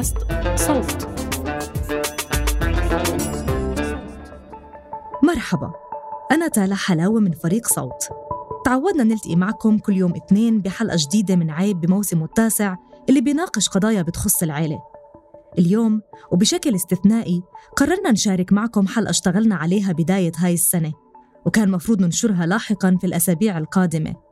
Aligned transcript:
بودكاست 0.00 0.16
صوت. 0.56 1.08
مرحبا. 5.22 5.72
أنا 6.32 6.48
تالا 6.48 6.74
حلاوة 6.74 7.20
من 7.20 7.32
فريق 7.32 7.66
صوت. 7.66 8.08
تعودنا 8.64 9.04
نلتقي 9.04 9.36
معكم 9.36 9.78
كل 9.78 9.96
يوم 9.96 10.14
اثنين 10.16 10.60
بحلقة 10.60 10.96
جديدة 10.98 11.36
من 11.36 11.50
عيب 11.50 11.80
بموسمه 11.80 12.24
التاسع 12.24 12.76
اللي 13.08 13.20
بيناقش 13.20 13.68
قضايا 13.68 14.02
بتخص 14.02 14.42
العيلة. 14.42 14.82
اليوم 15.58 16.02
وبشكل 16.32 16.74
استثنائي 16.74 17.42
قررنا 17.76 18.10
نشارك 18.10 18.52
معكم 18.52 18.86
حلقة 18.86 19.10
اشتغلنا 19.10 19.54
عليها 19.54 19.92
بداية 19.92 20.32
هاي 20.36 20.54
السنة 20.54 20.92
وكان 21.46 21.70
مفروض 21.70 22.00
ننشرها 22.00 22.46
لاحقاً 22.46 22.96
في 23.00 23.06
الأسابيع 23.06 23.58
القادمة. 23.58 24.29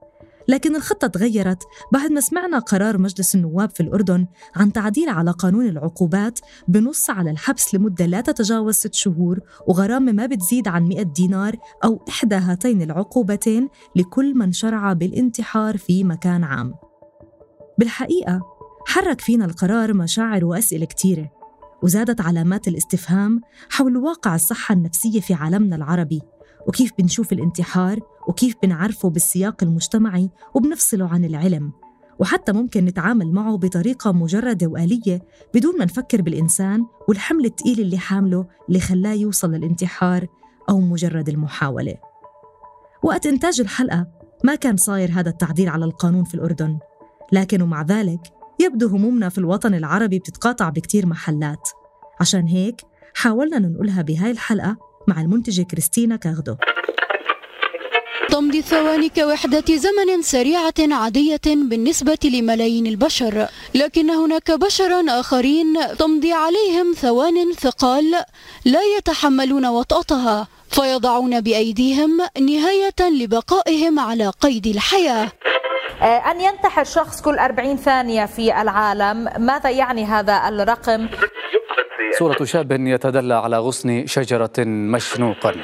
لكن 0.48 0.76
الخطة 0.76 1.06
تغيرت 1.06 1.62
بعد 1.92 2.12
ما 2.12 2.20
سمعنا 2.20 2.58
قرار 2.58 2.98
مجلس 2.98 3.34
النواب 3.34 3.70
في 3.70 3.80
الأردن 3.80 4.26
عن 4.56 4.72
تعديل 4.72 5.08
على 5.08 5.30
قانون 5.30 5.66
العقوبات 5.66 6.38
بنص 6.68 7.10
على 7.10 7.30
الحبس 7.30 7.74
لمدة 7.74 8.06
لا 8.06 8.20
تتجاوز 8.20 8.74
ست 8.74 8.94
شهور 8.94 9.40
وغرامة 9.66 10.12
ما 10.12 10.26
بتزيد 10.26 10.68
عن 10.68 10.88
100 10.88 11.02
دينار 11.02 11.56
أو 11.84 12.04
إحدى 12.08 12.34
هاتين 12.34 12.82
العقوبتين 12.82 13.68
لكل 13.96 14.34
من 14.34 14.52
شرع 14.52 14.92
بالانتحار 14.92 15.76
في 15.76 16.04
مكان 16.04 16.44
عام. 16.44 16.74
بالحقيقة 17.78 18.40
حرك 18.86 19.20
فينا 19.20 19.44
القرار 19.44 19.94
مشاعر 19.94 20.44
وأسئلة 20.44 20.86
كتيرة 20.86 21.30
وزادت 21.82 22.20
علامات 22.20 22.68
الاستفهام 22.68 23.40
حول 23.70 23.96
واقع 23.96 24.34
الصحة 24.34 24.72
النفسية 24.72 25.20
في 25.20 25.34
عالمنا 25.34 25.76
العربي. 25.76 26.22
وكيف 26.68 26.92
بنشوف 26.98 27.32
الانتحار 27.32 28.00
وكيف 28.28 28.54
بنعرفه 28.62 29.10
بالسياق 29.10 29.62
المجتمعي 29.62 30.30
وبنفصله 30.54 31.08
عن 31.08 31.24
العلم. 31.24 31.72
وحتى 32.18 32.52
ممكن 32.52 32.84
نتعامل 32.84 33.32
معه 33.32 33.56
بطريقة 33.56 34.12
مجردة 34.12 34.66
وآلية 34.66 35.22
بدون 35.54 35.78
ما 35.78 35.84
نفكر 35.84 36.22
بالإنسان 36.22 36.86
والحمل 37.08 37.44
الثقيل 37.44 37.80
اللي 37.80 37.98
حامله 37.98 38.46
اللي 38.68 38.80
خلاه 38.80 39.12
يوصل 39.12 39.50
للانتحار 39.50 40.26
أو 40.70 40.80
مجرد 40.80 41.28
المحاولة. 41.28 41.94
وقت 43.02 43.26
إنتاج 43.26 43.60
الحلقة 43.60 44.06
ما 44.44 44.54
كان 44.54 44.76
صاير 44.76 45.10
هذا 45.12 45.30
التعديل 45.30 45.68
على 45.68 45.84
القانون 45.84 46.24
في 46.24 46.34
الأردن 46.34 46.78
لكن 47.32 47.62
ومع 47.62 47.82
ذلك 47.82 48.20
يبدو 48.60 48.88
همومنا 48.88 49.28
في 49.28 49.38
الوطن 49.38 49.74
العربي 49.74 50.18
بتتقاطع 50.18 50.68
بكتير 50.68 51.06
محلات. 51.06 51.68
عشان 52.20 52.46
هيك 52.46 52.80
حاولنا 53.14 53.58
ننقلها 53.58 54.02
بهاي 54.02 54.30
الحلقة 54.30 54.87
مع 55.08 55.20
المنتجة 55.20 55.62
كريستينا 55.62 56.16
كاغدو 56.16 56.56
تمضي 58.30 58.58
الثواني 58.58 59.08
كوحدة 59.08 59.64
زمن 59.76 60.22
سريعة 60.22 60.74
عادية 60.78 61.40
بالنسبة 61.46 62.18
لملايين 62.24 62.86
البشر 62.86 63.46
لكن 63.74 64.10
هناك 64.10 64.50
بشرا 64.50 65.20
آخرين 65.20 65.96
تمضي 65.98 66.32
عليهم 66.32 66.94
ثوان 66.96 67.52
ثقال 67.52 68.24
لا 68.64 68.80
يتحملون 68.96 69.66
وطأتها 69.66 70.48
فيضعون 70.70 71.40
بأيديهم 71.40 72.18
نهاية 72.40 73.00
لبقائهم 73.00 74.00
على 74.00 74.28
قيد 74.40 74.66
الحياة 74.66 75.28
آه، 76.02 76.30
أن 76.30 76.40
ينتحر 76.40 76.84
شخص 76.84 77.22
كل 77.22 77.38
40 77.38 77.76
ثانية 77.76 78.26
في 78.26 78.60
العالم 78.62 79.28
ماذا 79.38 79.70
يعني 79.70 80.04
هذا 80.04 80.48
الرقم؟ 80.48 81.08
صورة 82.18 82.44
شاب 82.44 82.72
يتدلى 82.72 83.34
على 83.34 83.58
غصن 83.58 84.06
شجرة 84.06 84.52
مشنوقا. 84.58 85.54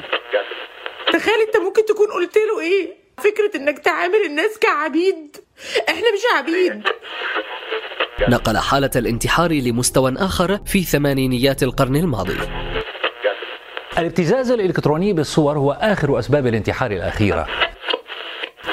تخيل 1.13 1.33
انت 1.47 1.57
ممكن 1.57 1.85
تكون 1.85 2.07
قلت 2.13 2.37
له 2.37 2.59
إيه؟ 2.59 2.93
فكرة 3.17 3.61
انك 3.61 3.79
تعامل 3.79 4.25
الناس 4.25 4.59
كعبيد. 4.59 5.37
إحنا 5.89 6.13
مش 6.13 6.21
عبيد. 6.37 6.83
نقل 8.29 8.57
حالة 8.57 8.89
الانتحار 8.95 9.51
لمستوى 9.51 10.15
آخر 10.17 10.59
في 10.65 10.83
ثمانينيات 10.83 11.63
القرن 11.63 11.95
الماضي. 11.95 12.37
الابتزاز 13.97 14.51
الإلكتروني 14.51 15.13
بالصور 15.13 15.57
هو 15.57 15.71
آخر 15.71 16.19
أسباب 16.19 16.47
الانتحار 16.47 16.91
الأخيرة. 16.91 17.47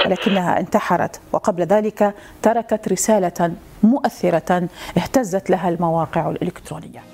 ولكنها 0.06 0.60
انتحرت 0.60 1.20
وقبل 1.32 1.62
ذلك 1.62 2.14
تركت 2.42 2.88
رسالة 2.92 3.52
مؤثرة 3.82 4.68
اهتزت 4.96 5.50
لها 5.50 5.68
المواقع 5.68 6.30
الإلكترونية. 6.30 7.11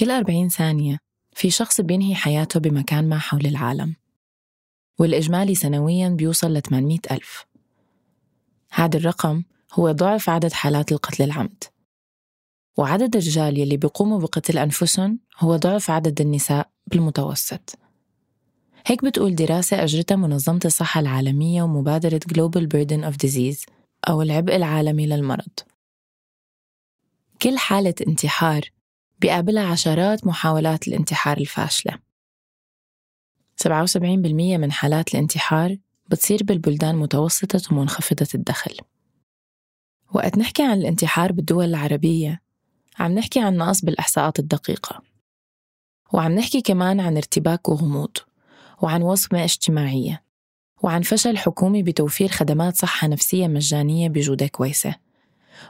كل 0.00 0.10
40 0.10 0.48
ثانية 0.48 0.98
في 1.32 1.50
شخص 1.50 1.80
بينهي 1.80 2.14
حياته 2.14 2.60
بمكان 2.60 3.08
ما 3.08 3.18
حول 3.18 3.46
العالم. 3.46 3.96
والإجمالي 4.98 5.54
سنوياً 5.54 6.08
بيوصل 6.08 6.54
ل 6.54 6.62
800 6.62 6.98
ألف. 7.10 7.46
هذا 8.70 8.96
الرقم 8.96 9.42
هو 9.72 9.92
ضعف 9.92 10.28
عدد 10.28 10.52
حالات 10.52 10.92
القتل 10.92 11.24
العمد. 11.24 11.64
وعدد 12.78 13.16
الرجال 13.16 13.58
يلي 13.58 13.76
بيقوموا 13.76 14.20
بقتل 14.20 14.58
أنفسهم 14.58 15.18
هو 15.38 15.56
ضعف 15.56 15.90
عدد 15.90 16.20
النساء 16.20 16.70
بالمتوسط. 16.86 17.78
هيك 18.86 19.04
بتقول 19.04 19.34
دراسة 19.34 19.84
أجرتها 19.84 20.16
منظمة 20.16 20.60
الصحة 20.64 21.00
العالمية 21.00 21.62
ومبادرة 21.62 22.20
Global 22.34 22.62
Burden 22.62 23.12
of 23.12 23.26
Disease 23.26 23.66
أو 24.08 24.22
العبء 24.22 24.56
العالمي 24.56 25.06
للمرض. 25.06 25.52
كل 27.42 27.58
حالة 27.58 27.94
انتحار 28.06 28.79
بيقابلها 29.20 29.66
عشرات 29.66 30.26
محاولات 30.26 30.88
الانتحار 30.88 31.38
الفاشلة. 31.38 31.98
77% 33.56 34.58
من 34.58 34.72
حالات 34.72 35.14
الانتحار 35.14 35.76
بتصير 36.08 36.44
بالبلدان 36.44 36.96
متوسطة 36.96 37.60
ومنخفضة 37.70 38.28
الدخل. 38.34 38.76
وقت 40.14 40.38
نحكي 40.38 40.62
عن 40.62 40.78
الانتحار 40.78 41.32
بالدول 41.32 41.64
العربية 41.64 42.40
عم 42.98 43.12
نحكي 43.12 43.40
عن 43.40 43.56
نقص 43.56 43.84
بالإحصاءات 43.84 44.38
الدقيقة. 44.38 45.02
وعم 46.12 46.32
نحكي 46.32 46.60
كمان 46.60 47.00
عن 47.00 47.16
ارتباك 47.16 47.68
وغموض 47.68 48.16
وعن 48.82 49.02
وصمة 49.02 49.44
اجتماعية 49.44 50.22
وعن 50.82 51.02
فشل 51.02 51.38
حكومي 51.38 51.82
بتوفير 51.82 52.28
خدمات 52.28 52.76
صحة 52.76 53.08
نفسية 53.08 53.48
مجانية 53.48 54.08
بجودة 54.08 54.46
كويسة 54.46 54.94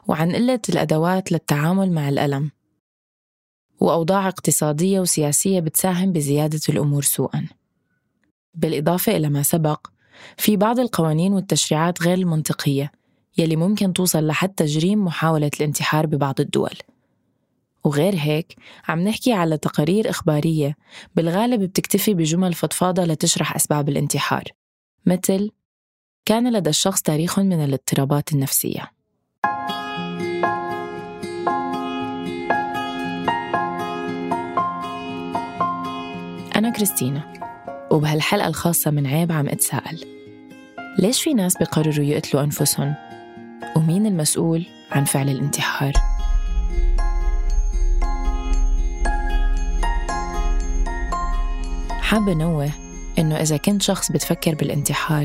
وعن 0.08 0.32
قلة 0.36 0.60
الأدوات 0.68 1.32
للتعامل 1.32 1.92
مع 1.92 2.08
الألم. 2.08 2.50
وأوضاع 3.80 4.28
اقتصادية 4.28 5.00
وسياسية 5.00 5.60
بتساهم 5.60 6.12
بزيادة 6.12 6.60
الأمور 6.68 7.02
سوءاً. 7.02 7.46
بالإضافة 8.54 9.16
إلى 9.16 9.28
ما 9.28 9.42
سبق، 9.42 9.86
في 10.36 10.56
بعض 10.56 10.80
القوانين 10.80 11.32
والتشريعات 11.32 12.02
غير 12.02 12.18
المنطقية 12.18 12.92
يلي 13.38 13.56
ممكن 13.56 13.92
توصل 13.92 14.26
لحد 14.26 14.48
تجريم 14.48 15.04
محاولة 15.04 15.50
الانتحار 15.60 16.06
ببعض 16.06 16.40
الدول. 16.40 16.74
وغير 17.84 18.14
هيك 18.16 18.56
عم 18.88 19.00
نحكي 19.00 19.32
على 19.32 19.58
تقارير 19.58 20.10
إخبارية 20.10 20.76
بالغالب 21.16 21.62
بتكتفي 21.62 22.14
بجمل 22.14 22.54
فضفاضة 22.54 23.04
لتشرح 23.04 23.56
أسباب 23.56 23.88
الانتحار 23.88 24.44
مثل 25.06 25.50
كان 26.24 26.52
لدى 26.52 26.70
الشخص 26.70 27.02
تاريخ 27.02 27.38
من 27.38 27.64
الاضطرابات 27.64 28.32
النفسية 28.32 28.90
أنا 36.60 36.70
كريستينا 36.70 37.22
وبهالحلقة 37.90 38.48
الخاصة 38.48 38.90
من 38.90 39.06
عيب 39.06 39.32
عم 39.32 39.48
أتساءل 39.48 40.04
ليش 40.98 41.22
في 41.22 41.34
ناس 41.34 41.56
بقرروا 41.56 42.04
يقتلوا 42.04 42.42
أنفسهم؟ 42.42 42.94
ومين 43.76 44.06
المسؤول 44.06 44.66
عن 44.92 45.04
فعل 45.04 45.28
الانتحار؟ 45.28 45.92
حابة 52.00 52.34
نوه 52.34 52.70
إنه 53.18 53.36
إذا 53.36 53.56
كنت 53.56 53.82
شخص 53.82 54.12
بتفكر 54.12 54.54
بالانتحار 54.54 55.24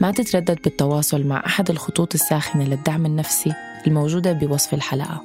ما 0.00 0.10
تتردد 0.10 0.58
بالتواصل 0.64 1.26
مع 1.26 1.42
أحد 1.46 1.70
الخطوط 1.70 2.14
الساخنة 2.14 2.64
للدعم 2.64 3.06
النفسي 3.06 3.52
الموجودة 3.86 4.32
بوصف 4.32 4.74
الحلقة 4.74 5.24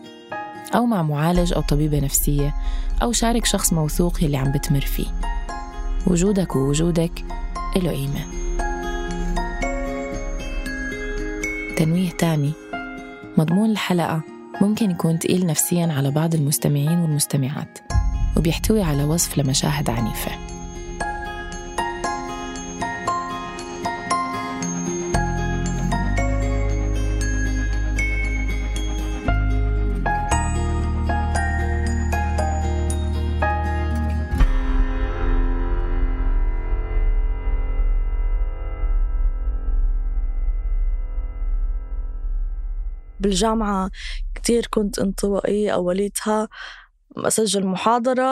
أو 0.75 0.85
مع 0.85 1.01
معالج 1.01 1.53
أو 1.53 1.61
طبيبة 1.61 1.99
نفسية 1.99 2.55
أو 3.01 3.11
شارك 3.11 3.45
شخص 3.45 3.73
موثوق 3.73 4.23
يلي 4.23 4.37
عم 4.37 4.51
بتمر 4.51 4.81
فيه 4.81 5.34
وجودك 6.07 6.55
ووجودك 6.55 7.25
له 7.75 7.91
قيمة 7.91 8.25
تنويه 11.77 12.09
تاني 12.09 12.51
مضمون 13.37 13.69
الحلقة 13.69 14.21
ممكن 14.61 14.91
يكون 14.91 15.19
تقيل 15.19 15.45
نفسيا 15.45 15.93
على 15.93 16.11
بعض 16.11 16.35
المستمعين 16.35 16.99
والمستمعات 16.99 17.79
وبيحتوي 18.37 18.83
على 18.83 19.03
وصف 19.03 19.37
لمشاهد 19.37 19.89
عنيفة. 19.89 20.44
بالجامعة 43.25 43.91
كتير 44.35 44.67
كنت 44.67 44.99
انطوائية 44.99 45.73
أوليتها 45.73 46.47
أسجل 47.17 47.65
محاضرة 47.67 48.23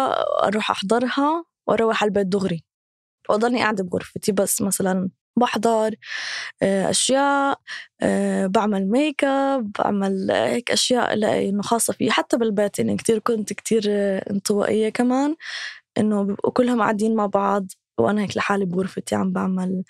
أروح 0.47 0.71
أحضرها 0.71 1.45
وأروح 1.67 2.03
على 2.03 2.09
البيت 2.09 2.27
دغري. 2.27 2.63
وأضلني 3.29 3.59
قاعدة 3.59 3.83
بغرفتي 3.83 4.31
بس 4.31 4.61
مثلا 4.61 5.09
بحضر 5.37 5.95
آه، 6.63 6.89
أشياء 6.89 7.59
آه، 8.01 8.47
بعمل 8.47 8.87
ميك 8.91 9.23
اب 9.23 9.71
بعمل 9.79 10.31
هيك 10.31 10.71
أشياء 10.71 11.13
إنه 11.49 11.61
خاصة 11.61 11.93
فيي 11.93 12.11
حتى 12.11 12.37
بالبيت 12.37 12.79
يعني 12.79 12.97
كتير 12.97 13.19
كنت 13.19 13.53
كتير 13.53 13.83
انطوائية 14.31 14.89
كمان 14.89 15.35
إنه 15.97 16.35
كلهم 16.35 16.81
قاعدين 16.81 17.15
مع 17.15 17.25
بعض 17.25 17.67
وأنا 17.99 18.21
هيك 18.21 18.37
لحالي 18.37 18.65
بغرفتي 18.65 19.15
عم 19.15 19.31
بعمل 19.33 19.83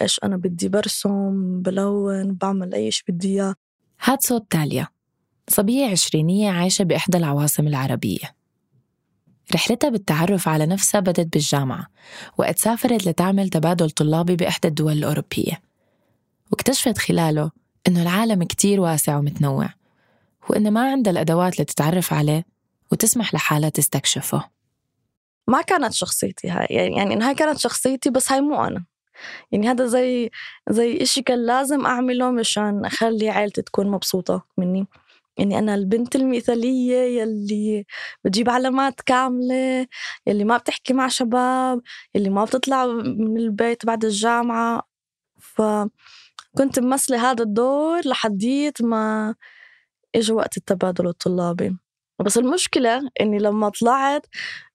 إيش 0.00 0.20
أنا 0.24 0.36
بدي 0.36 0.68
برسم 0.68 1.62
بلون 1.62 2.34
بعمل 2.34 2.74
أي 2.74 2.90
شيء 2.90 3.04
بدي 3.08 3.28
إياه. 3.28 3.54
هاد 4.04 4.18
صوت 4.20 4.46
تاليا. 4.50 4.88
صبية 5.48 5.86
عشرينية 5.86 6.50
عايشة 6.50 6.82
بإحدى 6.82 7.18
العواصم 7.18 7.66
العربية. 7.66 8.34
رحلتها 9.54 9.90
بالتعرف 9.90 10.48
على 10.48 10.66
نفسها 10.66 11.00
بدت 11.00 11.32
بالجامعة 11.32 11.86
وقت 12.38 12.58
سافرت 12.58 13.06
لتعمل 13.06 13.48
تبادل 13.48 13.90
طلابي 13.90 14.36
بإحدى 14.36 14.68
الدول 14.68 14.92
الأوروبية. 14.92 15.62
واكتشفت 16.50 16.98
خلاله 16.98 17.50
إنه 17.88 18.02
العالم 18.02 18.42
كتير 18.42 18.80
واسع 18.80 19.18
ومتنوع 19.18 19.68
وإنه 20.50 20.70
ما 20.70 20.90
عندها 20.90 21.12
الأدوات 21.12 21.60
لتتعرف 21.60 22.12
عليه 22.12 22.44
وتسمح 22.92 23.34
لحالها 23.34 23.68
تستكشفه. 23.68 24.44
ما 25.48 25.62
كانت 25.62 25.92
شخصيتي 25.92 26.50
هاي 26.50 26.66
يعني, 26.70 26.96
يعني 26.96 27.24
هاي 27.24 27.34
كانت 27.34 27.58
شخصيتي 27.58 28.10
بس 28.10 28.32
هاي 28.32 28.40
مو 28.40 28.64
أنا. 28.64 28.84
يعني 29.52 29.68
هذا 29.68 29.86
زي 29.86 30.30
زي 30.70 31.02
إشي 31.02 31.22
كان 31.22 31.46
لازم 31.46 31.86
أعمله 31.86 32.30
مشان 32.30 32.84
أخلي 32.84 33.30
عائلتي 33.30 33.62
تكون 33.62 33.86
مبسوطة 33.90 34.44
مني. 34.58 34.86
يعني 35.38 35.58
أنا 35.58 35.74
البنت 35.74 36.16
المثالية 36.16 37.20
يلي 37.20 37.84
بتجيب 38.24 38.50
علامات 38.50 39.00
كاملة 39.00 39.86
يلي 40.26 40.44
ما 40.44 40.56
بتحكي 40.56 40.94
مع 40.94 41.08
شباب 41.08 41.80
يلي 42.14 42.30
ما 42.30 42.44
بتطلع 42.44 42.86
من 42.86 43.36
البيت 43.38 43.86
بعد 43.86 44.04
الجامعة. 44.04 44.82
فكنت 45.40 46.78
ممثلة 46.80 47.30
هذا 47.30 47.42
الدور 47.44 48.00
لحديت 48.08 48.82
ما 48.82 49.34
إجا 50.14 50.34
وقت 50.34 50.56
التبادل 50.56 51.08
الطلابي. 51.08 51.76
بس 52.24 52.38
المشكلة 52.38 53.10
إني 53.20 53.38
لما 53.38 53.68
طلعت 53.68 54.26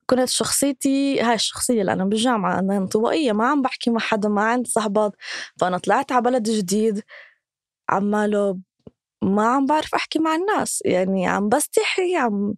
كنت 0.10 0.30
شخصيتي 0.30 1.22
هاي 1.22 1.36
الشخصية 1.36 1.82
اللي 1.82 1.94
أنا 1.94 2.06
بالجامعة 2.06 2.60
أنا 2.60 2.78
انطوائية 2.78 3.32
ما 3.32 3.48
عم 3.48 3.62
بحكي 3.62 3.90
مع 3.90 4.00
حدا 4.00 4.30
ما 4.30 4.42
عندي 4.42 4.70
صحبات. 4.70 5.12
فأنا 5.60 5.78
طلعت 5.78 6.12
على 6.12 6.22
بلد 6.22 6.50
جديد 6.50 7.02
عماله 7.90 8.60
ما 9.24 9.48
عم 9.48 9.66
بعرف 9.66 9.96
أحكي 9.96 10.20
مع 10.20 10.36
الناس. 10.36 10.82
يعني 10.86 11.28
عم 11.28 11.50
بستحي 11.50 12.16
عم 12.16 12.56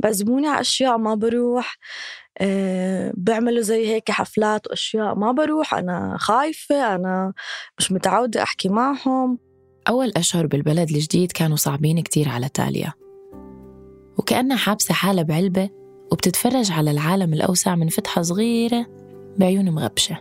بعزموني 0.00 0.48
على 0.48 0.60
أشياء 0.60 0.98
ما 0.98 1.14
بروح. 1.14 1.76
أه 2.38 3.12
بعملوا 3.16 3.62
زي 3.62 3.88
هيك 3.88 4.10
حفلات 4.10 4.66
وأشياء 4.66 5.14
ما 5.14 5.32
بروح. 5.32 5.74
أنا 5.74 6.16
خايفة 6.18 6.94
أنا 6.94 7.32
مش 7.78 7.92
متعودة 7.92 8.42
أحكي 8.42 8.68
معهم. 8.68 9.38
أول 9.88 10.12
أشهر 10.16 10.46
بالبلد 10.46 10.90
الجديد 10.90 11.32
كانوا 11.32 11.56
صعبين 11.56 12.00
كتير 12.00 12.28
على 12.28 12.48
تاليا. 12.48 12.92
وكأنها 14.18 14.56
حابسة 14.56 14.94
حالها 14.94 15.22
بعلبة 15.22 15.79
وبتتفرج 16.12 16.72
على 16.72 16.90
العالم 16.90 17.34
الأوسع 17.34 17.74
من 17.74 17.88
فتحة 17.88 18.22
صغيرة 18.22 18.86
بعيون 19.38 19.70
مغبشة. 19.70 20.20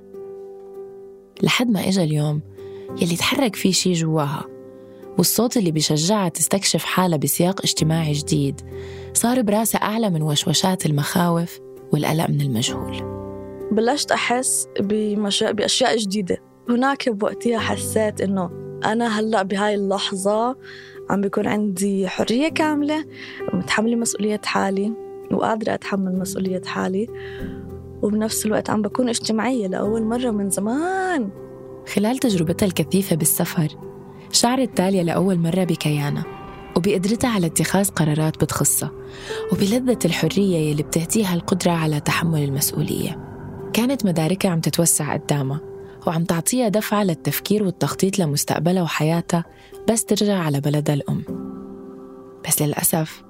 لحد 1.44 1.70
ما 1.70 1.88
إجا 1.88 2.04
اليوم 2.04 2.42
يلي 3.02 3.16
تحرك 3.16 3.56
فيه 3.56 3.72
شي 3.72 3.94
جواها 3.94 4.46
والصوت 5.18 5.58
اللي 5.58 5.72
بيشجعها 5.72 6.30
تستكشف 6.30 6.84
حالها 6.84 7.18
بسياق 7.18 7.62
اجتماعي 7.64 8.12
جديد. 8.12 8.62
صار 9.14 9.42
براسها 9.42 9.82
أعلى 9.82 10.10
من 10.10 10.22
وشوشات 10.22 10.86
المخاوف 10.86 11.60
والقلق 11.94 12.30
من 12.30 12.42
المجهول. 12.42 13.20
بلشت 13.72 14.12
أحس 14.12 14.68
بمشا... 14.80 15.52
بأشياء 15.52 15.98
جديدة. 15.98 16.38
هناك 16.70 17.10
بوقتها 17.10 17.60
حسيت 17.60 18.22
إنه 18.22 18.50
أنا 18.86 19.20
هلأ 19.20 19.44
بهاي 19.44 19.76
اللحظة 19.76 20.58
عم 21.10 21.22
بيكون 21.22 21.48
عندي 21.48 22.08
حرية 22.08 22.50
كاملة 22.50 23.06
متحملة 23.54 23.96
مسؤولية 23.96 24.42
حالي. 24.46 25.09
وقادرة 25.32 25.74
أتحمل 25.74 26.20
مسؤولية 26.20 26.62
حالي. 26.66 27.08
وبنفس 28.02 28.46
الوقت 28.46 28.70
عم 28.70 28.82
بكون 28.82 29.10
اجتماعية 29.10 29.68
لأول 29.68 30.04
مرة 30.04 30.32
من 30.32 30.50
زمان. 30.50 31.30
خلال 31.96 32.18
تجربتها 32.18 32.66
الكثيفة 32.66 33.16
بالسفر 33.16 33.68
شعرت 34.32 34.78
تاليا 34.78 35.04
لأول 35.04 35.40
مرة 35.40 35.64
بكيانها 35.64 36.26
وبقدرتها 36.78 37.30
على 37.30 37.48
اتخاذ 37.48 37.90
قرارات 37.90 38.44
بتخصها 38.44 38.92
وبلذة 39.52 40.00
الحرية 40.06 40.58
يلي 40.58 40.84
بتعطيها 40.84 41.34
القدرة 41.34 41.72
على 41.72 42.00
تحمل 42.00 42.44
المسؤولية. 42.44 43.30
كانت 43.74 44.06
مداركها 44.06 44.52
عم 44.52 44.60
تتوسع 44.60 45.14
قدامها 45.14 45.62
وعم 46.08 46.24
تعطيها 46.24 46.68
دفعة 46.68 47.04
للتفكير 47.04 47.64
والتخطيط 47.64 48.20
لمستقبلها 48.20 48.84
وحياتها 48.84 49.46
بس 49.92 50.06
ترجع 50.06 50.38
على 50.38 50.60
بلدها 50.62 50.96
الأم. 50.96 51.24
بس 52.48 52.62
للأسف 52.62 53.29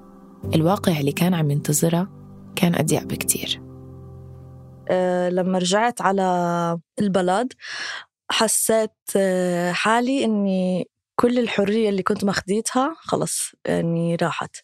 الواقع 0.54 1.00
اللي 1.00 1.12
كان 1.12 1.34
عم 1.34 1.50
ينتظرها 1.50 2.08
كان 2.56 2.74
أضيق 2.74 3.04
بكتير. 3.04 3.62
أه 4.90 5.28
لما 5.28 5.58
رجعت 5.58 6.00
على 6.00 6.22
البلد 6.98 7.52
حسيت 8.30 8.90
آه، 9.16 9.72
حالي 9.72 10.24
إني 10.24 10.88
كل 11.20 11.38
الحرية 11.38 11.88
اللي 11.88 12.02
كنت 12.02 12.24
مخديتها 12.24 12.94
خلص 12.98 13.52
يعني 13.66 14.16
راحت. 14.16 14.56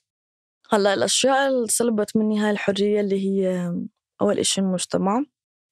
هلأ 0.70 0.94
الأشياء 0.94 1.48
اللي 1.48 1.68
سلبت 1.68 2.16
مني 2.16 2.40
هاي 2.40 2.50
الحرية 2.50 3.00
اللي 3.00 3.26
هي 3.26 3.72
أول 4.20 4.38
إشي 4.38 4.60
المجتمع 4.60 5.24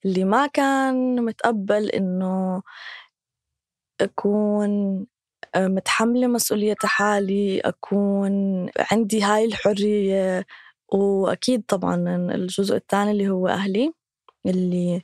اللي 0.05 0.25
ما 0.25 0.47
كان 0.47 1.25
متقبل 1.25 1.89
إنه 1.91 2.63
أكون 4.01 4.71
آه، 5.01 5.07
متحملة 5.57 6.27
مسؤولية 6.27 6.77
حالي 6.85 7.61
أكون 7.61 8.67
عندي 8.93 9.23
هاي 9.23 9.45
الحرية 9.45 10.47
وأكيد 10.89 11.63
طبعا 11.69 11.95
الجزء 12.35 12.77
الثاني 12.77 13.11
اللي 13.11 13.29
هو 13.29 13.49
أهلي 13.49 13.93
اللي 14.47 15.03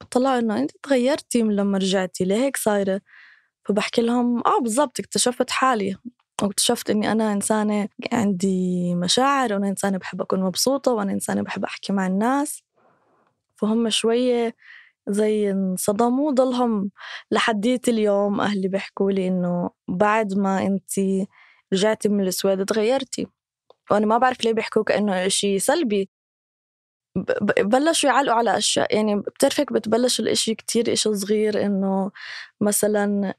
بطلعوا 0.00 0.38
إنه 0.38 0.58
أنت 0.58 0.70
تغيرتي 0.82 1.42
من 1.42 1.56
لما 1.56 1.78
رجعتي 1.78 2.24
ليه 2.24 2.36
هيك 2.36 2.56
صايرة؟ 2.56 3.00
فبحكي 3.64 4.02
لهم 4.02 4.38
آه 4.46 4.60
بالضبط 4.60 5.00
اكتشفت 5.00 5.50
حالي 5.50 5.96
واكتشفت 6.42 6.90
إني 6.90 7.12
أنا 7.12 7.32
إنسانة 7.32 7.88
عندي 8.12 8.94
مشاعر 8.94 9.52
وأنا 9.54 9.68
إنسانة 9.68 9.98
بحب 9.98 10.20
أكون 10.22 10.40
مبسوطة 10.42 10.92
وأنا 10.92 11.12
إنسانة 11.12 11.42
بحب 11.42 11.64
أحكي 11.64 11.92
مع 11.92 12.06
الناس. 12.06 12.62
فهم 13.56 13.90
شوية 13.90 14.56
زي 15.08 15.50
انصدموا 15.50 16.32
ضلهم 16.32 16.90
لحديت 17.30 17.88
اليوم 17.88 18.40
أهلي 18.40 18.68
بيحكوا 18.68 19.10
لي 19.12 19.28
إنه 19.28 19.70
بعد 19.88 20.34
ما 20.34 20.62
أنت 20.66 20.90
رجعتي 21.72 22.08
من 22.08 22.26
السويد 22.26 22.64
تغيرتي. 22.64 23.26
وأنا 23.90 24.06
ما 24.06 24.18
بعرف 24.18 24.44
ليه 24.44 24.52
بيحكوا 24.52 24.82
كأنه 24.84 25.26
إشي 25.26 25.58
سلبي. 25.58 26.10
بلشوا 27.60 28.10
يعلقوا 28.10 28.38
على 28.38 28.58
أشياء 28.58 28.94
يعني 28.96 29.16
بتعرفك 29.20 29.72
بتبلش 29.72 30.20
الإشي 30.20 30.54
كتير 30.54 30.92
إشي 30.92 31.14
صغير 31.14 31.66
إنه 31.66 32.10
مثلا 32.60 33.34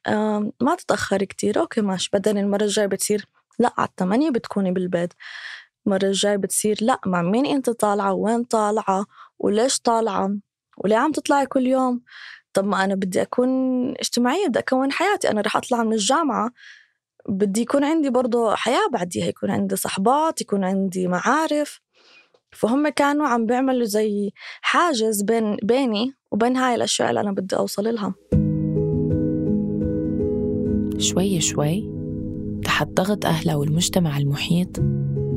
ما 0.61 0.75
تتأخر 0.77 1.23
كتير 1.23 1.59
أوكي 1.61 1.81
ماشي 1.81 2.09
بعدين 2.13 2.37
المرة 2.37 2.63
الجاية 2.63 2.85
بتصير 2.87 3.25
لأ 3.59 3.73
على 3.77 3.87
الثمانية 3.89 4.29
بتكوني 4.31 4.71
بالبيت. 4.71 5.13
المرة 5.87 6.05
الجاية 6.05 6.35
بتصير 6.37 6.77
لأ 6.81 6.99
مع 7.05 7.21
مين 7.21 7.45
أنت 7.45 7.69
طالعة؟ 7.69 8.13
وين 8.13 8.43
طالعة؟ 8.43 9.05
وليش 9.39 9.79
طالعة؟ 9.79 10.31
وليه 10.79 10.95
عم 10.95 11.11
تطلعي 11.11 11.45
كل 11.45 11.67
يوم. 11.67 12.01
طب 12.53 12.65
ما 12.65 12.83
أنا 12.83 12.95
بدي 12.95 13.21
أكون 13.21 13.49
اجتماعية 13.91 14.47
بدي 14.47 14.59
أكون 14.59 14.91
حياتي. 14.91 15.29
أنا 15.29 15.41
رح 15.41 15.57
أطلع 15.57 15.83
من 15.83 15.93
الجامعة 15.93 16.51
بدي 17.29 17.61
يكون 17.61 17.83
عندي 17.83 18.09
برضه 18.09 18.55
حياة 18.55 18.87
بعديها. 18.93 19.25
يكون 19.25 19.51
عندي 19.51 19.75
صحبات 19.75 20.41
يكون 20.41 20.63
عندي 20.63 21.07
معارف. 21.07 21.79
فهم 22.51 22.89
كانوا 22.89 23.27
عم 23.27 23.45
بيعملوا 23.45 23.85
زي 23.85 24.31
حاجز 24.61 25.21
بين 25.21 25.57
بيني 25.63 26.13
وبين 26.31 26.57
هاي 26.57 26.75
الأشياء 26.75 27.09
اللي 27.09 27.21
أنا 27.21 27.31
بدي 27.31 27.55
أوصل 27.55 27.93
لها. 27.93 28.13
شوي 30.97 31.41
شوي 31.41 31.99
تحت 32.65 32.87
ضغط 32.87 33.25
أهلها 33.25 33.55
والمجتمع 33.55 34.17
المحيط 34.17 34.79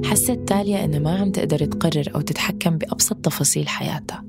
حست 0.04 0.38
تاليا 0.46 0.84
إنها 0.84 0.99
ما 0.99 1.18
عم 1.18 1.32
تقدر 1.32 1.64
تقرر 1.64 2.04
أو 2.14 2.20
تتحكم 2.20 2.78
بأبسط 2.78 3.16
تفاصيل 3.16 3.68
حياتها. 3.68 4.25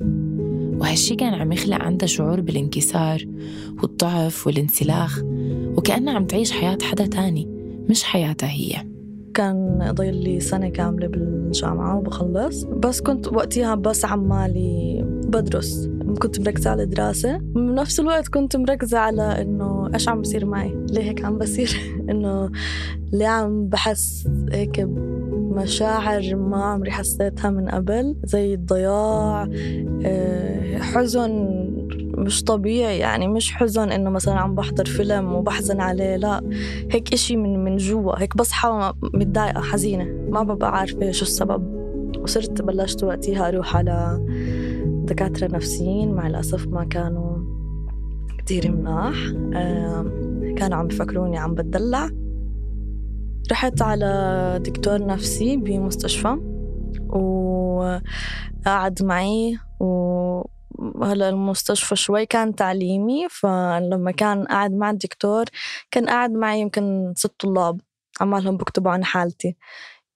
وهالشي 0.84 1.16
كان 1.16 1.34
عم 1.34 1.52
يخلق 1.52 1.82
عندها 1.82 2.08
شعور 2.08 2.42
بالانكسار 2.42 3.26
والضعف 3.84 4.48
والانسلاخ 4.48 5.22
وكأنها 5.78 6.14
عم 6.14 6.26
تعيش 6.26 6.52
حياة 6.52 6.78
حدا 6.82 7.06
تاني 7.06 7.48
مش 7.90 8.04
حياتها 8.04 8.50
هي. 8.50 8.88
كان 9.34 9.92
ضايل 9.92 10.16
لي 10.16 10.40
سنة 10.40 10.70
كاملة 10.70 11.08
بالجامعة 11.08 11.98
وبخلص 11.98 12.64
بس 12.64 13.02
كنت 13.02 13.28
وقتها 13.28 13.76
بس 13.76 14.06
عمالي 14.06 15.02
بدرس 15.28 15.90
كنت 16.20 16.40
مركزة 16.40 16.70
على 16.70 16.84
الدراسة. 16.84 17.38
بنفس 17.38 18.00
الوقت 18.00 18.28
كنت 18.28 18.58
مركزة 18.58 18.98
على 19.00 19.42
إنه 19.42 19.90
إيش 19.94 20.10
عم 20.10 20.22
بصير 20.22 20.46
معي 20.46 20.86
ليه 20.90 21.04
هيك 21.04 21.26
عم 21.26 21.38
بصير؟ 21.38 21.78
إنه 22.10 22.52
ليه 23.14 23.28
عم 23.28 23.68
بحس 23.68 24.28
هيك 24.52 24.88
مشاعر 25.56 26.36
ما 26.36 26.64
عمري 26.64 26.92
حسيتها 26.92 27.50
من 27.50 27.70
قبل 27.70 28.16
زي 28.24 28.54
الضياع 28.54 29.48
آه، 30.06 30.78
حزن 30.78 31.32
مش 32.18 32.44
طبيعي 32.44 32.98
يعني 32.98 33.28
مش 33.28 33.54
حزن 33.54 33.92
إنه 33.92 34.10
مثلا 34.10 34.34
عم 34.34 34.56
بحضر 34.56 34.86
فيلم 34.86 35.34
وبحزن 35.34 35.82
عليه 35.82 36.16
لا 36.16 36.42
هيك 36.92 37.14
إشي 37.14 37.36
من 37.36 37.64
من 37.64 37.78
جوا 37.78 38.22
هيك 38.22 38.38
بصحى 38.38 38.94
متضايقة 39.14 39.62
حزينة 39.62 40.04
ما 40.30 40.44
ببقى 40.44 40.78
عارفة 40.80 41.12
شو 41.12 41.26
السبب. 41.26 41.84
وصرت 42.20 42.62
بلشت 42.62 43.04
وقتها 43.04 43.48
أروح 43.48 43.78
على 43.78 44.26
دكاترة 45.06 45.48
نفسيين 45.48 46.14
مع 46.14 46.28
الأسف 46.28 46.68
ما 46.68 46.84
كانوا 46.84 47.38
كتير 48.38 48.72
مناح 48.72 49.16
كانوا 50.58 50.78
عم 50.78 50.88
بفكروني 50.88 51.38
عم 51.38 51.54
بتدلع. 51.54 52.10
رحت 53.52 53.82
على 53.82 54.60
دكتور 54.62 55.06
نفسي 55.06 55.58
بمستشفى 55.58 56.38
وقعد 57.10 59.04
معي 59.04 59.60
وهلا 59.80 61.30
المستشفى 61.30 61.96
شوي 61.96 62.26
كان 62.26 62.56
تعليمي 62.56 63.28
فلما 63.30 64.12
كان 64.12 64.46
قاعد 64.46 64.72
مع 64.72 64.90
الدكتور 64.90 65.46
كان 65.92 66.06
قاعد 66.06 66.32
معي 66.32 66.60
يمكن 66.60 67.14
ست 67.18 67.36
طلاب 67.40 67.82
عمالهم 68.22 68.58
بكتبوا 68.58 68.92
عن 68.92 69.04
حالتي. 69.04 69.58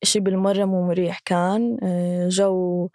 إشي 0.03 0.19
بالمرة 0.19 0.65
مو 0.65 0.87
مريح 0.87 1.19
كان 1.25 1.77
آه، 1.83 2.27
جو 2.29 2.89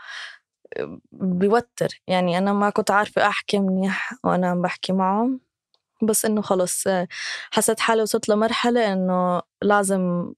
آه، 0.77 0.99
بيوتر. 1.12 1.89
يعني 2.07 2.39
أنا 2.39 2.53
ما 2.53 2.71
كنت 2.71 2.91
عارفة 2.91 3.27
أحكي 3.29 3.59
منيح 3.59 4.15
وأنا 4.25 4.49
عم 4.49 4.62
بحكي 4.62 4.93
معهم. 4.93 5.41
بس 6.02 6.25
إنه 6.25 6.42
خلص 6.42 6.85
حسيت 7.50 7.80
حالي 7.80 8.02
وصلت 8.02 8.28
لمرحلة 8.28 8.92
إنه 8.92 9.42
لازم 9.62 10.32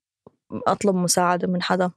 أطلب 0.66 0.94
مساعدة 0.94 1.48
من 1.48 1.62
حدا. 1.62 1.90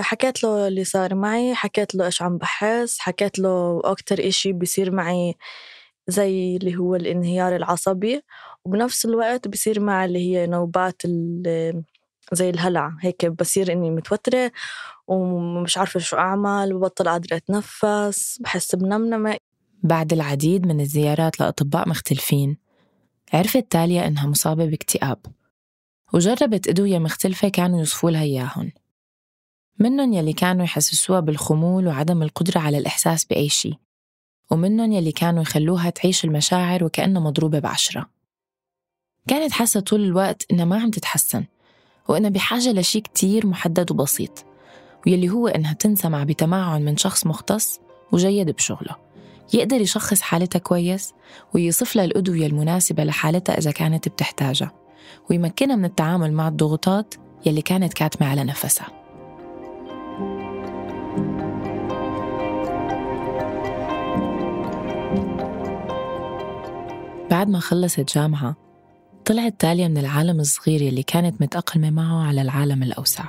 حكيت 0.00 0.44
له 0.44 0.68
اللي 0.68 0.84
صار 0.84 1.14
معي 1.14 1.54
حكيت 1.54 1.94
له 1.94 2.06
إيش 2.06 2.22
عم 2.22 2.38
بحس 2.38 2.98
حكيت 2.98 3.38
له 3.38 3.80
أكتر 3.84 4.28
إشي 4.28 4.52
بيصير 4.52 4.90
معي 4.90 5.34
زي 6.08 6.56
اللي 6.56 6.76
هو 6.76 6.94
الانهيار 6.94 7.56
العصبي 7.56 8.22
وبنفس 8.64 9.04
الوقت 9.04 9.48
بصير 9.48 9.80
مع 9.80 10.04
اللي 10.04 10.18
هي 10.18 10.46
نوبات 10.46 11.02
زي 12.32 12.50
الهلع 12.50 12.92
هيك 13.00 13.26
بصير 13.26 13.72
إني 13.72 13.90
متوترة 13.90 14.52
ومش 15.06 15.78
عارفة 15.78 16.00
شو 16.00 16.16
أعمل 16.16 16.74
ببطل 16.74 17.08
قادرة 17.08 17.36
أتنفس 17.36 18.38
بحس 18.40 18.74
بنمنمة. 18.74 19.36
بعد 19.82 20.12
العديد 20.12 20.66
من 20.66 20.80
الزيارات 20.80 21.40
لأطباء 21.40 21.88
مختلفين 21.88 22.65
عرفت 23.32 23.66
تاليا 23.70 24.06
إنها 24.06 24.26
مصابة 24.26 24.66
باكتئاب 24.66 25.18
وجربت 26.12 26.68
أدوية 26.68 26.98
مختلفة 26.98 27.48
كانوا 27.48 27.78
يوصفوا 27.78 28.10
لها 28.10 28.22
إياهن. 28.22 28.72
منن 29.78 30.14
يلي 30.14 30.32
كانوا 30.32 30.64
يحسسوها 30.64 31.20
بالخمول 31.20 31.86
وعدم 31.86 32.22
القدرة 32.22 32.60
على 32.60 32.78
الإحساس 32.78 33.24
بأي 33.24 33.48
شيء 33.48 33.74
ومنن 34.50 34.92
يلي 34.92 35.12
كانوا 35.12 35.42
يخلوها 35.42 35.90
تعيش 35.90 36.24
المشاعر 36.24 36.84
وكأنها 36.84 37.22
مضروبة 37.22 37.58
بعشرة. 37.58 38.10
كانت 39.28 39.52
حاسة 39.52 39.80
طول 39.80 40.04
الوقت 40.04 40.46
إنها 40.52 40.64
ما 40.64 40.82
عم 40.82 40.90
تتحسن 40.90 41.44
وإنها 42.08 42.30
بحاجة 42.30 42.72
لشي 42.72 43.00
كتير 43.00 43.46
محدد 43.46 43.90
وبسيط 43.90 44.44
ويلي 45.06 45.30
هو 45.30 45.48
إنها 45.48 45.72
تنسمع 45.72 46.24
بتمعن 46.24 46.84
من 46.84 46.96
شخص 46.96 47.26
مختص 47.26 47.80
وجيد 48.12 48.50
بشغله. 48.50 49.05
يقدر 49.54 49.80
يشخص 49.80 50.20
حالتها 50.20 50.58
كويس 50.58 51.14
ويصف 51.54 51.96
لها 51.96 52.04
الأدوية 52.04 52.46
المناسبة 52.46 53.04
لحالتها 53.04 53.58
إذا 53.58 53.70
كانت 53.70 54.08
بتحتاجها 54.08 54.72
ويمكنها 55.30 55.76
من 55.76 55.84
التعامل 55.84 56.32
مع 56.32 56.48
الضغوطات 56.48 57.14
يلي 57.46 57.62
كانت 57.62 57.94
كاتمة 57.94 58.28
على 58.28 58.44
نفسها. 58.44 58.86
بعد 67.30 67.48
ما 67.48 67.58
خلصت 67.58 68.14
جامعة 68.14 68.56
طلعت 69.24 69.60
تاليا 69.60 69.88
من 69.88 69.98
العالم 69.98 70.40
الصغير 70.40 70.82
يلي 70.82 71.02
كانت 71.02 71.42
متأقلمة 71.42 71.90
معه 71.90 72.26
على 72.26 72.42
العالم 72.42 72.82
الأوسع 72.82 73.24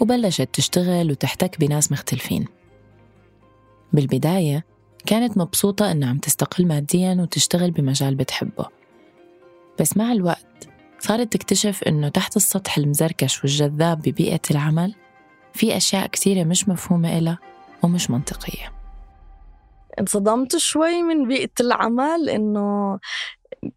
وبلشت 0.00 0.48
تشتغل 0.52 1.10
وتحتك 1.10 1.60
بناس 1.60 1.92
مختلفين. 1.92 2.46
بالبداية 3.92 4.71
كانت 5.06 5.38
مبسوطة 5.38 5.92
إنها 5.92 6.10
عم 6.10 6.18
تستقل 6.18 6.66
ماديا 6.66 7.18
وتشتغل 7.20 7.70
بمجال 7.70 8.14
بتحبه. 8.14 8.66
بس 9.80 9.96
مع 9.96 10.12
الوقت 10.12 10.68
صارت 10.98 11.32
تكتشف 11.32 11.82
إنه 11.82 12.08
تحت 12.08 12.36
السطح 12.36 12.78
المزركش 12.78 13.44
والجذاب 13.44 14.02
ببيئة 14.02 14.40
العمل 14.50 14.94
في 15.54 15.76
أشياء 15.76 16.06
كثيرة 16.06 16.44
مش 16.44 16.68
مفهومة 16.68 17.18
إلها 17.18 17.38
ومش 17.82 18.10
منطقية. 18.10 18.72
انصدمت 20.00 20.56
شوي 20.56 21.02
من 21.02 21.28
بيئة 21.28 21.50
العمل 21.60 22.28
إنه 22.28 22.98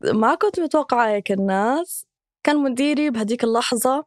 ما 0.03 0.35
كنت 0.35 0.59
متوقعة 0.59 1.07
هيك 1.07 1.31
الناس. 1.31 2.05
كان 2.43 2.63
مديري 2.63 3.09
بهديك 3.09 3.43
اللحظة 3.43 4.05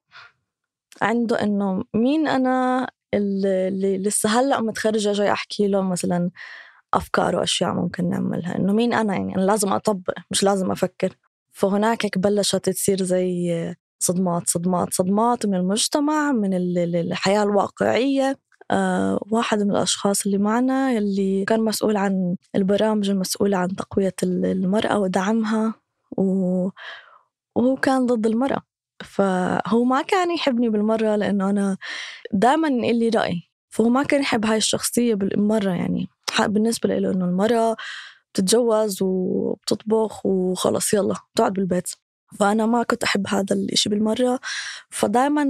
عنده 1.02 1.42
إنه 1.42 1.84
مين 1.94 2.28
أنا 2.28 2.88
اللي 3.14 3.98
لسه 3.98 4.40
هلأ 4.40 4.60
متخرجة 4.60 5.12
جاي 5.12 5.32
أحكي 5.32 5.68
له 5.68 5.82
مثلا 5.82 6.30
أفكار 6.95 7.37
وأشياء 7.37 7.73
ممكن 7.75 8.09
نعملها. 8.11 8.57
إنه 8.57 8.73
مين 8.73 8.92
أنا 8.95 9.14
يعني؟ 9.14 9.35
أنا 9.37 9.42
لازم 9.42 9.73
أطبق 9.73 10.14
مش 10.30 10.42
لازم 10.45 10.71
أفكر. 10.71 11.16
فهناك 11.52 12.18
بلشت 12.18 12.71
تصير 12.71 13.02
زي 13.02 13.75
صدمات 13.99 14.50
صدمات 14.50 14.95
صدمات 14.95 15.47
من 15.47 15.54
المجتمع 15.54 16.33
من 16.33 16.54
الحياة 16.95 17.42
الواقعية. 17.42 18.38
آه 18.71 19.21
واحد 19.30 19.62
من 19.62 19.71
الأشخاص 19.71 20.26
اللي 20.26 20.38
معنا 20.38 20.99
اللي 20.99 21.45
كان 21.45 21.61
مسؤول 21.61 21.97
عن 21.97 22.37
البرامج 22.54 23.11
المسؤولة 23.11 23.57
عن 23.57 23.68
تقوية 23.76 24.14
المرأة 24.25 24.99
ودعمها 24.99 25.75
و... 26.18 26.23
وهو 27.57 27.76
كان 27.76 28.07
ضد 28.07 28.26
المرأة. 28.26 28.62
فهو 29.04 29.85
ما 29.85 30.02
كان 30.02 30.30
يحبني 30.35 30.68
بالمرة 30.68 31.16
لأنه 31.16 31.50
أنا 31.50 31.76
دائما 32.33 32.68
لي 32.68 33.09
رأي. 33.09 33.42
فهو 33.71 33.88
ما 33.88 34.02
كان 34.02 34.21
يحب 34.21 34.47
هاي 34.47 34.57
الشخصية 34.57 35.14
بالمرة 35.14 35.71
يعني. 35.71 36.09
بالنسبة 36.47 36.88
له 36.88 37.11
إنه 37.11 37.25
المرأة 37.25 37.76
بتتجوز 38.33 39.02
وبتطبخ 39.02 40.26
وخلص 40.26 40.95
يلا 40.95 41.14
تقعد 41.35 41.52
بالبيت. 41.52 41.90
فأنا 42.38 42.66
ما 42.66 42.83
كنت 42.83 43.04
أحب 43.04 43.26
هذا 43.28 43.57
الإشي 43.57 43.88
بالمرة. 43.88 44.40
فدائما 44.90 45.45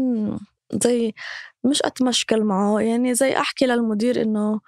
زي 0.72 1.14
مش 1.64 1.82
أتمشكل 1.82 2.44
معه 2.44 2.80
يعني 2.80 3.14
زي 3.14 3.36
أحكي 3.36 3.66
للمدير 3.66 4.22
إنه 4.22 4.60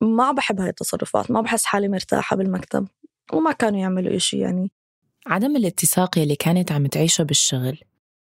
ما 0.00 0.32
بحب 0.32 0.60
هاي 0.60 0.68
التصرفات 0.68 1.30
ما 1.30 1.40
بحس 1.40 1.64
حالي 1.64 1.88
مرتاحة 1.88 2.36
بالمكتب. 2.36 2.88
وما 3.32 3.52
كانوا 3.52 3.80
يعملوا 3.80 4.16
إشي 4.16 4.38
يعني. 4.38 4.70
عدم 5.26 5.56
الاتساق 5.56 6.18
يلي 6.18 6.36
كانت 6.36 6.72
عم 6.72 6.86
تعيشه 6.86 7.24
بالشغل 7.24 7.78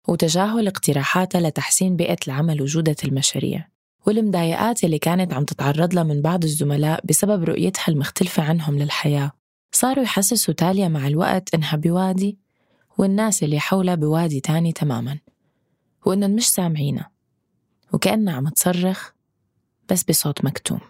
وتجاهل 0.08 0.66
اقتراحاتها 0.66 1.40
لتحسين 1.40 1.96
بيئة 1.96 2.16
العمل 2.26 2.62
وجودة 2.62 2.96
المشاريع. 3.04 3.68
والمضايقات 4.06 4.84
يلي 4.84 4.98
كانت 4.98 5.34
عم 5.34 5.44
تتعرض 5.44 5.94
لها 5.94 6.02
من 6.02 6.22
بعض 6.22 6.44
الزملاء 6.44 7.00
بسبب 7.04 7.44
رؤيتها 7.44 7.84
المختلفة 7.88 8.42
عنهم 8.42 8.78
للحياة. 8.78 9.32
صاروا 9.72 10.04
يحسسوا 10.04 10.54
تاليا 10.54 10.88
مع 10.88 11.06
الوقت 11.06 11.54
إنها 11.54 11.76
بوادي 11.76 12.38
والناس 12.98 13.42
اللي 13.42 13.60
حولها 13.60 13.94
بوادي 13.94 14.40
تاني 14.40 14.72
تماماً. 14.72 15.18
وإنهم 16.06 16.30
مش 16.30 16.48
سامعينها 16.48 17.10
وكأنها 17.92 18.34
عم 18.34 18.48
تصرخ 18.48 19.10
بس 19.90 20.04
بصوت 20.04 20.44
مكتوم. 20.44 20.80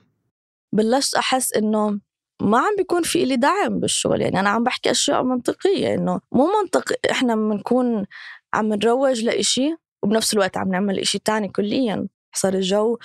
بلشت 0.72 1.14
أحس 1.14 1.52
إنه 1.52 2.00
ما 2.42 2.58
عم 2.58 2.76
بيكون 2.78 3.02
في 3.02 3.22
إلي 3.22 3.36
دعم 3.36 3.80
بالشغل. 3.80 4.20
يعني 4.20 4.40
أنا 4.40 4.50
عم 4.50 4.64
بحكي 4.64 4.90
أشياء 4.90 5.22
منطقية 5.22 5.94
إنه 5.94 6.20
مو 6.32 6.48
منطق 6.62 6.92
إحنا 7.10 7.34
بنكون 7.34 8.06
عم 8.54 8.68
نروج 8.68 9.24
لإشي 9.24 9.76
وبنفس 10.02 10.34
الوقت 10.34 10.56
عم 10.56 10.68
نعمل 10.68 10.98
إشي 10.98 11.18
تاني 11.18 11.48
كليا. 11.48 12.08
صار 12.34 12.54
الجو 12.54 12.98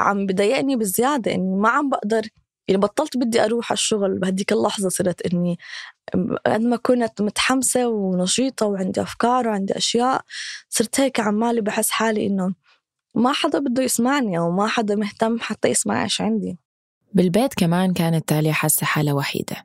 عم 0.00 0.26
بضايقني 0.26 0.76
بزيادة 0.76 1.34
إني 1.34 1.56
ما 1.56 1.68
عم 1.68 1.88
بقدر 1.88 2.28
يعني 2.68 2.80
بطلت 2.80 3.16
بدي 3.16 3.44
أروح 3.44 3.72
على 3.72 3.76
الشغل 3.76 4.18
بهديك 4.18 4.52
اللحظة 4.52 4.88
صرت 4.88 5.32
إني 5.32 5.58
قد 6.46 6.60
ما 6.60 6.76
كنت 6.76 7.22
متحمسة 7.22 7.88
ونشيطة 7.88 8.66
وعندي 8.66 9.02
أفكار 9.02 9.48
وعندي 9.48 9.76
أشياء 9.76 10.24
صرت 10.68 11.00
هيك 11.00 11.20
عمالي 11.20 11.60
بحس 11.60 11.90
حالي 11.90 12.26
إنه 12.26 12.54
ما 13.14 13.32
حدا 13.32 13.58
بده 13.58 13.82
يسمعني 13.82 14.38
أو 14.38 14.50
ما 14.50 14.66
حدا 14.66 14.94
مهتم 14.94 15.38
حتى 15.40 15.68
يسمع 15.68 16.02
إيش 16.04 16.20
عندي. 16.20 16.58
بالبيت 17.14 17.54
كمان 17.54 17.92
كانت 17.92 18.28
تاليا 18.28 18.52
حاسة 18.52 18.86
حالها 18.86 19.14
وحيدة. 19.14 19.56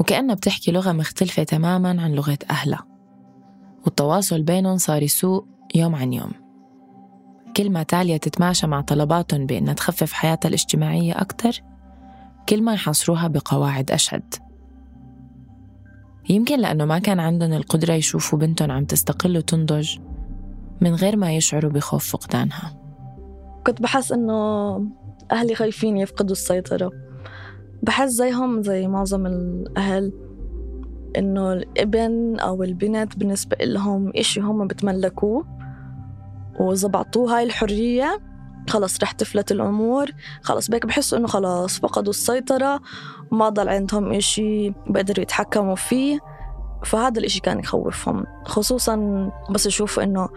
وكأنها 0.00 0.34
بتحكي 0.34 0.72
لغة 0.72 0.92
مختلفة 0.92 1.42
تماما 1.42 2.02
عن 2.02 2.12
لغة 2.12 2.38
أهلها. 2.50 2.86
والتواصل 3.84 4.42
بينهم 4.42 4.76
صار 4.78 5.02
يسوء 5.02 5.46
يوم 5.74 5.94
عن 5.94 6.12
يوم. 6.12 6.41
كل 7.56 7.70
ما 7.70 7.82
تاليا 7.82 8.16
تتماشى 8.16 8.66
مع 8.66 8.80
طلباتهم 8.80 9.46
بأنها 9.46 9.74
تخفف 9.74 10.12
حياتها 10.12 10.48
الاجتماعية 10.48 11.20
أكتر؟ 11.20 11.62
كل 12.48 12.62
ما 12.62 12.74
يحاصروها 12.74 13.28
بقواعد 13.28 13.90
أشد. 13.90 14.34
يمكن 16.28 16.58
لأنه 16.58 16.84
ما 16.84 16.98
كان 16.98 17.20
عندهم 17.20 17.52
القدرة 17.52 17.92
يشوفوا 17.92 18.38
بنتهم 18.38 18.70
عم 18.70 18.84
تستقل 18.84 19.36
وتنضج 19.38 19.98
من 20.80 20.94
غير 20.94 21.16
ما 21.16 21.32
يشعروا 21.32 21.70
بخوف 21.70 22.08
فقدانها. 22.08 22.76
كنت 23.66 23.82
بحس 23.82 24.12
إنه 24.12 24.34
أهلي 25.32 25.54
خايفين 25.54 25.96
يفقدوا 25.96 26.32
السيطرة. 26.32 26.90
بحس 27.82 28.10
زيهم 28.10 28.62
زي 28.62 28.88
معظم 28.88 29.26
الأهل 29.26 30.12
إنه 31.18 31.52
الابن 31.52 32.38
أو 32.40 32.62
البنت 32.62 33.18
بالنسبة 33.18 33.56
لهم 33.60 34.12
إشي 34.16 34.40
هم 34.40 34.66
بتملكوه. 34.66 35.61
وإذا 36.60 37.04
هاي 37.16 37.42
الحرية. 37.42 38.20
خلص 38.68 39.02
رح 39.02 39.12
تفلت 39.12 39.52
الأمور. 39.52 40.10
خلص 40.42 40.70
بيك 40.70 40.86
بحسوا 40.86 41.18
إنه 41.18 41.26
خلاص 41.26 41.80
فقدوا 41.80 42.10
السيطرة. 42.10 42.80
وما 43.32 43.48
ضل 43.48 43.68
عندهم 43.68 44.12
إشي 44.12 44.70
بيقدروا 44.70 45.22
يتحكموا 45.22 45.74
فيه. 45.74 46.18
فهذا 46.84 47.18
الإشي 47.20 47.40
كان 47.40 47.58
يخوفهم. 47.58 48.26
خصوصا 48.44 48.96
بس 49.50 49.66
يشوفوا 49.66 50.02
إنه 50.02 50.28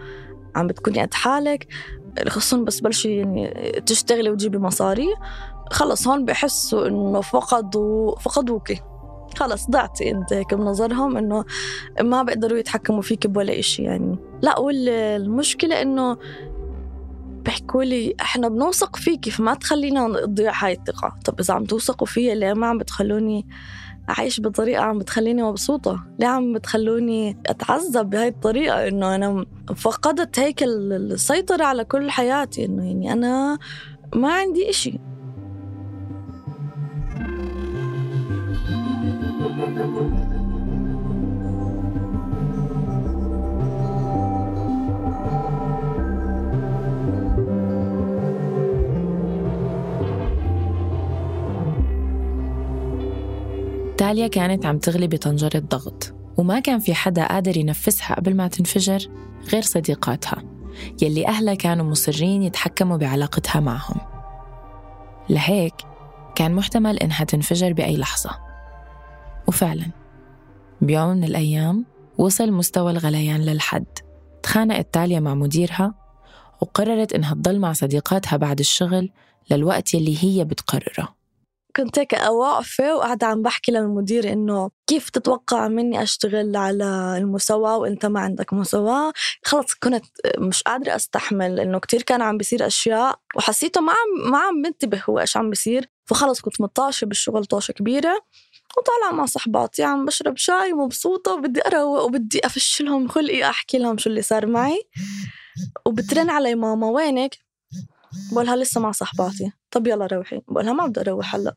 عم 0.56 0.66
بتكوني 0.66 1.02
قد 1.02 1.14
حالك. 1.14 1.66
خصوصا 2.28 2.56
بس 2.56 2.80
بلشي 2.80 3.16
يعني 3.16 3.52
تشتغلي 3.86 4.30
وتجيبي 4.30 4.58
مصاري. 4.58 5.08
خلص 5.70 6.08
هون 6.08 6.24
بحسوا 6.24 6.86
إنه 6.88 7.20
فقدوا 7.20 8.18
فقدوكي. 8.18 8.80
خلص 9.36 9.70
ضعتي 9.70 10.10
أنت 10.10 10.32
هيك 10.32 10.54
بنظرهم 10.54 11.16
إنه 11.16 11.44
ما 12.00 12.22
بيقدروا 12.22 12.58
يتحكموا 12.58 13.02
فيك 13.02 13.26
بولا 13.26 13.58
إشي 13.58 13.82
يعني. 13.82 14.18
لا 14.42 14.58
والمشكلة 14.58 15.82
إنه 15.82 16.16
بيحكوا 17.44 17.84
لي 17.84 18.14
إحنا 18.20 18.48
بنوثق 18.48 18.96
فيكي 18.96 19.30
فما 19.30 19.54
تخلينا 19.54 20.20
تضيع 20.20 20.52
هاي 20.64 20.72
الثقة. 20.72 21.16
طب 21.24 21.40
إذا 21.40 21.54
عم 21.54 21.64
توثقوا 21.64 22.06
فيا 22.06 22.34
ليه 22.34 22.52
ما 22.52 22.66
عم 22.66 22.78
بتخلوني 22.78 23.46
أعيش 24.10 24.40
بطريقة 24.40 24.82
عم 24.82 24.98
بتخليني 24.98 25.42
مبسوطة؟ 25.42 26.06
ليه 26.18 26.26
عم 26.26 26.52
بتخلوني 26.52 27.38
أتعذب 27.46 28.10
بهاي 28.10 28.28
الطريقة؟ 28.28 28.88
إنه 28.88 29.14
أنا 29.14 29.46
فقدت 29.76 30.38
هيك 30.38 30.62
السيطرة 30.62 31.64
على 31.64 31.84
كل 31.84 32.10
حياتي 32.10 32.64
إنه 32.64 32.84
يعني 32.84 33.12
أنا 33.12 33.58
ما 34.14 34.32
عندي 34.32 34.70
إشي. 34.70 34.98
تاليا 54.06 54.26
كانت 54.26 54.66
عم 54.66 54.78
تغلي 54.78 55.06
بطنجرة 55.06 55.58
ضغط 55.58 56.14
وما 56.36 56.60
كان 56.60 56.78
في 56.78 56.94
حدا 56.94 57.26
قادر 57.26 57.56
ينفسها 57.56 58.14
قبل 58.14 58.36
ما 58.36 58.48
تنفجر 58.48 59.08
غير 59.52 59.62
صديقاتها 59.62 60.42
يلي 61.02 61.26
أهلها 61.26 61.54
كانوا 61.54 61.90
مصرين 61.90 62.42
يتحكموا 62.42 62.96
بعلاقتها 62.96 63.60
معهم. 63.60 64.00
لهيك 65.30 65.74
كان 66.34 66.54
محتمل 66.54 66.98
إنها 66.98 67.24
تنفجر 67.24 67.72
بأي 67.72 67.96
لحظة. 67.96 68.30
وفعلا 69.48 69.86
بيوم 70.80 71.08
من 71.08 71.24
الأيام 71.24 71.84
وصل 72.18 72.52
مستوى 72.52 72.92
الغليان 72.92 73.40
للحد 73.40 73.86
تخانقت 74.42 74.94
تاليا 74.94 75.20
مع 75.20 75.34
مديرها 75.34 75.94
وقررت 76.60 77.12
إنها 77.12 77.34
تضل 77.34 77.58
مع 77.58 77.72
صديقاتها 77.72 78.36
بعد 78.36 78.58
الشغل 78.58 79.10
للوقت 79.50 79.94
يلي 79.94 80.24
هي 80.24 80.44
بتقرره. 80.44 81.16
كنت 81.76 81.98
هيك 81.98 82.12
واقفة 82.12 82.96
وقاعدة 82.96 83.26
عم 83.26 83.42
بحكي 83.42 83.72
للمدير 83.72 84.32
إنه 84.32 84.70
كيف 84.86 85.10
تتوقع 85.10 85.68
مني 85.68 86.02
أشتغل 86.02 86.56
على 86.56 87.14
المساواة 87.18 87.76
وأنت 87.78 88.06
ما 88.06 88.20
عندك 88.20 88.52
مساواة؟ 88.52 89.12
خلص 89.44 89.74
كنت 89.74 90.04
مش 90.38 90.62
قادرة 90.62 90.96
أستحمل 90.96 91.60
إنه 91.60 91.78
كتير 91.78 92.02
كان 92.02 92.22
عم 92.22 92.38
بيصير 92.38 92.66
أشياء 92.66 93.18
وحسيته 93.36 93.80
ما 93.80 93.92
عم 93.92 94.30
ما 94.30 94.38
عم 94.38 94.62
بنتبه 94.62 95.02
هو 95.08 95.20
إيش 95.20 95.36
عم 95.36 95.50
بيصير. 95.50 95.90
فخلص 96.04 96.40
كنت 96.40 96.60
مطاشة 96.60 97.04
بالشغل 97.04 97.44
طاشة 97.44 97.72
كبيرة 97.72 98.20
وطالعة 98.78 99.12
مع 99.18 99.26
صحباتي 99.26 99.84
عم 99.84 100.04
بشرب 100.04 100.36
شاي 100.36 100.72
مبسوطة 100.72 101.34
وبدي 101.34 101.60
أروق 101.66 102.02
وبدي 102.04 102.40
أفشلهم 102.44 103.08
خلقي 103.08 103.50
أحكي 103.50 103.78
لهم 103.78 103.98
شو 103.98 104.10
اللي 104.10 104.22
صار 104.22 104.46
معي. 104.46 104.82
وبترن 105.86 106.30
علي 106.30 106.54
ماما 106.54 106.86
وينك؟ 106.90 107.38
بقولها 108.32 108.56
لسه 108.56 108.80
مع 108.80 108.92
صحباتي. 108.92 109.52
طب 109.70 109.86
يلا 109.86 110.06
روحي. 110.06 110.40
بقولها 110.48 110.72
ما 110.72 110.86
بدي 110.86 111.00
أروح 111.00 111.34
هلأ. 111.34 111.54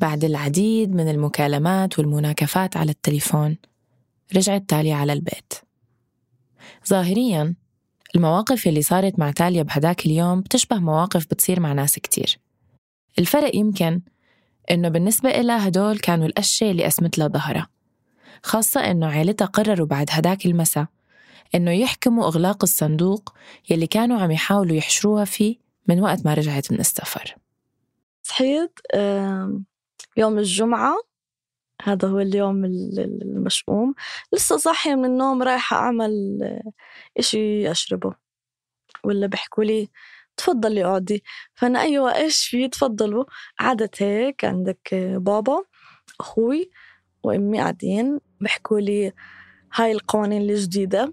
بعد 0.00 0.24
العديد 0.24 0.94
من 0.94 1.08
المكالمات 1.08 1.98
والمناكفات 1.98 2.76
على 2.76 2.90
التليفون 2.90 3.56
رجعت 4.36 4.64
تاليا 4.68 4.94
على 4.94 5.12
البيت. 5.12 5.52
ظاهريا 6.88 7.54
المواقف 8.16 8.66
اللي 8.66 8.82
صارت 8.82 9.18
مع 9.18 9.30
تاليا 9.30 9.62
بهداك 9.62 10.06
اليوم 10.06 10.40
بتشبه 10.40 10.78
مواقف 10.78 11.26
بتصير 11.26 11.60
مع 11.60 11.72
ناس 11.72 11.94
كتير. 11.94 12.38
الفرق 13.18 13.56
يمكن 13.56 14.00
إنه 14.70 14.88
بالنسبة 14.88 15.30
إلها 15.30 15.68
هدول 15.68 15.98
كانوا 15.98 16.26
الأشياء 16.26 16.70
اللي 16.70 16.86
أسمت 16.86 17.18
لها 17.18 17.28
ظهرها 17.28 17.68
خاصة 18.42 18.80
إنه 18.90 19.06
عيلتها 19.06 19.44
قرروا 19.44 19.86
بعد 19.86 20.06
هداك 20.10 20.46
المساء 20.46 20.86
إنه 21.54 21.70
يحكموا 21.70 22.24
إغلاق 22.24 22.64
الصندوق 22.64 23.32
يلي 23.70 23.86
كانوا 23.86 24.20
عم 24.20 24.30
يحاولوا 24.30 24.76
يحشروها 24.76 25.24
فيه 25.24 25.56
من 25.88 26.00
وقت 26.00 26.26
ما 26.26 26.34
رجعت 26.34 26.72
من 26.72 26.80
السفر. 26.80 27.36
صحيت 28.22 28.80
يوم 30.16 30.38
الجمعة. 30.38 30.96
هذا 31.82 32.08
هو 32.08 32.18
اليوم 32.18 32.64
المشؤوم. 32.64 33.94
لسه 34.32 34.56
صاحية 34.56 34.94
من 34.94 35.04
النوم 35.04 35.42
رايحة 35.42 35.76
أعمل 35.76 36.38
إشي 37.18 37.70
أشربه. 37.70 38.14
ولا 39.04 39.26
بيحكوا 39.26 39.64
لي 39.64 39.88
تفضلي 40.36 40.84
اقعدي. 40.84 41.24
فأنا 41.54 41.80
أيوة 41.80 42.16
إيش 42.16 42.46
في؟ 42.46 42.68
تفضلوا. 42.68 43.24
قعدت 43.58 44.02
هيك 44.02 44.44
عندك 44.44 44.94
بابا 44.94 45.64
أخوي 46.20 46.70
وأمي 47.22 47.60
قاعدين. 47.60 48.20
بيحكوا 48.40 48.80
لي 48.80 49.12
هاي 49.74 49.92
القوانين 49.92 50.42
الجديدة. 50.42 51.12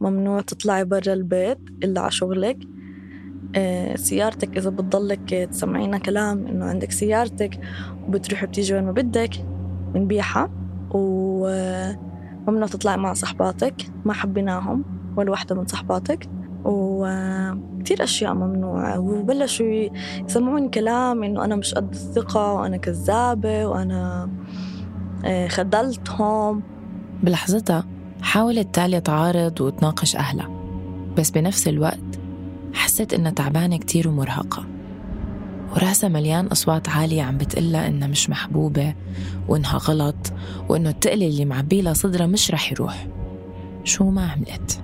ممنوع 0.00 0.40
تطلعي 0.40 0.84
برا 0.84 1.12
البيت 1.12 1.58
إلا 1.84 2.00
على 2.00 2.10
شغلك. 2.10 2.58
سيارتك 3.94 4.56
إذا 4.56 4.70
بتضلك 4.70 5.48
تسمعينا 5.50 5.98
كلام 5.98 6.46
إنه 6.46 6.64
عندك 6.64 6.90
سيارتك 6.90 7.60
وبتروحي 8.08 8.46
بتيجي 8.46 8.74
وين 8.74 8.84
ما 8.84 8.92
بدك 8.92 9.44
بنبيعها 9.94 10.50
وممنوع 10.90 12.66
تطلعي 12.66 12.96
مع 12.96 13.12
صحباتك 13.12 13.74
ما 14.04 14.12
حبيناهم 14.12 14.84
ولا 15.16 15.30
واحدة 15.30 15.54
من 15.54 15.66
صحباتك. 15.66 16.28
وكتير 16.64 18.04
أشياء 18.04 18.34
ممنوعة. 18.34 19.00
وبلشوا 19.00 19.88
يسمعوني 20.28 20.68
كلام 20.68 21.22
إنه 21.22 21.44
أنا 21.44 21.56
مش 21.56 21.74
قد 21.74 21.90
الثقة 21.90 22.52
وأنا 22.52 22.76
كذابة 22.76 23.66
وأنا 23.66 24.30
آه، 25.24 25.48
خذلتهم. 25.48 26.62
بلحظتها 27.22 27.84
حاولت 28.22 28.74
تاليا 28.74 28.98
تعارض 28.98 29.60
وتناقش 29.60 30.16
أهلها 30.16 30.50
بس 31.18 31.30
بنفس 31.30 31.68
الوقت 31.68 32.11
حست 32.74 33.14
إنها 33.14 33.30
تعبانة 33.30 33.76
كتير 33.76 34.08
ومرهقة. 34.08 34.66
وراسها 35.72 36.08
مليان 36.08 36.46
أصوات 36.46 36.88
عالية 36.88 37.22
عم 37.22 37.38
بتقلها 37.38 37.88
إنها 37.88 38.08
مش 38.08 38.30
محبوبة 38.30 38.94
وإنها 39.48 39.78
غلط 39.78 40.32
وإنه 40.68 40.90
التقل 40.90 41.22
اللي 41.22 41.44
معبيلها 41.44 41.92
صدرها 41.92 42.26
مش 42.26 42.50
رح 42.50 42.72
يروح. 42.72 43.06
شو 43.84 44.10
ما 44.10 44.30
عملت. 44.30 44.82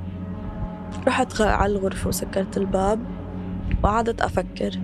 رحت 1.06 1.40
على 1.40 1.72
الغرفة 1.72 2.08
وسكرت 2.08 2.56
الباب 2.56 3.00
وقعدت 3.82 4.20
أفكر 4.20 4.78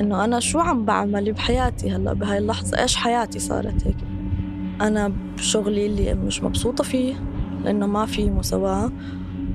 إنه 0.00 0.24
أنا 0.24 0.40
شو 0.40 0.58
عم 0.58 0.84
بعمل 0.84 1.32
بحياتي 1.32 1.90
هلأ؟ 1.90 2.12
بهاي 2.12 2.38
اللحظة 2.38 2.78
إيش 2.82 2.96
حياتي 2.96 3.38
صارت 3.38 3.86
هيك؟ 3.86 3.96
أنا 4.80 5.12
بشغلي 5.36 5.86
اللي 5.86 6.14
مش 6.14 6.42
مبسوطة 6.42 6.84
فيه 6.84 7.14
لأنه 7.64 7.86
ما 7.86 8.06
في 8.06 8.30
مساواة. 8.30 8.92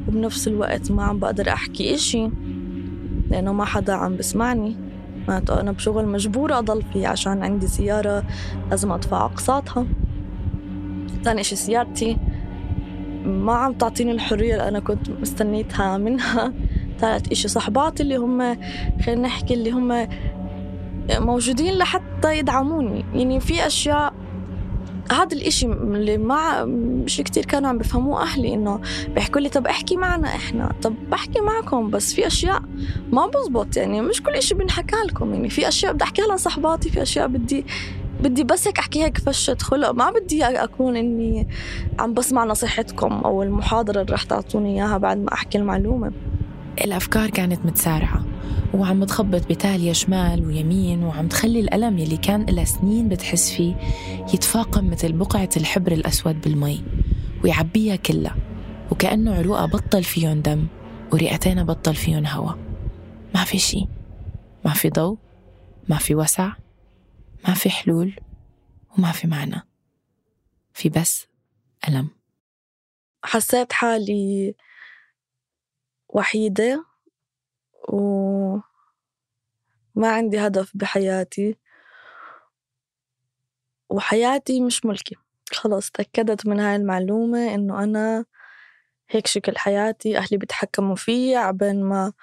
وبنفس 0.08 0.48
الوقت 0.48 0.92
ما 0.92 1.04
عم 1.04 1.20
بقدر 1.20 1.50
أحكي 1.50 1.96
إشي 1.96 2.30
لأنه 3.30 3.54
ما 3.54 3.66
حدا 3.66 3.94
عم 3.94 4.16
بسمعني. 4.18 4.76
معناته 5.28 5.62
أنا 5.62 5.72
بشغل 5.72 6.08
مجبورة 6.08 6.58
أضل 6.58 6.84
فيه 6.94 7.08
عشان 7.08 7.44
عندي 7.44 7.68
سيارة 7.68 8.24
لازم 8.70 8.92
أدفع 8.92 9.26
أقساطها. 9.26 9.86
ثاني 11.24 11.42
إشي 11.42 11.56
سيارتي 11.56 12.18
ما 13.26 13.54
عم 13.54 13.74
تعطيني 13.74 14.12
الحرية 14.12 14.54
اللي 14.54 14.68
أنا 14.68 14.80
كنت 14.80 15.10
مستنيتها 15.10 15.98
منها. 15.98 16.54
ثالث 17.00 17.32
إشي 17.32 17.48
صحباتي 17.48 18.04
اللي 18.04 18.16
هم 18.16 18.58
خلينا 19.06 19.22
نحكي 19.22 19.54
اللي 19.54 19.72
هم 19.72 20.08
موجودين 21.12 21.74
لحتى 21.74 22.38
يدعموني. 22.38 23.06
يعني 23.14 23.40
في 23.40 23.68
أشياء 23.68 24.14
هذا 25.12 25.38
الإشي 25.38 25.66
اللي 25.66 26.18
مع 26.18 26.66
مش 26.66 27.18
كتير 27.18 27.46
كانوا 27.46 27.70
عم 27.70 27.78
بفهموه 27.78 28.22
أهلي 28.22 28.54
إنه 28.54 28.82
بيحكوا 29.16 29.42
لي 29.42 29.50
طب 29.50 29.68
احكي 29.68 29.98
معنا 29.98 30.28
إحنا 30.28 30.72
طب 30.82 30.94
بحكي 31.12 31.42
معكم 31.42 31.90
بس 31.90 32.14
في 32.14 32.28
أشياء 32.28 32.62
ما 33.12 33.28
بزبط 33.28 33.78
يعني 33.78 34.02
مش 34.02 34.24
كل 34.24 34.32
إشي 34.32 34.56
بنحكى 34.56 34.96
لكم 35.06 35.34
يعني 35.34 35.50
في 35.50 35.68
أشياء 35.68 35.94
بدي 35.94 36.04
أحكيها 36.04 36.36
لصحباتي 36.36 36.90
في 36.90 37.02
أشياء 37.02 37.28
بدي 37.28 37.66
بدي 38.24 38.44
بس 38.44 38.68
هيك 38.68 38.80
أحكي 38.80 39.04
هيك 39.04 39.18
فشة 39.18 39.58
خلق 39.62 39.92
ما 39.92 40.12
بدي 40.12 40.46
أكون 40.46 40.96
إني 40.96 41.48
عم 42.00 42.14
بسمع 42.14 42.46
نصيحتكم 42.46 43.14
أو 43.14 43.44
المحاضرة 43.44 44.02
اللي 44.02 44.14
رح 44.14 44.24
تعطوني 44.24 44.76
إياها 44.76 44.98
بعد 44.98 45.18
ما 45.18 45.34
أحكي 45.34 45.58
المعلومة. 45.58 46.12
الأفكار 46.82 47.30
كانت 47.30 47.66
متسارعة 47.66 48.26
وعم 48.74 49.00
بتخبط 49.00 49.48
بتالية 49.50 49.94
شمال 49.94 50.46
ويمين 50.46 51.04
وعم 51.04 51.28
تخلي 51.28 51.60
الألم 51.60 51.98
يلي 51.98 52.18
كان 52.18 52.50
إلها 52.50 52.66
سنين 52.66 53.10
بتحس 53.10 53.52
فيه 53.52 53.76
يتفاقم 54.34 54.90
مثل 54.90 55.12
بقعة 55.12 55.50
الحبر 55.58 55.92
الأسود 55.92 56.42
بالمي 56.42 56.84
ويعبيها 57.44 57.96
كلها 57.96 58.36
وكأنه 58.92 59.36
عروقها 59.36 59.66
بطل 59.66 60.04
فيهم 60.04 60.42
دم 60.42 60.68
ورئتينا 61.14 61.64
بطل 61.64 61.96
فيهم 61.96 62.26
هوا. 62.26 62.52
ما 63.36 63.44
في 63.44 63.60
شي 63.60 63.88
ما 64.66 64.74
في 64.74 64.90
ضوء 64.90 65.18
ما 65.90 65.98
في 65.98 66.16
وسع 66.16 66.52
ما 67.48 67.54
في 67.54 67.70
حلول 67.70 68.16
وما 68.98 69.12
في 69.12 69.28
معنى 69.28 69.62
في 70.74 70.90
بس 70.90 71.28
ألم. 71.88 72.10
حسيت 73.24 73.74
حالي 73.74 74.56
وحيدة 76.10 76.86
وما 77.90 78.62
عندي 79.98 80.40
هدف 80.40 80.72
بحياتي. 80.76 81.58
وحياتي 83.90 84.62
مش 84.62 84.86
ملكي. 84.86 85.16
خلاص 85.54 85.92
تأكدت 85.92 86.48
من 86.48 86.60
هاي 86.60 86.76
المعلومة 86.76 87.56
إنه 87.56 87.84
أنا 87.84 88.26
هيك 89.10 89.28
شكل 89.28 89.58
حياتي. 89.58 90.18
أهلي 90.18 90.38
بيتحكموا 90.38 90.96
فيي 90.96 91.36
عبين 91.36 91.84
ما 91.84 92.14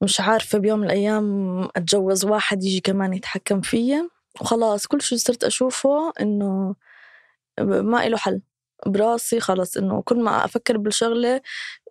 مش 0.00 0.20
عارفة 0.20 0.58
بيوم 0.58 0.78
من 0.78 0.84
الأيام 0.86 1.60
أتجوز 1.76 2.24
واحد 2.24 2.64
يجي 2.64 2.80
كمان 2.80 3.12
يتحكم 3.12 3.60
فيا. 3.60 4.08
وخلاص 4.40 4.86
كل 4.86 5.02
شي 5.02 5.18
صرت 5.18 5.44
أشوفه 5.44 6.12
إنه 6.20 6.74
ما 7.60 8.06
إله 8.06 8.16
حل. 8.16 8.40
براسي 8.86 9.40
خلص 9.40 9.76
إنه 9.76 10.02
كل 10.02 10.22
ما 10.22 10.44
أفكر 10.44 10.78
بالشغلة 10.78 11.40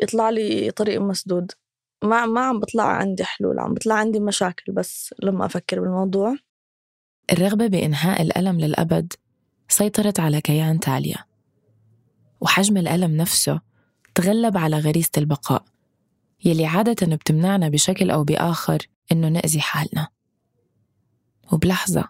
يطلع 0.02 0.30
لي 0.30 0.72
طريق 0.72 1.02
مسدود. 1.02 1.52
ما 2.04 2.26
ما 2.26 2.42
عم 2.42 2.60
بطلع 2.60 2.84
عندي 2.84 3.24
حلول 3.24 3.60
عم 3.60 3.74
بطلع 3.74 3.96
عندي 3.96 4.20
مشاكل 4.20 4.72
بس 4.72 5.14
لما 5.24 5.46
أفكر 5.46 5.80
بالموضوع. 5.80 6.36
الرغبة 7.32 7.68
بإنهاء 7.68 8.22
الألم 8.22 8.60
للأبد 8.60 9.14
سيطرت 9.70 10.20
على 10.20 10.42
كيان 10.42 10.80
تاليا 10.80 11.18
وحجم 12.42 12.78
الألم 12.78 13.18
نفسه 13.18 13.62
تغلب 14.16 14.58
على 14.58 14.80
غريزة 14.80 15.12
البقاء 15.18 15.66
يلي 16.46 16.66
عادة 16.66 17.16
بتمنعنا 17.16 17.70
بشكل 17.70 18.12
أو 18.12 18.24
بآخر 18.24 18.88
إنه 19.12 19.30
نأذي 19.30 19.62
حالنا. 19.62 20.08
وبلحظة 21.52 22.10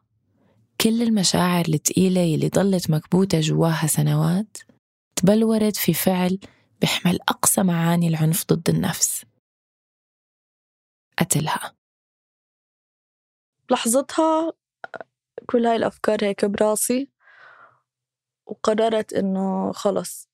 كل 0.82 1.02
المشاعر 1.02 1.66
الثقيلة 1.68 2.22
يلي 2.22 2.50
ضلت 2.50 2.90
مكبوتة 2.90 3.40
جواها 3.40 3.88
سنوات 3.88 4.58
تبلورت 5.16 5.76
في 5.76 5.94
فعل 5.94 6.40
بيحمل 6.82 7.20
أقصى 7.30 7.64
معاني 7.64 8.08
العنف 8.08 8.46
ضد 8.54 8.70
النفس. 8.70 9.26
قتلها. 11.20 11.76
لحظتها 13.72 14.54
كل 15.50 15.66
هاي 15.66 15.76
الأفكار 15.76 16.18
هيك 16.26 16.46
براسي 16.46 17.10
وقررت 18.46 19.14
إنه 19.14 19.72
خلص 19.72 20.30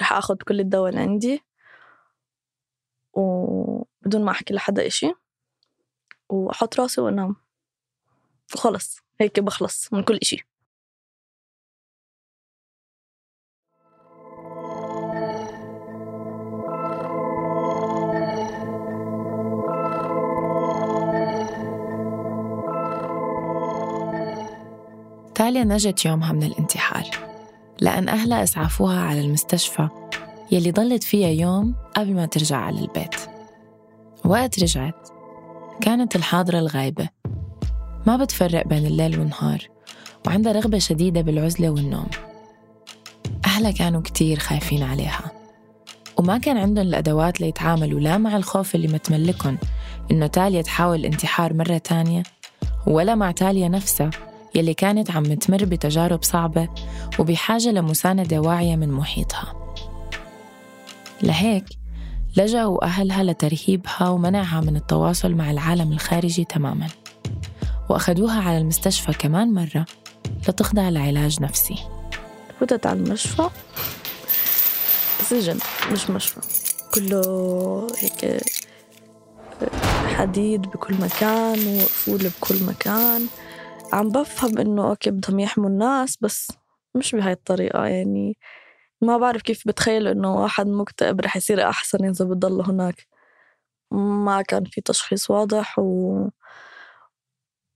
رح 0.00 0.12
أخذ 0.12 0.36
كل 0.36 0.60
الدواء 0.60 0.88
اللي 0.90 1.00
عندي 1.00 1.42
وبدون 3.12 4.24
ما 4.24 4.30
أحكي 4.30 4.54
لحدا 4.54 4.86
إشي 4.86 5.12
وأحط 6.28 6.80
راسي 6.80 7.00
وأنام. 7.00 7.36
وخلص 8.54 8.98
هيك 9.20 9.40
بخلص 9.40 9.92
من 9.92 10.02
كل 10.02 10.16
إشي. 10.16 10.46
تاليا 25.36 25.64
نجت 25.64 26.04
يومها 26.04 26.32
من 26.32 26.42
الانتحار. 26.42 27.04
لأن 27.80 28.08
أهلها 28.08 28.42
إسعافوها 28.42 29.00
على 29.00 29.20
المستشفى 29.20 29.88
يلي 30.52 30.70
ضلت 30.70 31.04
فيها 31.04 31.28
يوم 31.28 31.74
قبل 31.96 32.14
ما 32.14 32.26
ترجع 32.26 32.56
على 32.56 32.80
البيت. 32.80 33.14
وقت 34.24 34.62
رجعت 34.62 35.08
كانت 35.80 36.16
الحاضرة 36.16 36.58
الغايبة. 36.58 37.08
ما 38.06 38.16
بتفرق 38.16 38.66
بين 38.66 38.86
الليل 38.86 39.18
والنهار 39.18 39.68
وعندها 40.26 40.52
رغبة 40.52 40.78
شديدة 40.78 41.20
بالعزلة 41.20 41.70
والنوم. 41.70 42.08
أهلها 43.46 43.70
كانوا 43.70 44.00
كتير 44.00 44.38
خايفين 44.38 44.82
عليها. 44.82 45.30
وما 46.18 46.38
كان 46.38 46.56
عندهم 46.56 46.86
الأدوات 46.86 47.40
ليتعاملوا 47.40 48.00
لا 48.00 48.18
مع 48.18 48.36
الخوف 48.36 48.74
اللي 48.74 48.88
متملكهم 48.88 49.58
إنه 50.10 50.26
تاليا 50.26 50.62
تحاول 50.62 51.00
الانتحار 51.00 51.54
مرة 51.54 51.78
تانية 51.78 52.22
ولا 52.86 53.14
مع 53.14 53.30
تاليا 53.30 53.68
نفسها. 53.68 54.10
يلي 54.56 54.74
كانت 54.74 55.10
عم 55.10 55.34
تمر 55.34 55.64
بتجارب 55.64 56.22
صعبة 56.22 56.68
وبحاجة 57.18 57.68
لمساندة 57.68 58.40
واعية 58.40 58.76
من 58.76 58.92
محيطها. 58.92 59.74
لهيك 61.22 61.64
لجأوا 62.36 62.84
أهلها 62.84 63.24
لترهيبها 63.24 64.08
ومنعها 64.08 64.60
من 64.60 64.76
التواصل 64.76 65.34
مع 65.34 65.50
العالم 65.50 65.92
الخارجي 65.92 66.44
تماماً 66.44 66.88
وأخذوها 67.88 68.42
على 68.42 68.58
المستشفى 68.58 69.12
كمان 69.12 69.54
مرة 69.54 69.86
لتخضع 70.48 70.88
لعلاج 70.88 71.42
نفسي. 71.42 71.76
فتت 72.60 72.86
على 72.86 72.98
المشفى. 72.98 73.48
سجن 75.22 75.58
مش 75.92 76.10
مشفى. 76.10 76.40
كله 76.94 77.86
هيك 77.98 78.42
حديد 80.16 80.62
بكل 80.62 80.94
مكان 80.94 81.76
وقفول 81.76 82.18
بكل 82.18 82.64
مكان. 82.64 83.26
عم 83.92 84.08
بفهم 84.08 84.58
إنه 84.58 84.90
أوكي 84.90 85.10
بدهم 85.10 85.40
يحموا 85.40 85.68
الناس 85.68 86.16
بس 86.20 86.52
مش 86.94 87.14
بهاي 87.14 87.32
الطريقة. 87.32 87.86
يعني 87.86 88.36
ما 89.02 89.18
بعرف 89.18 89.42
كيف 89.42 89.68
بتخيل 89.68 90.08
إنه 90.08 90.34
واحد 90.42 90.66
مكتئب 90.68 91.20
رح 91.20 91.36
يصير 91.36 91.68
أحسن 91.68 92.04
إذا 92.04 92.24
بضل 92.24 92.60
هناك. 92.62 93.06
ما 93.92 94.42
كان 94.42 94.64
في 94.64 94.80
تشخيص 94.80 95.30
واضح 95.30 95.78
و 95.78 96.28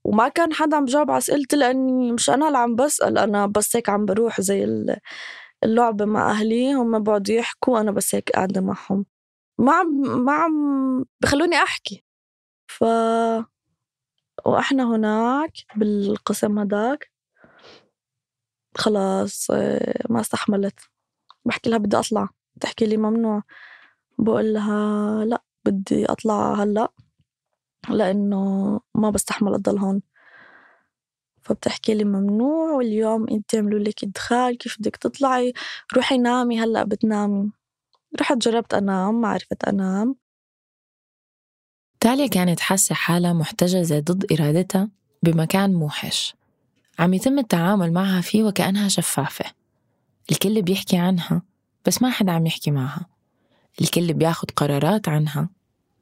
وما 0.05 0.27
كان 0.27 0.53
حدا 0.53 0.77
عم 0.77 0.85
بجاوب 0.85 1.11
على 1.11 1.17
أسئلتي 1.17 1.55
لأني 1.55 2.11
مش 2.11 2.29
أنا 2.29 2.47
اللي 2.47 2.57
عم 2.57 2.75
بسأل 2.75 3.17
أنا 3.17 3.45
بس 3.45 3.75
هيك 3.75 3.89
عم 3.89 4.05
بروح 4.05 4.41
زي 4.41 4.63
اللعبة 5.63 6.05
مع 6.05 6.31
أهلي 6.31 6.73
هم 6.73 7.03
بقعدوا 7.03 7.35
يحكوا 7.35 7.79
أنا 7.81 7.91
بس 7.91 8.15
هيك 8.15 8.29
قاعدة 8.31 8.61
معهم. 8.61 9.05
ما 9.59 9.73
عم 9.75 9.87
ما 10.25 10.33
عم 10.33 11.05
بخلوني 11.21 11.55
أحكي. 11.57 12.03
ف 12.67 12.83
وإحنا 14.45 14.95
هناك 14.95 15.51
بالقسم 15.75 16.59
هداك 16.59 17.11
خلاص 18.77 19.51
ما 20.09 20.21
استحملت. 20.21 20.79
بحكي 21.45 21.69
لها 21.69 21.77
بدي 21.77 21.97
أطلع. 21.99 22.29
بتحكي 22.55 22.85
لي 22.85 22.97
ممنوع. 22.97 23.43
بقول 24.17 24.53
لها 24.53 25.25
لا 25.25 25.43
بدي 25.65 26.05
أطلع 26.05 26.53
هلأ 26.53 26.91
لأنه 27.89 28.79
ما 28.95 29.09
بستحمل 29.09 29.53
أضل 29.53 29.77
هون. 29.79 30.01
فبتحكي 31.43 31.93
لي 31.93 32.03
ممنوع 32.03 32.71
واليوم 32.71 33.29
انت 33.29 33.55
عملوا 33.55 33.79
لك 33.79 34.03
إدخال 34.03 34.57
كيف 34.57 34.79
بدك 34.79 34.95
تطلعي؟ 34.95 35.53
روحي 35.95 36.17
نامي 36.17 36.59
هلأ 36.59 36.83
بتنامي. 36.83 37.51
رحت 38.21 38.37
جربت 38.37 38.73
أنام 38.73 39.21
ما 39.21 39.27
عرفت 39.27 39.63
أنام. 39.63 40.15
تاليا 42.01 42.27
كانت 42.27 42.59
حاسة 42.59 42.95
حالها 42.95 43.33
محتجزة 43.33 43.99
ضد 43.99 44.31
إرادتها 44.31 44.89
بمكان 45.23 45.73
موحش. 45.73 46.35
عم 46.99 47.13
يتم 47.13 47.39
التعامل 47.39 47.93
معها 47.93 48.21
فيه 48.21 48.43
وكأنها 48.43 48.87
شفافة. 48.87 49.45
الكل 50.31 50.61
بيحكي 50.61 50.97
عنها 50.97 51.41
بس 51.85 52.01
ما 52.01 52.09
حدا 52.09 52.31
عم 52.31 52.45
يحكي 52.45 52.71
معها. 52.71 53.05
الكل 53.81 54.13
بياخد 54.13 54.51
قرارات 54.51 55.09
عنها 55.09 55.49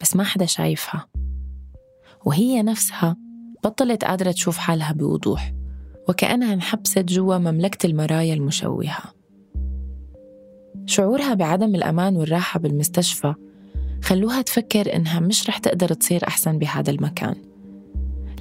بس 0.01 0.15
ما 0.15 0.23
حدا 0.23 0.45
شايفها. 0.45 1.07
وهي 2.25 2.63
نفسها 2.63 3.17
بطلت 3.63 4.03
قادرة 4.03 4.31
تشوف 4.31 4.57
حالها 4.57 4.93
بوضوح 4.93 5.53
وكأنها 6.09 6.53
انحبست 6.53 6.99
جوا 6.99 7.37
مملكة 7.37 7.87
المرايا 7.87 8.33
المشوهة. 8.33 9.03
شعورها 10.85 11.33
بعدم 11.33 11.75
الأمان 11.75 12.15
والراحة 12.15 12.59
بالمستشفى 12.59 13.33
خلوها 14.03 14.41
تفكر 14.41 14.95
إنها 14.95 15.19
مش 15.19 15.49
رح 15.49 15.57
تقدر 15.57 15.93
تصير 15.93 16.27
أحسن 16.27 16.57
بهذا 16.57 16.91
المكان. 16.91 17.35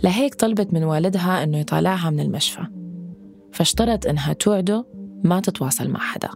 لهيك 0.05 0.35
طلبت 0.35 0.75
من 0.75 0.85
والدها 0.85 1.43
إنه 1.43 1.59
يطالعها 1.59 2.11
من 2.11 2.21
المشفى. 2.21 2.67
فاشترط 3.53 4.07
إنها 4.07 4.33
توعده 4.33 4.87
ما 5.25 5.41
تتواصل 5.41 5.89
مع 5.89 6.01
حدا. 6.01 6.29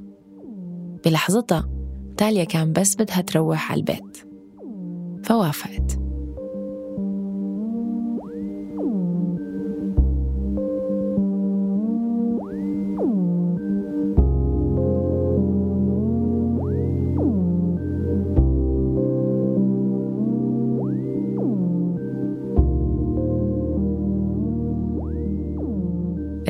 بلحظتها 1.05 1.69
تاليا 2.17 2.45
كان 2.45 2.73
بس 2.73 2.97
بدها 2.97 3.21
تروح 3.21 3.73
على 3.73 3.79
البيت. 3.79 4.19
فوافقت. 5.25 6.02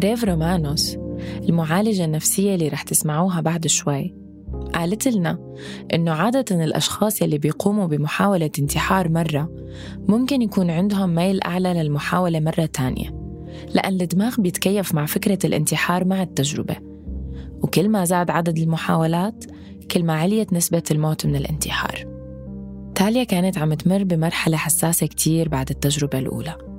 ريف 0.05 0.25
رومانوس 0.25 0.97
المعالجة 1.49 2.05
النفسية 2.05 2.55
اللي 2.55 2.69
رح 2.69 2.83
تسمعوها 2.83 3.41
بعد 3.41 3.67
شوي. 3.67 4.15
قالت 4.75 5.09
لنا 5.09 5.39
إنه 5.95 6.13
عادة 6.13 6.65
الأشخاص 6.65 7.23
يلي 7.23 7.39
بيقوموا 7.39 7.87
بمحاولة 7.87 8.51
انتحار 8.59 9.09
مرة 9.09 9.51
ممكن 10.09 10.43
يكون 10.43 10.71
عندهم 10.71 11.15
ميل 11.15 11.43
أعلى 11.43 11.75
للمحاولة 11.75 12.41
مرة 12.41 12.67
تانية 12.67 13.23
لأن 13.75 14.01
الدماغ 14.01 14.41
بيتكيف 14.41 14.95
مع 14.95 15.07
فكرة 15.07 15.39
الانتحار 15.45 16.05
مع 16.05 16.23
التجربة. 16.23 16.77
وكل 17.63 17.89
ما 17.89 18.05
زاد 18.05 18.31
عدد 18.31 18.59
المحاولات 18.59 19.45
كل 19.91 20.05
ما 20.05 20.13
عليت 20.13 20.53
نسبة 20.53 20.83
الموت 20.91 21.27
من 21.27 21.37
الانتحار. 21.37 22.05
تاليا 22.95 23.25
كانت 23.25 23.59
عم 23.59 23.75
تمر 23.75 24.05
بمرحلة 24.05 24.57
حساسة 24.57 25.07
كتير 25.07 25.49
بعد 25.49 25.71
التجربة 25.71 26.19
الأولى. 26.19 26.72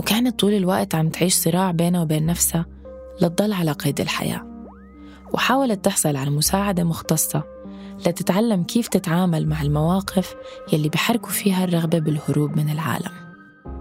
وكانت 0.00 0.40
طول 0.40 0.52
الوقت 0.52 0.94
عم 0.94 1.08
تعيش 1.08 1.34
صراع 1.34 1.70
بينها 1.70 2.02
وبين 2.02 2.26
نفسها 2.26 2.66
لتضل 3.22 3.52
على 3.52 3.72
قيد 3.72 4.00
الحياة. 4.00 4.66
وحاولت 5.32 5.84
تحصل 5.84 6.16
على 6.16 6.30
مساعدة 6.30 6.84
مختصة 6.84 7.42
لتتعلم 8.06 8.62
كيف 8.62 8.88
تتعامل 8.88 9.48
مع 9.48 9.62
المواقف 9.62 10.34
يلي 10.72 10.88
بحركوا 10.88 11.30
فيها 11.30 11.64
الرغبة 11.64 11.98
بالهروب 11.98 12.56
من 12.56 12.70
العالم. 12.70 13.12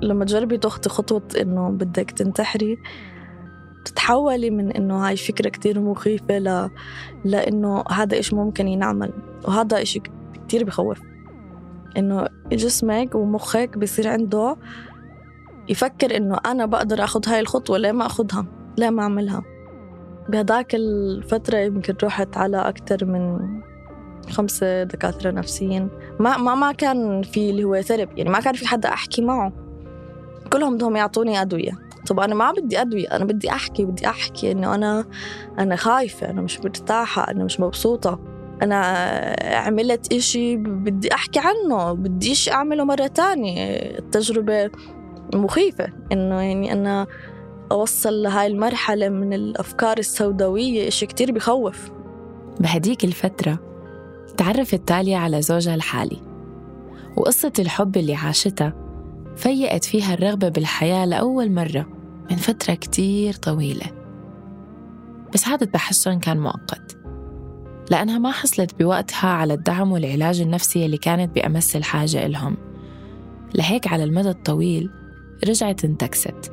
لما 0.02 0.26
تجربي 0.26 0.58
تاخدي 0.58 0.90
خطوة 0.90 1.28
إنه 1.42 1.70
بدك 1.70 2.12
تنتحري 2.12 2.78
تتحولي 3.86 4.50
من 4.50 4.72
إنه 4.72 5.08
هاي 5.08 5.18
فكرة 5.18 5.50
كتير 5.50 5.80
مخيفة 5.80 6.40
ل... 6.40 6.70
لإنه 7.26 7.84
هذا 7.92 8.18
إيش 8.18 8.34
ممكن 8.34 8.68
ينعمل 8.68 9.14
وهذا 9.48 9.82
إشي 9.82 10.02
كتير 10.48 10.64
بخوف. 10.64 11.00
إنه 11.98 12.28
جسمك 12.52 13.16
ومخك 13.16 13.78
بصير 13.78 14.08
عنده 14.08 14.58
يفكر 15.70 16.18
إنه 16.18 16.38
أنا 16.46 16.66
بقدر 16.66 17.04
أخذ 17.04 17.30
هاي 17.30 17.40
الخطوة 17.40 17.78
ليه 17.78 17.92
ما 17.92 18.06
أخذها؟ 18.06 18.46
ليه 18.78 18.90
ما 18.90 19.04
أعملها؟ 19.04 19.44
بهداك 20.30 20.76
الفترة 20.76 21.58
يمكن 21.58 21.96
رحت 22.04 22.38
على 22.38 22.58
أكثر 22.58 23.06
من 23.06 23.40
خمسة 24.30 24.84
دكاترة 24.84 25.32
نفسيين. 25.32 25.90
ما 26.20 26.38
ما 26.38 26.56
ما 26.56 26.72
كان 26.72 27.22
في 27.22 27.50
اللي 27.50 27.64
هو 27.64 27.82
ثيرابي 27.82 28.12
يعني 28.18 28.30
ما 28.30 28.40
كان 28.40 28.54
في 28.54 28.68
حدا 28.68 28.90
أحكي 28.90 29.22
معه. 29.22 29.54
كلهم 30.54 30.76
بدهم 30.76 30.96
يعطوني 30.96 31.42
أدوية. 31.42 31.72
طب 32.08 32.20
أنا 32.20 32.36
ما 32.36 32.52
بدي 32.52 32.82
أدوية 32.82 33.08
أنا 33.08 33.26
بدي 33.26 33.50
أحكي 33.50 33.86
بدي 33.86 34.08
أحكي 34.08 34.52
إنه 34.52 34.76
أنا 34.76 35.06
أنا 35.60 35.76
خايفة 35.76 36.30
أنا 36.30 36.42
مش 36.42 36.60
مرتاحة 36.60 37.32
أنا 37.32 37.44
مش 37.44 37.60
مبسوطة. 37.60 38.20
أنا 38.62 38.76
عملت 39.42 40.14
إشي 40.14 40.56
بدي 40.56 41.14
أحكي 41.14 41.40
عنه 41.40 41.94
بديش 41.94 42.50
أعمله 42.50 42.84
مرة 42.84 43.08
تانية. 43.08 43.76
التجربة 44.00 44.72
مخيفة 45.34 45.90
إنه 46.12 46.42
يعني 46.42 46.74
أنا 46.74 47.08
أوصل 47.72 48.22
لهاي 48.24 48.48
المرحلة 48.48 49.10
من 49.10 49.34
الأفكار 49.34 49.98
السوداوية 49.98 50.88
إشي 50.88 51.06
كتير 51.06 51.32
بخوف. 51.32 51.92
بهديك 52.60 53.04
الفترة 53.04 53.60
تعرفت 54.38 54.88
تاليا 54.88 55.18
على 55.18 55.42
زوجها 55.42 55.76
الحالي 55.76 56.18
وقصة 57.18 57.54
الحب 57.60 57.98
اللي 57.98 58.16
عاشتها 58.16 58.74
فيقت 59.36 59.84
فيها 59.84 60.14
الرغبة 60.14 60.50
بالحياة 60.50 61.06
لأول 61.06 61.52
مرة 61.52 61.86
من 62.32 62.38
فترة 62.38 62.74
كتير 62.74 63.34
طويلة. 63.34 63.86
بس 65.34 65.48
هذا 65.48 65.64
التحسن 65.64 66.20
كان 66.20 66.40
مؤقت 66.40 66.98
لأنها 67.92 68.20
ما 68.20 68.32
حصلت 68.32 68.80
بوقتها 68.80 69.30
على 69.30 69.54
الدعم 69.54 69.92
والعلاج 69.92 70.42
النفسي 70.42 70.86
اللي 70.86 70.98
كانت 70.98 71.36
بأمس 71.36 71.76
الحاجة 71.76 72.26
إلهم 72.26 72.58
لهيك 73.56 73.88
على 73.88 74.04
المدى 74.04 74.30
الطويل 74.30 74.90
رجعت 75.48 75.86
انتكست. 75.86 76.52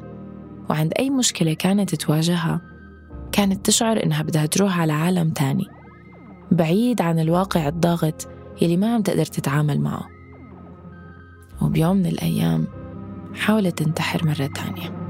وعند 0.70 0.92
أي 0.99 1.11
مشكلة 1.11 1.55
كانت 1.55 1.94
تواجهها 1.94 2.61
كانت 3.33 3.66
تشعر 3.66 4.03
إنها 4.03 4.22
بدها 4.22 4.46
تروح 4.46 4.81
على 4.81 4.92
عالم 4.92 5.31
تاني 5.31 5.66
بعيد 6.53 7.01
عن 7.01 7.18
الواقع 7.18 7.68
الضاغط 7.68 8.29
يلي 8.62 8.77
ما 8.77 8.94
عم 8.94 9.03
تقدر 9.03 9.25
تتعامل 9.25 9.81
معه. 9.81 10.07
وبيوم 11.62 11.96
من 11.96 12.07
الأيام 12.07 12.66
حاولت 13.35 13.79
تنتحر 13.79 14.27
مرة 14.27 14.46
تانية. 14.46 15.06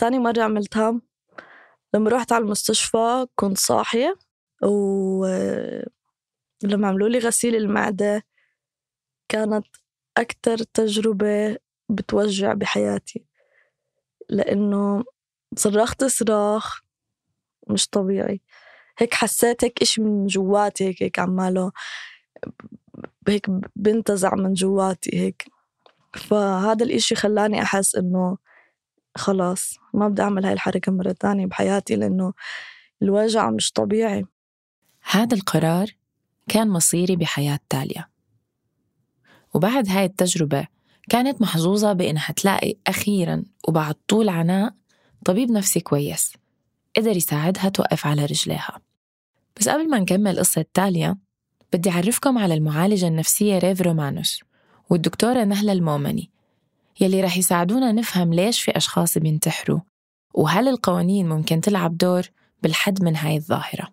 تاني 0.00 0.18
مرة 0.18 0.42
عملتها 0.42 1.00
لما 1.94 2.10
رحت 2.10 2.32
على 2.32 2.44
المستشفى 2.44 3.26
كنت 3.34 3.58
صاحية 3.58 4.18
ولما 4.62 5.48
عملوا 6.64 7.08
لي 7.08 7.18
غسيل 7.18 7.56
المعدة 7.56 8.22
كانت 9.28 9.66
أكتر 10.16 10.58
تجربة 10.58 11.56
بتوجع 11.88 12.52
بحياتي 12.52 13.24
لأنه 14.28 15.04
صرخت 15.56 16.04
صراخ 16.04 16.80
مش 17.68 17.88
طبيعي. 17.88 18.40
هيك 18.98 19.14
حسيت 19.14 19.64
هيك 19.64 19.82
إشي 19.82 20.02
من 20.02 20.26
جواتي 20.26 20.84
هيك 20.84 21.02
هيك 21.02 21.18
عماله 21.18 21.72
هيك 23.28 23.46
بنتزع 23.76 24.34
من 24.34 24.52
جواتي 24.52 25.18
هيك. 25.18 25.44
فهذا 26.14 26.84
الإشي 26.84 27.14
خلاني 27.14 27.62
أحس 27.62 27.96
إنه 27.96 28.38
خلاص 29.16 29.78
ما 29.94 30.08
بدي 30.08 30.22
أعمل 30.22 30.44
هاي 30.44 30.52
الحركة 30.52 30.92
مرة 30.92 31.12
تانية 31.12 31.46
بحياتي 31.46 31.96
لأنه 31.96 32.32
الوجع 33.02 33.50
مش 33.50 33.72
طبيعي. 33.72 34.24
هذا 35.10 35.36
القرار 35.36 35.90
كان 36.48 36.68
مصيري 36.68 37.16
بحياة 37.16 37.58
تاليا 37.68 38.06
وبعد 39.54 39.88
هاي 39.88 40.04
التجربة 40.04 40.66
كانت 41.08 41.42
محظوظة 41.42 41.92
بإنها 41.92 42.32
تلاقي 42.36 42.74
أخيرا 42.86 43.44
وبعد 43.68 43.94
طول 44.08 44.28
عناء 44.28 44.74
طبيب 45.24 45.50
نفسي 45.50 45.80
كويس 45.80 46.32
قدر 46.96 47.16
يساعدها 47.16 47.68
توقف 47.68 48.06
على 48.06 48.24
رجليها. 48.24 48.80
بس 49.56 49.68
قبل 49.68 49.90
ما 49.90 49.98
نكمل 49.98 50.38
قصة 50.38 50.64
تاليا 50.74 51.16
بدي 51.72 51.90
أعرفكم 51.90 52.38
على 52.38 52.54
المعالجة 52.54 53.08
النفسية 53.08 53.58
ريف 53.58 53.80
رومانوس 53.80 54.40
والدكتورة 54.90 55.44
نهلة 55.44 55.72
المومني 55.72 56.30
يلي 57.00 57.20
رح 57.20 57.36
يساعدونا 57.36 57.92
نفهم 57.92 58.34
ليش 58.34 58.62
في 58.62 58.70
أشخاص 58.70 59.18
بينتحروا 59.18 59.80
وهل 60.34 60.68
القوانين 60.68 61.28
ممكن 61.28 61.60
تلعب 61.60 61.96
دور 61.96 62.22
بالحد 62.62 63.02
من 63.02 63.16
هاي 63.16 63.36
الظاهرة. 63.36 63.88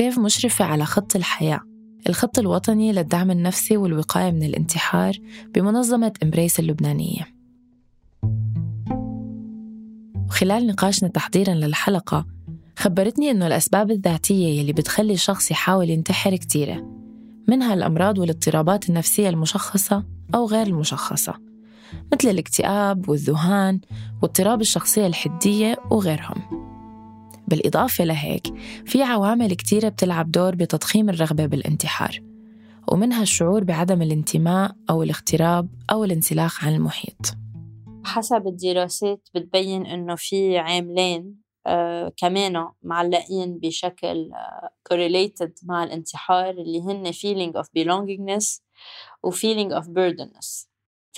ريف 0.00 0.18
مشرفة 0.18 0.64
على 0.64 0.84
خط 0.84 1.16
الحياة 1.16 1.60
الخط 2.08 2.38
الوطني 2.38 2.92
للدعم 2.92 3.30
النفسي 3.30 3.76
والوقاية 3.76 4.30
من 4.30 4.42
الانتحار 4.42 5.18
بمنظمة 5.54 6.12
إمبريس 6.22 6.60
اللبنانية. 6.60 7.28
وخلال 10.26 10.66
نقاشنا 10.66 11.08
تحضيرا 11.08 11.54
للحلقة 11.54 12.26
خبرتني 12.76 13.30
إنه 13.30 13.46
الأسباب 13.46 13.90
الذاتية 13.90 14.60
يلي 14.60 14.72
بتخلي 14.72 15.12
الشخص 15.12 15.50
يحاول 15.50 15.90
ينتحر 15.90 16.36
كتيرة 16.36 16.96
منها 17.48 17.74
الأمراض 17.74 18.18
والاضطرابات 18.18 18.88
النفسية 18.88 19.28
المشخصة 19.28 20.04
أو 20.34 20.46
غير 20.46 20.66
المشخصة 20.66 21.34
مثل 22.12 22.28
الاكتئاب 22.28 23.08
والذهان 23.08 23.80
واضطراب 24.22 24.60
الشخصية 24.60 25.06
الحدية 25.06 25.76
وغيرهم. 25.90 26.66
بالإضافة 27.48 28.04
لهيك 28.04 28.46
في 28.86 29.02
عوامل 29.02 29.54
كتيرة 29.54 29.88
بتلعب 29.88 30.30
دور 30.30 30.54
بتضخيم 30.54 31.08
الرغبة 31.08 31.46
بالانتحار 31.46 32.22
ومنها 32.92 33.22
الشعور 33.22 33.64
بعدم 33.64 34.02
الانتماء 34.02 34.72
أو 34.90 35.02
الاغتراب 35.02 35.68
أو 35.90 36.04
الانسلاخ 36.04 36.64
عن 36.64 36.74
المحيط. 36.74 37.34
حسب 38.04 38.46
الدراسات 38.46 39.28
بتبين 39.34 39.86
إنه 39.86 40.14
في 40.14 40.58
عاملين 40.58 41.45
كمان 42.16 42.68
معلقين 42.82 43.58
بشكل 43.58 44.32
آه 44.32 44.70
correlated 44.92 45.50
مع 45.62 45.84
الانتحار 45.84 46.50
اللي 46.50 46.80
هن 46.80 47.12
feeling 47.12 47.62
of 47.62 47.66
belongingness 47.66 48.60
و 49.22 49.30
feeling 49.30 49.70
of 49.80 49.84
burdenness. 49.84 50.66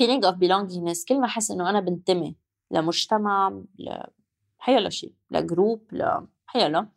feeling 0.00 0.22
of 0.24 0.34
belongingness 0.34 1.04
كل 1.08 1.20
ما 1.20 1.26
أحس 1.26 1.50
إنه 1.50 1.70
أنا 1.70 1.80
بنتمي 1.80 2.37
لمجتمع 2.70 3.62
حيلا 4.58 4.90
شيء 4.90 5.12
لجروب 5.30 5.82
ل 5.92 6.26
حيلا 6.46 6.88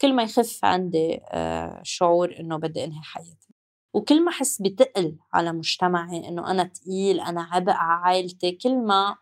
كل 0.00 0.12
ما 0.14 0.22
يخف 0.22 0.64
عندي 0.64 1.20
آه 1.24 1.80
شعور 1.82 2.36
إنه 2.40 2.56
بدي 2.56 2.84
أنهي 2.84 3.02
حياتي. 3.02 3.54
وكل 3.94 4.24
ما 4.24 4.30
أحس 4.30 4.62
بتقل 4.62 5.16
على 5.32 5.52
مجتمعي 5.52 6.28
إنه 6.28 6.50
أنا 6.50 6.64
تقيل 6.64 7.20
أنا 7.20 7.42
عبء 7.42 7.72
على 7.72 8.02
عائلتي 8.04 8.52
كل 8.52 8.76
ما 8.76 9.16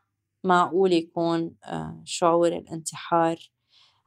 معقول 0.45 0.93
يكون 0.93 1.55
آه 1.64 2.03
شعور 2.05 2.49
الانتحار 2.49 3.51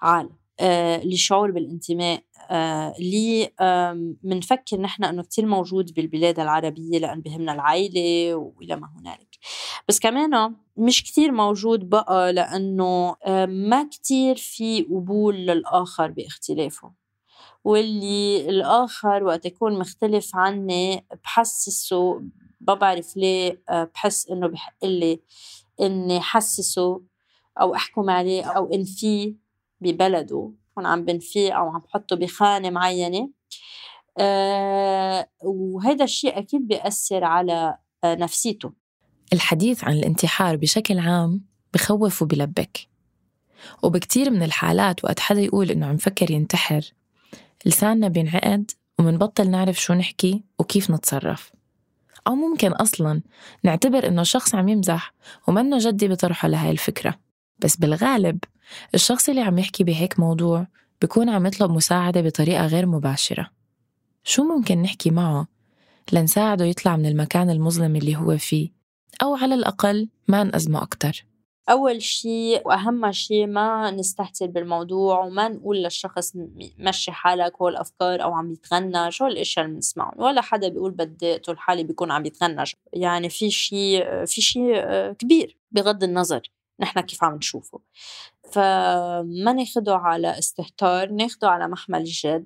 عالي 0.04 0.30
آه 0.60 1.04
لشعور 1.06 1.52
بالانتماء 1.52 2.24
آه 2.50 2.94
اللي 3.00 3.50
آه 3.60 4.14
منفكر 4.24 4.78
نحن 4.82 5.04
إنه 5.04 5.24
كتير 5.24 5.46
موجود 5.46 5.94
بالبلاد 5.94 6.40
العربية 6.40 7.00
لأن 7.00 7.22
بهمنا 7.22 7.54
العائله 7.54 8.36
وإلى 8.36 8.76
ما 8.76 8.90
هنالك. 9.00 9.38
بس 9.88 10.00
كمان 10.00 10.56
مش 10.78 11.04
كتير 11.04 11.32
موجود 11.32 11.90
بقى 11.90 12.34
لأنه 12.34 13.16
آه 13.26 13.46
ما 13.46 13.84
كتير 13.92 14.36
في 14.36 14.82
قبول 14.82 15.36
للآخر 15.36 16.12
باختلافه. 16.12 16.92
واللي 17.64 18.50
الآخر 18.50 19.24
وقت 19.24 19.46
يكون 19.46 19.80
مختلف 19.80 20.36
عني 20.36 21.06
بحسسه 21.24 22.22
ما 22.62 22.74
بعرف 22.74 23.18
ليه 23.18 23.62
بحس 23.70 24.28
إنه 24.30 24.48
بحق 24.48 24.86
لي 24.86 25.20
إني 25.82 26.20
حسسه 26.22 27.02
أو 27.62 27.76
أحكم 27.76 28.10
عليه 28.10 28.44
أو 28.44 28.74
انفيه 28.74 29.43
ببلده 29.84 30.52
بكون 30.72 30.86
عم 30.86 31.06
بنفيه 31.06 31.54
أو 31.54 31.70
عم 31.70 31.80
بحطه 31.80 32.16
بخانة 32.16 32.70
معينة. 32.70 33.30
آه 34.18 35.30
وهذا 35.44 36.04
الشيء 36.04 36.40
أكيد 36.40 36.68
بيأثر 36.68 37.24
على 37.24 37.78
آه 38.04 38.16
نفسيته. 38.16 38.74
الحديث 39.34 39.84
عن 39.84 39.94
الانتحار 39.94 40.56
بشكل 40.56 41.00
عام 41.00 41.42
بخوف 41.74 42.22
وبلبك. 42.22 42.88
وبكتير 43.84 44.30
من 44.30 44.44
الحالات 44.44 45.06
وقت 45.06 45.20
حدا 45.20 45.42
يقول 45.42 45.72
إنه 45.72 45.86
عم 45.86 45.98
فكر 45.98 46.32
ينتحر 46.32 46.94
لساننا 47.66 48.08
بينعقد 48.08 48.72
ومنبطل 49.00 49.50
نعرف 49.50 49.82
شو 49.82 49.94
نحكي 49.94 50.44
وكيف 50.60 50.92
نتصرف. 50.92 51.52
أو 52.28 52.36
ممكن 52.36 52.72
أصلا 52.72 53.22
نعتبر 53.64 54.08
إنه 54.08 54.22
الشخص 54.22 54.56
عم 54.56 54.70
يمزح 54.70 55.14
ومنه 55.48 55.78
جدي 55.80 56.08
بطرحه 56.08 56.48
لهاي 56.48 56.72
الفكرة. 56.72 57.20
بس 57.60 57.76
بالغالب 57.76 58.40
الشخص 58.96 59.30
اللي 59.30 59.42
عم 59.42 59.60
يحكي 59.60 59.84
بهيك 59.84 60.20
موضوع 60.20 60.68
بيكون 61.02 61.30
عم 61.30 61.46
يطلب 61.46 61.72
مساعدة 61.72 62.22
بطريقة 62.22 62.68
غير 62.68 62.86
مباشرة. 62.86 63.50
شو 64.24 64.44
ممكن 64.44 64.82
نحكي 64.82 65.12
معه 65.12 65.48
لنساعده 66.12 66.66
يطلع 66.66 66.96
من 66.96 67.06
المكان 67.06 67.50
المظلم 67.50 67.96
اللي 67.96 68.16
هو 68.16 68.38
فيه 68.38 68.70
أو 69.24 69.36
على 69.36 69.56
الأقل 69.56 70.10
ما 70.28 70.44
نأزمه 70.44 70.82
أكتر؟ 70.84 71.26
أول 71.70 72.02
شيء 72.02 72.62
وأهم 72.68 73.12
شيء 73.12 73.48
ما 73.48 73.92
نستهتر 73.92 74.46
بالموضوع 74.46 75.26
وما 75.26 75.48
نقول 75.48 75.84
للشخص 75.84 76.34
مشي 76.78 77.12
حالك 77.12 77.54
هو 77.62 77.70
الأفكار 77.70 78.24
أو 78.24 78.34
عم 78.34 78.52
يتغنى 78.52 79.12
شو 79.12 79.28
الأشياء 79.28 79.66
اللي 79.66 79.76
بنسمعهم. 79.76 80.22
ولا 80.22 80.42
حدا 80.42 80.68
بيقول 80.68 80.92
بدي 80.92 81.38
طول 81.38 81.60
حالي 81.60 81.84
بيكون 81.84 82.12
عم 82.12 82.26
يتغنى 82.26 82.64
يعني 82.94 83.30
في 83.30 83.52
شيء 83.52 84.26
في 84.26 84.42
شيء 84.42 84.76
كبير 85.12 85.58
بغض 85.72 86.04
النظر 86.04 86.42
نحن 86.80 87.00
كيف 87.00 87.24
عم 87.24 87.36
نشوفه. 87.36 87.80
فما 88.52 89.54
ناخده 89.54 89.96
على 89.96 90.40
استهتار 90.40 91.12
ناخده 91.12 91.50
على 91.50 91.68
محمل 91.68 92.00
الجد 92.00 92.46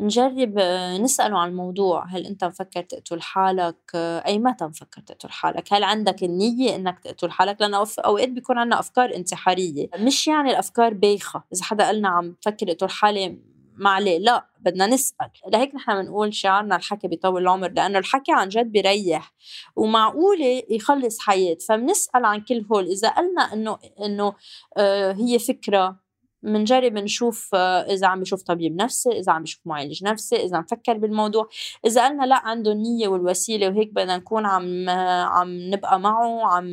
نجرب 0.00 0.58
نسأله 1.00 1.38
عن 1.38 1.48
الموضوع. 1.48 2.06
هل 2.06 2.26
أنت 2.26 2.44
مفكر 2.44 2.82
تقتل 2.82 3.20
حالك؟ 3.22 3.76
أي 3.94 4.38
متى 4.38 4.64
مفكر 4.64 5.00
تقتل 5.00 5.30
حالك. 5.30 5.72
هل 5.72 5.84
عندك 5.84 6.22
النية 6.24 6.76
أنك 6.76 6.98
تقتل 6.98 7.30
حالك؟ 7.30 7.60
لأن 7.60 7.74
أوقات 7.74 8.28
بيكون 8.28 8.58
عندنا 8.58 8.80
أفكار 8.80 9.14
انتحارية. 9.14 9.88
مش 9.98 10.28
يعني 10.28 10.50
الأفكار 10.50 10.94
بايخة. 10.94 11.44
إذا 11.52 11.64
حدا 11.64 11.84
قالنا 11.86 12.08
عم 12.08 12.32
بفكر 12.32 12.70
أقتل 12.70 12.88
حالي 12.88 13.55
ما 13.76 13.90
عليه 13.90 14.18
لا 14.18 14.46
بدنا 14.60 14.86
نسأل. 14.86 15.30
لهيك 15.52 15.74
نحن 15.74 16.02
بنقول 16.02 16.34
شعارنا 16.34 16.76
الحكي 16.76 17.08
بيطول 17.08 17.42
العمر 17.42 17.68
لأنه 17.68 17.98
الحكي 17.98 18.32
عن 18.32 18.48
جد 18.48 18.72
بيريح 18.72 19.32
ومعقولة 19.76 20.62
يخلص 20.70 21.18
حياة. 21.20 21.56
فبنسأل 21.68 22.24
عن 22.24 22.40
كل 22.40 22.66
هول. 22.72 22.86
إذا 22.86 23.08
قلنا 23.08 23.52
إنه 23.52 23.78
إنه 24.04 24.34
آه 24.76 25.12
هي 25.12 25.38
فكرة 25.38 26.05
منجرب 26.46 26.92
نشوف 26.92 27.54
إذا 27.54 28.06
عم 28.06 28.20
بشوف 28.20 28.42
طبيب 28.42 28.76
نفسي 28.76 29.10
إذا 29.10 29.32
عم 29.32 29.42
بشوف 29.42 29.60
معالج 29.64 30.04
نفسي 30.04 30.36
إذا 30.36 30.58
مفكر 30.58 30.98
بالموضوع. 30.98 31.48
إذا 31.86 32.08
قلنا 32.08 32.24
لا 32.26 32.36
عنده 32.36 32.72
النية 32.72 33.08
والوسيلة 33.08 33.68
وهيك 33.68 33.92
بدنا 33.92 34.16
نكون 34.16 34.46
عم 34.46 34.88
عم 35.28 35.48
نبقى 35.74 36.00
معه 36.00 36.46
عم 36.46 36.66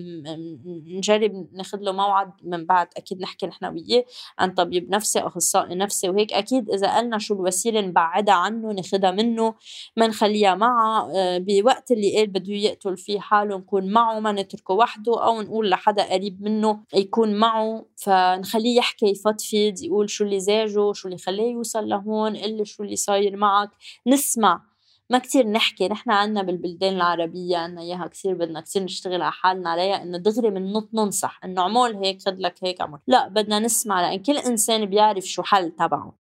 نجرب 0.88 1.48
ناخذ 1.54 1.78
له 1.78 1.92
موعد 1.92 2.32
من 2.44 2.66
بعد 2.66 2.88
أكيد 2.98 3.22
نحكي 3.22 3.46
نحن 3.48 3.66
وياه 3.66 4.06
عن 4.40 4.52
طبيب 4.52 4.90
نفسي 4.90 5.20
أخصائي 5.20 5.76
نفسي 5.76 6.10
وهيك. 6.10 6.34
أكيد 6.34 6.70
إذا 6.70 6.98
قلنا 6.98 7.18
شو 7.18 7.34
الوسيلة 7.34 7.82
نبعدها 7.82 8.36
عنه 8.36 8.72
ناخذها 8.72 9.12
منه 9.12 9.54
ما 9.98 10.08
نخليها 10.08 10.56
معه 10.56 11.10
بوقت 11.38 11.92
اللي 11.92 12.18
قال 12.18 12.28
بده 12.28 12.54
يقتل 12.54 12.98
فيه 12.98 13.20
حاله 13.20 13.58
نكون 13.58 13.92
معه 13.92 14.20
ما 14.20 14.32
نتركه 14.32 14.74
وحده 14.74 15.26
أو 15.26 15.42
نقول 15.42 15.70
لحدا 15.70 16.04
قريب 16.14 16.42
منه 16.42 16.80
يكون 16.94 17.34
معه. 17.34 17.86
فنخليه 17.96 18.78
يحكي 18.78 19.16
يفضفض 19.68 19.84
يقول 19.84 20.10
شو 20.10 20.24
اللي 20.24 20.40
زاجه 20.40 20.94
شو 20.94 21.08
اللي 21.08 21.18
خلاه 21.18 21.44
يوصل 21.44 21.90
لهون 21.90 22.38
قل 22.38 22.66
شو 22.66 22.84
اللي 22.84 22.96
صاير 22.96 23.38
معك. 23.38 23.70
نسمع. 24.08 24.62
ما 25.10 25.18
كتير 25.18 25.48
نحكي. 25.48 25.88
نحن 25.88 26.12
عنا 26.12 26.42
بالبلدان 26.44 26.96
العربية 26.96 27.58
عنا 27.58 27.82
إياها 27.82 28.08
كتير 28.08 28.34
بدنا 28.34 28.62
كتير 28.62 28.84
نشتغل 28.84 29.22
على 29.22 29.32
حالنا 29.32 29.70
عليها 29.70 30.04
إنه 30.04 30.18
دغري 30.18 30.50
من 30.50 30.74
نط 30.74 30.90
ننصح. 30.94 31.40
إنه 31.46 31.62
عمول 31.62 31.96
هيك 31.96 32.22
خد 32.22 32.40
لك 32.40 32.56
هيك 32.64 32.82
عمول. 32.82 33.00
لا 33.08 33.28
بدنا 33.28 33.60
نسمع 33.60 34.02
لأن 34.02 34.20
كل 34.20 34.38
إنسان 34.38 34.86
بيعرف 34.86 35.24
شو 35.26 35.44
حل 35.44 35.72
تبعه. 35.72 36.24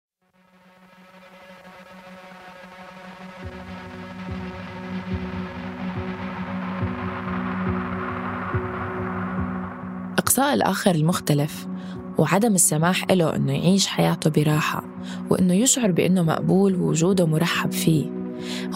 إقصاء 10.17 10.53
الآخر 10.53 10.95
المختلف. 10.95 11.67
وعدم 12.17 12.56
السماح 12.56 13.12
له 13.12 13.36
إنه 13.36 13.54
يعيش 13.54 13.88
حياته 13.88 14.30
براحة 14.30 14.84
وإنه 15.30 15.54
يشعر 15.54 15.91
بإنه 15.91 16.23
مقبول 16.23 16.75
ووجوده 16.75 17.25
مرحب 17.25 17.71
فيه. 17.71 18.06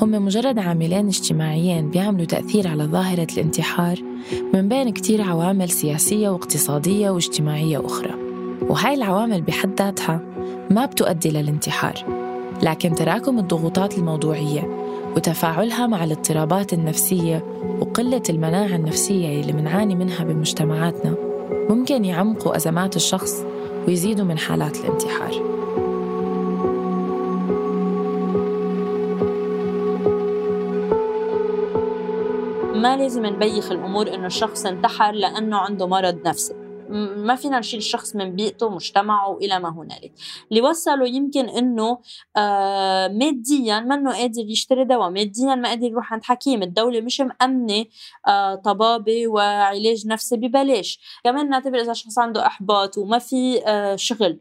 هم 0.02 0.26
مجرد 0.26 0.60
عاملين 0.60 1.08
اجتماعيين 1.08 1.90
بيعملوا 1.90 2.26
تأثير 2.26 2.68
على 2.68 2.84
ظاهرة 2.84 3.28
الانتحار 3.34 4.00
من 4.54 4.70
بين 4.70 4.90
كتير 4.90 5.22
عوامل 5.22 5.70
سياسية 5.70 6.30
واقتصادية 6.30 7.10
واجتماعية 7.10 7.86
أخرى. 7.86 8.12
وهاي 8.62 8.94
العوامل 8.94 9.42
بحد 9.42 9.82
ذاتها 9.82 10.22
ما 10.70 10.86
بتؤدي 10.86 11.30
للانتحار 11.30 12.06
لكن 12.64 12.96
تراكم 12.96 13.40
الضغوطات 13.40 13.98
الموضوعية 13.98 14.80
وتفاعلها 15.16 15.88
مع 15.88 16.04
الاضطرابات 16.04 16.74
النفسية 16.74 17.46
وقلة 17.80 18.24
المناعة 18.30 18.76
النفسية 18.76 19.42
اللي 19.42 19.54
منعاني 19.54 19.96
منها 19.96 20.24
بمجتمعاتنا 20.24 21.29
ممكن 21.70 22.06
يعمقوا 22.06 22.56
أزمات 22.56 22.96
الشخص 22.96 23.44
ويزيدوا 23.88 24.26
من 24.26 24.38
حالات 24.38 24.78
الانتحار. 24.78 25.60
ما 32.76 32.98
لازم 32.98 33.26
نبيخ 33.26 33.72
الأمور 33.72 34.14
إنه 34.14 34.26
الشخص 34.26 34.66
انتحر 34.66 35.12
لأنه 35.12 35.58
عنده 35.58 35.88
مرض 35.88 36.28
نفسي. 36.28 36.59
ما 37.18 37.36
فينا 37.36 37.60
نشيل 37.60 37.80
الشخص 37.80 38.16
من 38.16 38.36
بيئته 38.36 38.70
مجتمعه 38.70 39.38
إلى 39.38 39.60
ما 39.60 39.70
هنالك. 39.70 40.12
اللي 40.52 40.62
وصله 40.62 41.08
يمكن 41.08 41.50
إنه 41.50 41.98
آه 42.38 43.08
ماديا 43.08 43.80
منه 43.80 44.12
قادر 44.18 44.46
يشتري 44.48 44.84
دواء 44.86 45.10
ماديا 45.10 45.56
ما 45.56 45.70
قادر 45.70 45.88
يروح 45.88 46.14
عند 46.14 46.24
حكيم. 46.24 46.64
الدولة 46.64 47.02
مش 47.02 47.22
مأمنة 47.22 47.86
آه 48.28 48.56
طبابة 48.56 49.28
وعلاج 49.28 50.08
نفسي 50.08 50.38
ببلاش. 50.38 51.00
كمان 51.24 51.50
نعتبر 51.50 51.80
إذا 51.80 51.92
الشخص 51.92 52.20
عنده 52.20 52.46
إحباط 52.48 52.98
وما 52.98 53.20
في 53.20 53.62
آه 53.68 53.96
شغل. 53.96 54.40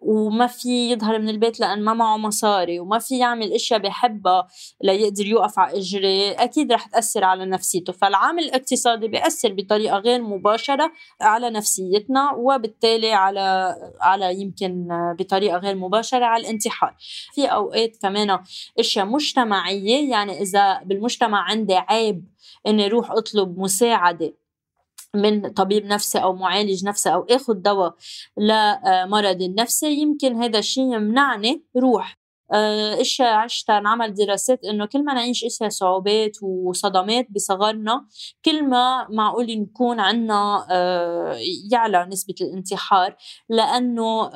وما 0.00 0.46
في 0.46 0.90
يظهر 0.90 1.18
من 1.18 1.28
البيت 1.28 1.60
لأن 1.60 1.84
ما 1.84 1.94
معه 1.94 2.16
مصاري 2.16 2.80
وما 2.80 2.98
في 2.98 3.18
يعمل 3.18 3.52
أشياء 3.52 3.80
بحبها 3.80 4.48
ليقدر 4.82 5.26
يوقف 5.26 5.58
على 5.58 5.78
إجري 5.78 6.32
أكيد 6.32 6.72
رح 6.72 6.86
تأثر 6.86 7.24
على 7.24 7.46
نفسيته. 7.46 7.92
فالعامل 7.92 8.42
الاقتصادي 8.42 9.08
بيأثر 9.08 9.52
بطريقة 9.52 9.98
غير 9.98 10.22
مباشرة 10.22 10.92
على 11.20 11.50
نفسيتنا 11.50 12.32
وبالتالي 12.32 13.12
على 13.12 13.76
على 14.00 14.40
يمكن 14.40 14.88
بطريقة 15.18 15.58
غير 15.58 15.74
مباشرة 15.74 16.24
على 16.24 16.40
الانتحار. 16.40 16.96
في 17.34 17.46
أوقات 17.46 17.96
كمان 18.02 18.38
أشياء 18.78 19.06
مجتمعية 19.06 20.10
يعني 20.10 20.42
إذا 20.42 20.82
بالمجتمع 20.82 21.38
عندي 21.50 21.74
عيب 21.74 22.24
إني 22.66 22.86
أروح 22.86 23.10
أطلب 23.10 23.58
مساعدة 23.58 24.39
من 25.16 25.48
طبيب 25.48 25.86
نفسي 25.86 26.18
أو 26.18 26.32
معالج 26.34 26.84
نفسي 26.84 27.12
أو 27.14 27.26
اخذ 27.30 27.54
دواء 27.54 27.94
لمرض 28.36 29.42
النفسي 29.42 29.86
يمكن 29.92 30.42
هذا 30.42 30.58
الشيء 30.58 30.84
يمنعني 30.84 31.64
روح. 31.76 32.20
آه، 32.52 33.00
اشياء 33.00 33.34
عشتها 33.34 33.78
انعمل 33.78 34.14
دراسات 34.14 34.64
إنه 34.64 34.86
كل 34.86 35.04
ما 35.04 35.14
نعيش 35.14 35.44
اشياء 35.44 35.68
صعوبات 35.68 36.36
وصدمات 36.42 37.26
بصغرنا 37.30 38.06
كل 38.44 38.64
ما 38.68 39.06
معقول 39.10 39.46
نكون 39.60 40.00
عنا 40.00 40.66
آه، 40.70 41.36
يعلى 41.72 42.06
نسبة 42.06 42.34
الانتحار. 42.40 43.16
لأنه 43.48 44.30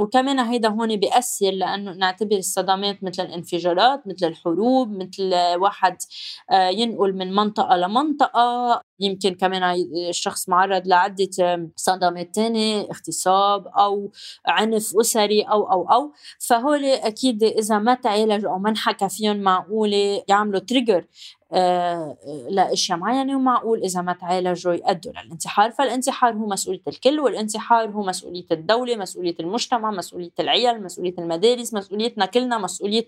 وكمان 0.00 0.38
هيدا 0.40 0.68
هون 0.68 0.96
بيأثر 0.96 1.50
لأنه 1.50 1.92
نعتبر 1.92 2.36
الصدمات 2.36 3.04
مثل 3.04 3.22
الانفجارات 3.22 4.02
مثل 4.06 4.26
الحروب 4.26 4.90
مثل 4.90 5.34
واحد 5.56 5.96
آه، 6.50 6.68
ينقل 6.68 7.12
من 7.12 7.34
منطقة 7.34 7.76
لمنطقة. 7.76 8.82
يمكن 9.00 9.34
كمان 9.34 9.62
الشخص 10.08 10.48
معرض 10.48 10.86
لعدة 10.86 11.70
صدمات 11.76 12.34
تانية 12.34 12.80
اغتصاب 12.80 13.66
أو 13.66 14.10
عنف 14.46 14.96
أسري 15.00 15.42
أو 15.42 15.72
أو 15.72 15.92
أو 15.92 16.12
فهول 16.38 16.84
أكيد 16.84 17.42
إذا 17.42 17.78
ما 17.78 17.94
تعالجوا 17.94 18.50
أو 18.50 18.58
ما 18.58 18.70
انحكى 18.70 19.08
فيهم 19.08 19.36
معقولة 19.36 20.22
يعملوا 20.28 20.60
تريجر 20.60 21.04
آه 21.52 22.16
لأشياء 22.50 22.98
معينة 22.98 23.36
ومعقول 23.36 23.82
إذا 23.84 24.00
ما 24.00 24.12
تعالجوا 24.12 24.72
يؤدوا 24.72 25.12
للانتحار، 25.12 25.70
فالانتحار 25.70 26.34
هو 26.34 26.46
مسؤولية 26.46 26.82
الكل 26.88 27.20
والانتحار 27.20 27.90
هو 27.90 28.02
مسؤولية 28.02 28.46
الدولة، 28.52 28.96
مسؤولية 28.96 29.36
المجتمع، 29.40 29.90
مسؤولية 29.90 30.30
العيال، 30.40 30.82
مسؤولية 30.82 31.14
المدارس، 31.18 31.74
مسؤوليتنا 31.74 32.26
كلنا، 32.26 32.58
مسؤولية 32.58 33.06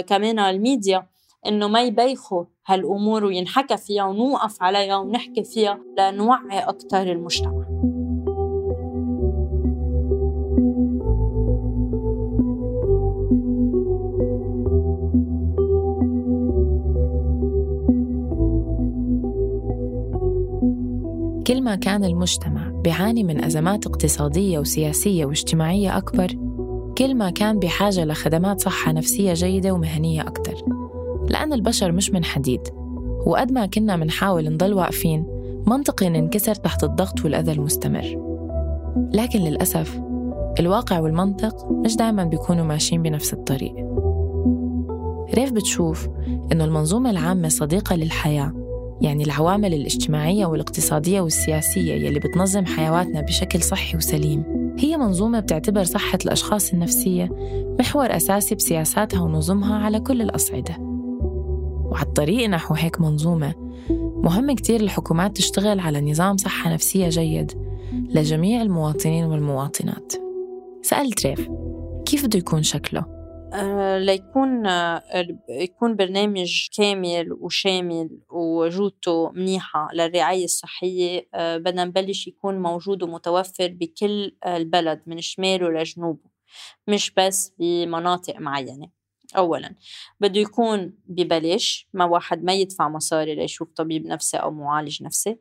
كمان 0.00 0.38
الميديا. 0.38 1.06
إنه 1.46 1.68
ما 1.68 1.82
يبيخوا 1.82 2.44
هالأمور 2.66 3.24
وينحكى 3.24 3.76
فيها 3.76 4.04
ونوقف 4.04 4.62
عليها 4.62 4.96
ونحكي 4.96 5.44
فيها 5.44 5.78
لنوعي 5.98 6.58
أكثر 6.58 7.02
المجتمع. 7.02 7.64
كل 21.46 21.62
ما 21.62 21.74
كان 21.74 22.04
المجتمع 22.04 22.68
بيعاني 22.84 23.24
من 23.24 23.44
أزمات 23.44 23.86
اقتصادية 23.86 24.58
وسياسية 24.58 25.24
واجتماعية 25.24 25.96
أكبر 25.96 26.26
كل 26.98 27.14
ما 27.14 27.30
كان 27.30 27.58
بحاجة 27.58 28.04
لخدمات 28.04 28.60
صحة 28.60 28.92
نفسية 28.92 29.32
جيدة 29.32 29.72
ومهنية 29.72 30.20
أكثر 30.20 30.79
لأن 31.30 31.52
البشر 31.52 31.92
مش 31.92 32.10
من 32.10 32.24
حديد. 32.24 32.60
وقد 33.26 33.52
ما 33.52 33.66
كنا 33.66 33.96
منحاول 33.96 34.48
نضل 34.48 34.74
واقفين 34.74 35.26
منطقي 35.66 36.08
ننكسر 36.08 36.54
تحت 36.54 36.84
الضغط 36.84 37.24
والأذى 37.24 37.52
المستمر. 37.52 38.30
لكن 39.12 39.38
للأسف 39.38 40.00
الواقع 40.60 41.00
والمنطق 41.00 41.70
مش 41.72 41.96
دايما 41.96 42.24
بيكونوا 42.24 42.64
ماشيين 42.64 43.02
بنفس 43.02 43.32
الطريق. 43.32 43.74
ريف 45.34 45.52
بتشوف 45.52 46.08
إنه 46.52 46.64
المنظومة 46.64 47.10
العامة 47.10 47.48
صديقة 47.48 47.96
للحياة 47.96 48.52
يعني 49.00 49.24
العوامل 49.24 49.74
الاجتماعية 49.74 50.46
والاقتصادية 50.46 51.20
والسياسية 51.20 51.94
يلي 51.94 52.18
بتنظم 52.18 52.66
حيواتنا 52.66 53.20
بشكل 53.20 53.62
صحي 53.62 53.96
وسليم. 53.96 54.42
هي 54.78 54.96
منظومة 54.96 55.40
بتعتبر 55.40 55.84
صحة 55.84 56.18
الأشخاص 56.24 56.72
النفسية 56.72 57.28
محور 57.80 58.16
أساسي 58.16 58.54
بسياساتها 58.54 59.20
ونظمها 59.20 59.78
على 59.78 60.00
كل 60.00 60.22
الأصعدة. 60.22 60.89
وعلى 61.90 62.06
الطريق 62.06 62.48
نحو 62.48 62.74
هيك 62.74 63.00
منظومة. 63.00 63.54
مهم 64.24 64.54
كتير 64.54 64.80
الحكومات 64.80 65.36
تشتغل 65.36 65.80
على 65.80 66.00
نظام 66.00 66.36
صحة 66.36 66.72
نفسية 66.72 67.08
جيد 67.08 67.52
لجميع 67.92 68.62
المواطنين 68.62 69.24
والمواطنات. 69.24 70.12
سألت 70.82 71.26
ريف 71.26 71.48
كيف 72.06 72.26
بده 72.26 72.38
يكون 72.38 72.62
شكله؟ 72.62 73.20
آه 73.54 73.98
ليكون 73.98 74.66
آه 74.66 75.02
يكون 75.48 75.96
برنامج 75.96 76.68
كامل 76.76 77.32
وشامل 77.32 78.10
وجودته 78.30 79.30
منيحة 79.30 79.88
للرعاية 79.94 80.44
الصحية. 80.44 81.28
آه 81.34 81.56
بدنا 81.56 81.84
نبلش 81.84 82.26
يكون 82.26 82.58
موجود 82.58 83.02
ومتوفر 83.02 83.68
بكل 83.80 84.36
البلد 84.46 85.02
من 85.06 85.20
شماله 85.20 85.68
لجنوبه 85.68 86.30
مش 86.88 87.12
بس 87.16 87.52
بمناطق 87.58 88.40
معينة. 88.40 88.99
أولا. 89.36 89.74
بده 90.20 90.40
يكون 90.40 90.92
ببلاش 91.06 91.88
ما 91.94 92.04
واحد 92.04 92.44
ما 92.44 92.52
يدفع 92.54 92.88
مصاري 92.88 93.34
ليشوف 93.34 93.68
طبيب 93.76 94.06
نفسي 94.06 94.36
أو 94.36 94.50
معالج 94.50 95.02
نفسي 95.02 95.36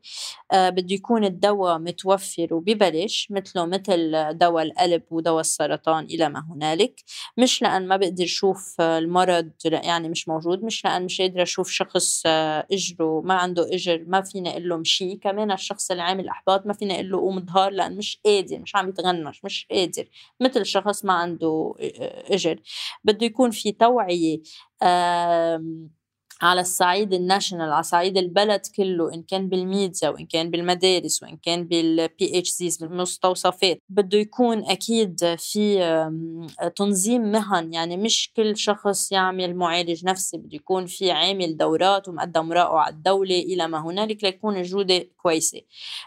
آه 0.52 0.70
بده 0.70 0.96
يكون 0.96 1.24
الدواء 1.26 1.78
متوفر 1.78 2.54
وببلاش 2.54 3.28
مثله 3.32 3.66
مثل 3.66 4.12
دواء 4.38 4.64
القلب 4.64 5.04
ودواء 5.12 5.40
السرطان 5.40 6.04
إلى 6.06 6.30
ما 6.30 6.46
هنالك. 6.52 7.04
مش 7.38 7.62
لأن 7.62 7.88
ما 7.88 7.98
بقدر 7.98 8.26
شوف 8.26 8.82
المرض 8.82 9.52
يعني 9.66 10.10
مش 10.10 10.28
موجود 10.28 10.64
مش 10.64 10.86
لأن 10.86 11.06
مش 11.06 11.22
قادرة 11.22 11.44
أشوف 11.44 11.70
شخص 11.70 12.24
آه 12.26 12.68
إجره 12.72 13.22
ما 13.26 13.34
عنده 13.34 13.74
إجر 13.76 14.04
ما 14.08 14.22
فينا 14.22 14.50
أقول 14.50 14.70
له 14.70 14.78
مشي 14.78 15.16
كمان 15.16 15.52
الشخص 15.52 15.92
اللي 15.92 16.04
عامل 16.04 16.30
أحباط 16.30 16.66
ما 16.66 16.74
فينا 16.74 16.94
أقول 16.94 17.10
له 17.12 17.18
قوم 17.18 17.46
ظهر 17.46 17.72
لأن 17.72 17.98
مش 17.98 18.20
قادر 18.26 18.60
مش 18.60 18.76
عم 18.76 18.90
يتغنش 18.90 19.46
مش 19.46 19.68
قادر 19.72 20.08
مثل 20.40 20.66
شخص 20.66 21.06
ما 21.06 21.14
عنده 21.14 21.74
آه، 21.80 22.34
إجر. 22.34 22.60
بده 23.04 23.26
يكون 23.26 23.52
في 23.52 23.72
توعية 23.80 24.42
على 26.42 26.62
الصعيد 26.62 27.14
ال 27.14 27.20
national 27.20 27.72
على 27.72 27.84
صعيد 27.84 28.18
البلد 28.18 28.62
كله 28.78 29.14
إن 29.14 29.24
كان 29.24 29.50
بالميديا 29.50 30.10
وإن 30.10 30.26
كان 30.26 30.50
بالمدارس 30.52 31.24
وإن 31.24 31.38
كان 31.38 31.64
بال 31.64 32.40
PHCs 32.40 32.78
بالمستوصفات. 32.78 33.80
بده 33.90 34.18
يكون 34.18 34.64
أكيد 34.64 35.36
في 35.38 35.80
تنظيم 36.76 37.22
مهن. 37.22 37.74
يعني 37.74 37.98
مش 37.98 38.32
كل 38.36 38.58
شخص 38.58 39.12
يعمل 39.12 39.56
معالج 39.56 40.06
نفسي 40.06 40.38
بده 40.38 40.56
يكون 40.56 40.86
في 40.86 41.12
عامل 41.12 41.58
دورات 41.58 42.08
ومقدم 42.08 42.54
رائع 42.54 42.80
على 42.80 42.94
الدولة 42.94 43.40
إلى 43.40 43.68
ما 43.68 43.86
هنالك 43.86 44.24
ليكون 44.24 44.58
الجودة 44.58 45.06
كويسة. 45.18 45.62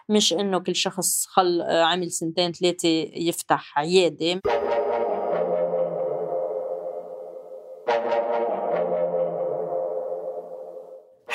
مش 0.09 0.33
إنه 0.33 0.59
كل 0.59 0.77
شخص 0.77 1.27
خل 1.27 1.63
عمل 1.63 2.13
سنتين 2.13 2.53
ثلاثة 2.53 2.89
يفتح 3.15 3.79
عيادة. 3.79 4.41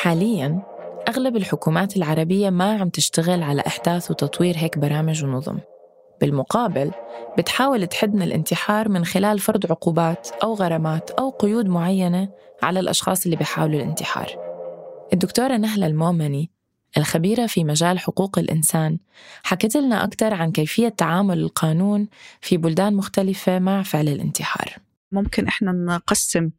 حالياً 0.08 0.62
أغلب 1.08 1.36
الحكومات 1.36 1.98
العربية 1.98 2.50
ما 2.50 2.78
عم 2.80 2.90
تشتغل 2.90 3.44
على 3.44 3.64
إحداث 3.68 4.12
وتطوير 4.12 4.58
هيك 4.58 4.78
برامج 4.78 5.24
ونظم. 5.24 5.58
بالمقابل 6.22 6.92
بتحاول 7.38 7.88
تحد 7.88 8.16
من 8.16 8.22
الانتحار 8.22 8.90
من 8.90 9.06
خلال 9.06 9.40
فرض 9.40 9.72
عقوبات 9.72 10.28
أو 10.44 10.54
غرامات 10.54 11.12
أو 11.12 11.30
قيود 11.30 11.68
معينة 11.68 12.30
على 12.64 12.80
الأشخاص 12.80 13.26
اللي 13.26 13.36
بيحاولوا 13.36 13.76
الانتحار. 13.76 14.28
الدكتورة 15.14 15.58
نهلة 15.58 15.88
المؤمني 15.88 16.50
الخبيرة 16.98 17.46
في 17.46 17.64
مجال 17.64 18.00
حقوق 18.00 18.40
الإنسان 18.40 18.98
حكت 19.44 19.78
لنا 19.78 20.04
أكثر 20.04 20.34
عن 20.34 20.52
كيفية 20.52 20.90
تعامل 20.90 21.40
القانون 21.40 22.08
في 22.42 22.58
بلدان 22.58 22.94
مختلفة 22.94 23.60
مع 23.60 23.84
فعل 23.84 24.08
الانتحار. 24.08 24.87
ممكن 25.12 25.48
إحنا 25.48 25.72
نقسم 25.72 26.50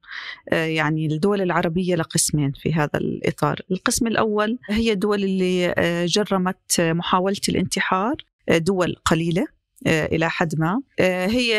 آه، 0.48 0.64
يعني 0.64 1.06
الدول 1.06 1.40
العربية 1.40 1.94
لقسمين 1.94 2.52
في 2.52 2.72
هذا 2.72 2.90
الإطار، 2.94 3.60
القسم 3.70 4.06
الأول 4.06 4.58
هي 4.70 4.92
الدول 4.92 5.24
اللي 5.24 5.74
آه، 5.78 6.06
جرمت 6.06 6.80
محاولة 6.80 7.40
الانتحار 7.48 8.14
آه، 8.48 8.58
دول 8.58 8.96
قليلة 9.04 9.46
إلى 9.86 10.30
حد 10.30 10.58
ما. 10.58 10.80
هي 11.00 11.50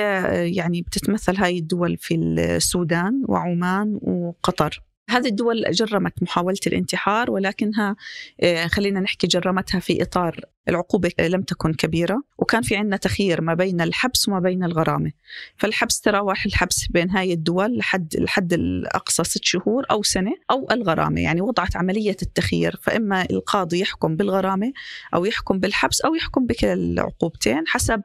يعني 0.56 0.82
بتتمثل 0.82 1.36
هاي 1.38 1.58
الدول 1.58 1.98
في 1.98 2.16
السودان 2.16 3.24
وعمان 3.28 4.00
وقطر. 4.02 4.84
هذه 5.10 5.28
الدول 5.28 5.64
جرمت 5.72 6.24
محاولة 6.24 6.60
الانتحار 6.68 7.32
ولكنها 7.32 7.96
آه، 8.42 8.68
خلينا 8.68 9.00
نحكي 9.00 9.28
جرمتها 9.28 9.80
في 9.80 10.02
إطار 10.02 10.40
العقوبة 10.70 11.12
لم 11.20 11.42
تكن 11.42 11.74
كبيرة 11.74 12.24
وكان 12.38 12.62
في 12.62 12.76
عندنا 12.76 12.98
تخيير 12.98 13.42
ما 13.42 13.54
بين 13.54 13.82
الحبس 13.82 14.28
وما 14.28 14.40
بين 14.40 14.64
الغرامة. 14.64 15.12
فالحبس 15.58 16.02
تراوح 16.02 16.46
الحبس 16.46 16.88
بين 16.88 17.10
هاي 17.10 17.34
الدول 17.34 17.78
لحد 17.78 18.16
الحد 18.16 18.54
الأقصى 18.54 19.24
ست 19.24 19.46
شهور 19.46 19.86
أو 19.92 20.04
سنة 20.04 20.34
أو 20.52 20.68
الغرامة. 20.72 21.22
يعني 21.22 21.42
وضعت 21.42 21.76
عملية 21.76 22.18
التخيير 22.22 22.80
فإما 22.82 23.26
القاضي 23.32 23.80
يحكم 23.80 24.16
بالغرامة 24.16 24.74
أو 25.14 25.26
يحكم 25.26 25.60
بالحبس 25.60 26.02
أو 26.02 26.16
يحكم 26.16 26.46
بكلا 26.46 26.74
العقوبتين 26.74 27.64
حسب 27.68 28.02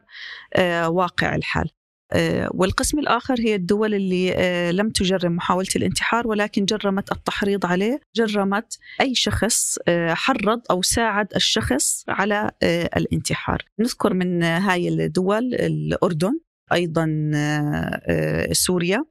آه، 0.55 0.89
واقع 0.89 1.35
الحال. 1.35 1.71
والقسم 2.55 2.99
الآخر 2.99 3.35
هي 3.39 3.55
الدول 3.55 3.95
اللي 3.95 4.35
آه، 4.35 4.71
لم 4.71 4.91
تجرم 4.91 5.37
محاولة 5.37 5.69
الانتحار 5.77 6.29
ولكن 6.29 6.65
جرمت 6.65 7.13
التحريض 7.13 7.67
عليه. 7.67 8.01
جرمت 8.17 8.79
أي 9.01 9.15
شخص 9.15 9.79
آه، 9.89 10.15
حرض 10.15 10.61
أو 10.71 10.83
ساعد 10.83 11.27
الشخص 11.37 12.05
على 12.09 12.51
الانتحار. 12.97 13.63
نذكر 13.79 14.15
من 14.15 14.43
هاي 14.43 14.89
الدول 14.89 15.55
الأردن 15.55 16.41
أيضا 16.73 17.31
سوريا 18.53 19.05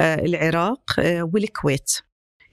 العراق 0.00 0.84
والكويت. 1.00 1.92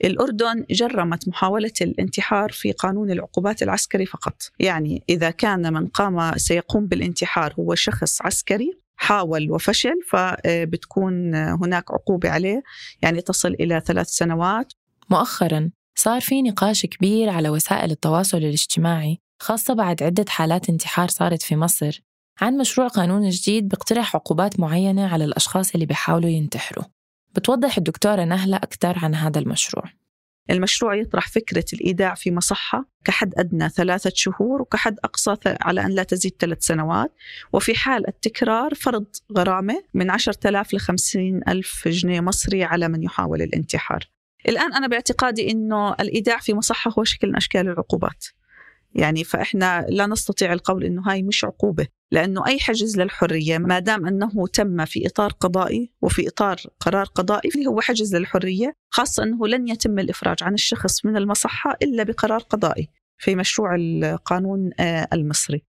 الأردن 0.04 0.64
جرمت 0.70 1.28
محاولة 1.28 1.72
الانتحار 1.80 2.52
في 2.52 2.72
قانون 2.72 3.10
العقوبات 3.10 3.62
العسكري 3.62 4.06
فقط. 4.06 4.42
يعني 4.58 5.04
إذا 5.08 5.30
كان 5.30 5.72
من 5.72 5.86
قام 5.86 6.38
سيقوم 6.38 6.86
بالانتحار 6.86 7.54
هو 7.58 7.74
شخص 7.74 8.22
عسكري 8.22 8.80
حاول 9.00 9.50
وفشل 9.50 10.00
فبتكون 10.08 11.34
هناك 11.34 11.90
عقوبة 11.90 12.30
عليه. 12.30 12.62
يعني 13.02 13.20
تصل 13.20 13.48
إلى 13.48 13.82
ثلاث 13.86 14.08
سنوات. 14.08 14.72
مؤخرا 15.10 15.70
صار 15.94 16.20
في 16.20 16.42
نقاش 16.42 16.86
كبير 16.86 17.28
على 17.28 17.48
وسائل 17.48 17.90
التواصل 17.90 18.38
الاجتماعي 18.38 19.18
خاصة 19.42 19.74
بعد 19.74 20.02
عدة 20.02 20.24
حالات 20.28 20.68
انتحار 20.68 21.08
صارت 21.08 21.42
في 21.42 21.56
مصر 21.56 22.02
عن 22.40 22.56
مشروع 22.56 22.88
قانون 22.88 23.28
جديد 23.28 23.68
بيقترح 23.68 24.16
عقوبات 24.16 24.60
معينة 24.60 25.06
على 25.06 25.24
الأشخاص 25.24 25.74
اللي 25.74 25.86
بيحاولوا 25.86 26.30
ينتحروا. 26.30 26.84
بتوضح 27.34 27.76
الدكتورة 27.76 28.24
نهلة 28.24 28.56
أكثر 28.56 28.98
عن 28.98 29.14
هذا 29.14 29.38
المشروع. 29.38 29.84
المشروع 30.50 30.94
يطرح 30.94 31.28
فكرة 31.28 31.64
الإيداع 31.72 32.14
في 32.14 32.30
مصحة 32.30 32.90
كحد 33.04 33.34
أدنى 33.36 33.68
ثلاثة 33.68 34.12
شهور 34.14 34.62
وكحد 34.62 34.98
أقصى 35.04 35.36
على 35.44 35.80
أن 35.80 35.90
لا 35.90 36.02
تزيد 36.02 36.32
ثلاث 36.38 36.62
سنوات 36.62 37.14
وفي 37.52 37.74
حال 37.74 38.08
التكرار 38.08 38.74
فرض 38.74 39.06
غرامة 39.36 39.82
من 39.94 40.10
10,000 40.10 40.74
ل 40.74 40.80
50 40.80 41.40
ألف 41.48 41.88
جنيه 41.88 42.20
مصري 42.20 42.64
على 42.64 42.88
من 42.88 43.02
يحاول 43.02 43.42
الانتحار. 43.42 44.10
الآن 44.48 44.74
أنا 44.74 44.86
باعتقادي 44.86 45.50
أنه 45.50 45.92
الإيداع 45.92 46.38
في 46.38 46.54
مصحة 46.54 46.92
هو 46.98 47.04
شكل 47.04 47.28
من 47.28 47.36
أشكال 47.36 47.68
العقوبات. 47.68 48.26
يعني 48.94 49.24
فإحنا 49.24 49.86
لا 49.88 50.06
نستطيع 50.06 50.52
القول 50.52 50.84
أنه 50.84 51.02
هاي 51.06 51.22
مش 51.22 51.44
عقوبة 51.44 51.86
لأنه 52.12 52.46
أي 52.46 52.58
حجز 52.58 53.00
للحرية 53.00 53.58
ما 53.58 53.78
دام 53.78 54.06
أنه 54.06 54.46
تم 54.52 54.84
في 54.84 55.06
إطار 55.06 55.32
قضائي 55.32 55.92
وفي 56.02 56.28
إطار 56.28 56.56
قرار 56.80 57.04
قضائي 57.04 57.50
اللي 57.54 57.66
هو 57.66 57.80
حجز 57.80 58.16
للحرية 58.16 58.76
خاصة 58.90 59.22
أنه 59.22 59.46
لن 59.46 59.68
يتم 59.68 59.98
الإفراج 59.98 60.42
عن 60.42 60.54
الشخص 60.54 61.04
من 61.04 61.16
المصحة 61.16 61.76
إلا 61.82 62.02
بقرار 62.02 62.40
قضائي 62.40 62.88
في 63.18 63.34
مشروع 63.34 63.74
القانون 63.74 64.70
آه، 64.80 65.08
المصري 65.12 65.62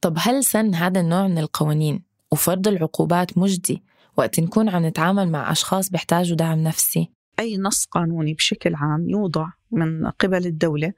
طب 0.00 0.16
هل 0.18 0.44
سن 0.44 0.74
هذا 0.74 1.00
النوع 1.00 1.28
من 1.28 1.38
القوانين 1.38 2.02
وفرض 2.32 2.68
العقوبات 2.68 3.38
مجدي 3.38 3.82
وقت 4.16 4.40
نكون 4.40 4.68
عم 4.68 4.86
نتعامل 4.86 5.28
مع 5.28 5.52
أشخاص 5.52 5.90
بيحتاجوا 5.90 6.36
دعم 6.36 6.58
نفسي؟ 6.58 7.15
أي 7.38 7.58
نص 7.58 7.84
قانوني 7.84 8.34
بشكل 8.34 8.74
عام 8.74 9.08
يوضع 9.08 9.48
من 9.70 10.06
قبل 10.06 10.46
الدولة 10.46 10.92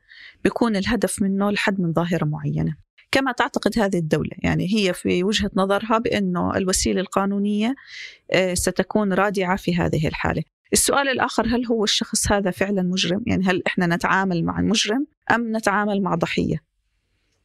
بيكون 0.45 0.77
الهدف 0.77 1.23
منه 1.23 1.49
الحد 1.49 1.81
من 1.81 1.93
ظاهرة 1.93 2.25
معينة. 2.25 2.77
كما 3.11 3.33
تعتقد 3.33 3.79
هذه 3.79 3.99
الدولة 3.99 4.31
يعني 4.39 4.75
هي 4.75 4.95
في 4.95 5.25
وجهة 5.25 5.51
نظرها 5.55 5.99
بأنه 5.99 6.57
الوسيلة 6.57 7.01
القانونية 7.01 7.75
آه، 8.33 8.55
ستكون 8.55 9.13
رادعة 9.13 9.57
في 9.57 9.77
هذه 9.77 10.09
الحالة. 10.09 10.43
السؤال 10.73 11.09
الآخر 11.09 11.47
هل 11.47 11.67
هو 11.67 11.85
الشخص 11.85 12.33
هذا 12.33 12.51
فعلا 12.51 12.83
مجرم؟ 12.83 13.23
يعني 13.27 13.45
هل 13.45 13.63
إحنا 13.67 13.87
نتعامل 13.87 14.45
مع 14.45 14.61
المجرم 14.61 15.07
أم 15.31 15.57
نتعامل 15.57 16.03
مع 16.03 16.15
ضحية؟ 16.15 16.63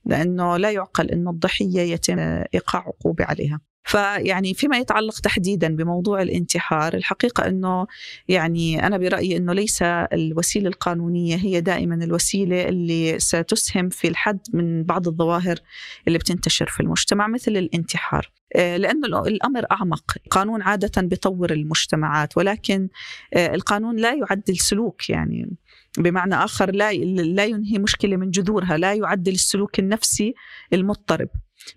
لأنه 0.06 0.58
لا 0.58 0.72
يعقل 0.72 1.10
أن 1.10 1.28
الضحية 1.28 1.82
يتم 1.82 2.20
إيقاع 2.54 2.82
عقوبة 2.82 3.26
عليها. 3.26 3.60
فيعني 3.84 4.54
فيما 4.54 4.78
يتعلق 4.78 5.20
تحديدا 5.20 5.76
بموضوع 5.76 6.22
الانتحار 6.22 6.94
الحقيقة 6.94 7.48
أنه 7.48 7.88
يعني 8.28 8.88
أنا 8.88 8.98
برأيي 8.98 9.38
أنه 9.38 9.54
ليس 9.54 9.82
الوسيلة 9.84 10.68
القانونية 10.68 11.36
هي 11.36 11.62
دائما 11.62 11.96
الوسيلة 11.96 12.70
اللي 12.70 13.20
ستسهم 13.20 13.90
في 13.90 14.08
الحد 14.08 14.40
من 14.54 14.84
بعض 14.84 15.08
الظواهر 15.08 15.60
اللي 16.08 16.18
بتنتشر 16.18 16.66
في 16.66 16.80
المجتمع 16.80 17.28
مثل 17.28 17.52
الانتحار. 17.52 18.32
آه، 18.56 18.78
لأن 18.78 19.06
الأمر 19.06 19.66
أعمق 19.72 20.04
القانون 20.26 20.62
عادة 20.62 21.02
بيطور 21.02 21.52
المجتمعات 21.52 22.38
ولكن 22.38 22.90
آه، 23.34 23.56
القانون 23.56 23.96
لا 23.96 24.14
يعدل 24.14 24.58
سلوك 24.58 25.10
يعني 25.10 25.56
بمعنى 25.98 26.36
آخر 26.36 26.72
لا 26.72 26.94
لا 26.94 27.46
ينهي 27.46 27.78
مشكلة 27.78 28.18
من 28.18 28.32
جذورها 28.32 28.78
لا 28.78 28.94
يعدل 28.94 29.32
السلوك 29.32 29.80
النفسي 29.80 30.34
المضطرب. 30.74 31.30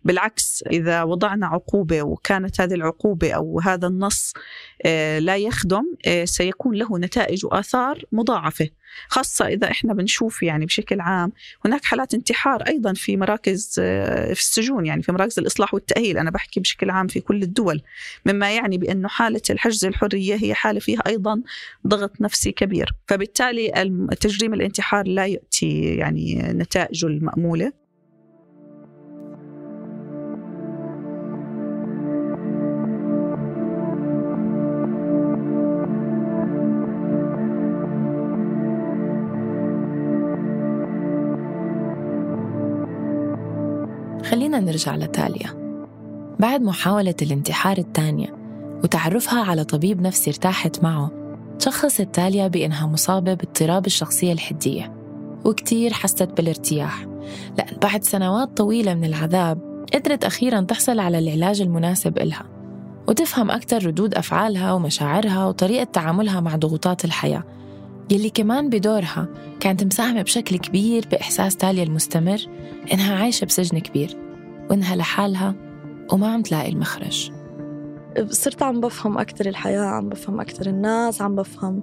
بالعكس 0.05 0.65
إذا 0.71 1.03
وضعنا 1.03 1.47
عقوبة 1.47 2.03
وكانت 2.03 2.61
هذه 2.61 2.75
العقوبة 2.75 3.33
أو 3.33 3.61
هذا 3.61 3.87
النص 3.87 4.33
آه، 4.85 5.19
لا 5.19 5.37
يخدم 5.37 5.85
آه، 6.07 6.25
سيكون 6.25 6.75
له 6.75 6.99
نتائج 6.99 7.47
وآثار 7.47 8.03
مضاعفة. 8.13 8.69
خاصة 9.09 9.47
إذا 9.47 9.71
إحنا 9.71 9.95
بنشوف 9.95 10.43
يعني 10.43 10.67
بشكل 10.67 11.01
عام 11.01 11.33
هناك 11.65 11.85
حالات 11.85 12.15
انتحار 12.15 12.63
أيضا 12.63 12.93
في 12.93 13.17
مراكز 13.17 13.77
آه، 13.79 14.33
في 14.33 14.41
السجون 14.41 14.87
يعني 14.87 15.03
في 15.03 15.13
مراكز 15.13 15.39
الإصلاح 15.39 15.75
والتأهيل. 15.75 16.19
أنا 16.19 16.31
بحكي 16.31 16.61
بشكل 16.61 16.91
عام 16.91 17.07
في 17.07 17.21
كل 17.21 17.43
الدول 17.43 17.83
مما 18.27 18.55
يعني 18.55 18.79
بأنه 18.79 19.09
حالة 19.09 19.43
الحجز 19.51 19.85
الحرية 19.85 20.35
هي 20.35 20.55
حالة 20.55 20.81
فيها 20.81 21.03
أيضا 21.07 21.43
ضغط 21.87 22.21
نفسي 22.21 22.53
كبير. 22.53 22.95
فبالتالي 23.09 23.71
تجريم 24.21 24.55
الانتحار 24.55 25.07
لا 25.07 25.27
يؤتي 25.27 25.97
يعني 25.97 26.35
نتائجه 26.43 27.07
المأمولة. 27.07 27.86
نرجع 44.61 44.97
لتاليا. 44.97 45.67
بعد 46.39 46.63
محاولة 46.63 47.15
الانتحار 47.23 47.79
الثانية 47.79 48.37
وتعرفها 48.85 49.43
على 49.43 49.65
طبيب 49.65 50.01
نفسي 50.03 50.31
ارتاحت 50.31 50.83
معه 50.83 51.11
شخصت 51.59 52.09
تاليا 52.13 52.49
بأنها 52.49 52.87
مصابة 52.87 53.35
باضطراب 53.35 53.87
الشخصية 53.87 54.33
الحدية 54.33 54.93
وكتير 55.45 55.93
حست 55.93 56.23
بالارتياح. 56.37 57.07
لأن 57.59 57.77
بعد 57.83 58.05
سنوات 58.05 58.57
طويلة 58.57 58.95
من 58.95 59.05
العذاب 59.05 59.87
قدرت 59.95 60.25
أخيرا 60.25 60.61
تحصل 60.61 60.99
على 60.99 61.19
العلاج 61.19 61.61
المناسب 61.61 62.19
إلها 62.19 62.47
وتفهم 63.09 63.51
أكثر 63.51 63.87
ردود 63.87 64.15
أفعالها 64.15 64.73
ومشاعرها 64.73 65.47
وطريقة 65.47 65.85
تعاملها 65.85 66.41
مع 66.41 66.57
ضغوطات 66.57 67.05
الحياة. 67.05 67.43
يلي 68.11 68.31
كمان 68.31 68.71
بدورها 68.71 69.29
كانت 69.61 69.85
مساهمة 69.85 70.23
بشكل 70.23 70.57
كبير 70.57 71.09
بإحساس 71.11 71.57
تاليا 71.57 71.83
المستمر 71.83 72.39
إنها 72.93 73.15
عايشة 73.15 73.45
بسجن 73.45 73.79
كبير. 73.79 74.26
وإنها 74.71 74.97
لحالها 74.97 75.55
وما 76.13 76.33
عم 76.33 76.43
تلاقي 76.43 76.69
المخرج. 76.69 77.33
صرت 78.31 78.63
عم 78.63 78.81
بفهم 78.81 79.19
أكتر 79.19 79.49
الحياة 79.49 79.85
عم 79.85 80.09
بفهم 80.09 80.41
أكتر 80.41 80.67
الناس 80.67 81.23
عم 81.23 81.37
بفهم 81.37 81.83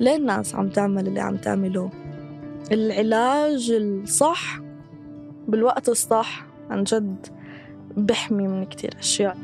ليه 0.00 0.16
الناس 0.16 0.54
عم 0.54 0.68
تعمل 0.68 1.06
اللي 1.08 1.20
عم 1.20 1.36
تعمله. 1.36 1.90
العلاج 2.72 3.70
الصح 3.70 4.60
بالوقت 5.48 5.88
الصح 5.88 6.46
عن 6.70 6.84
جد 6.84 7.26
بحمي 7.96 8.48
من 8.48 8.64
كتير 8.64 8.94
أشياء. 8.98 9.36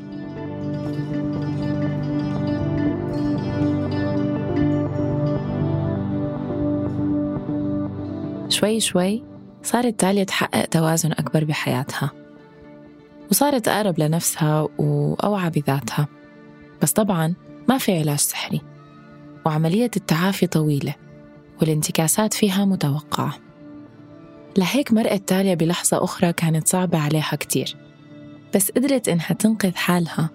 شوي 8.48 8.80
شوي 8.80 9.24
صارت 9.62 10.00
تاليا 10.00 10.24
تحقق 10.24 10.66
توازن 10.66 11.12
أكبر 11.12 11.44
بحياتها. 11.44 12.27
وصارت 13.30 13.68
أقرب 13.68 14.00
لنفسها 14.00 14.68
وأوعى 14.78 15.50
بذاتها. 15.50 16.08
بس 16.82 16.92
طبعا 16.92 17.34
ما 17.68 17.78
في 17.78 17.98
علاج 17.98 18.18
سحري 18.18 18.60
وعملية 19.46 19.90
التعافي 19.96 20.46
طويلة 20.46 20.94
والانتكاسات 21.60 22.34
فيها 22.34 22.64
متوقعة. 22.64 23.34
لهيك 24.58 24.92
مرقت 24.92 25.28
تاليا 25.28 25.54
بلحظة 25.54 26.04
أخرى 26.04 26.32
كانت 26.32 26.68
صعبة 26.68 26.98
عليها 26.98 27.36
كتير 27.40 27.76
بس 28.54 28.70
قدرت 28.70 29.08
إنها 29.08 29.32
تنقذ 29.32 29.74
حالها 29.74 30.30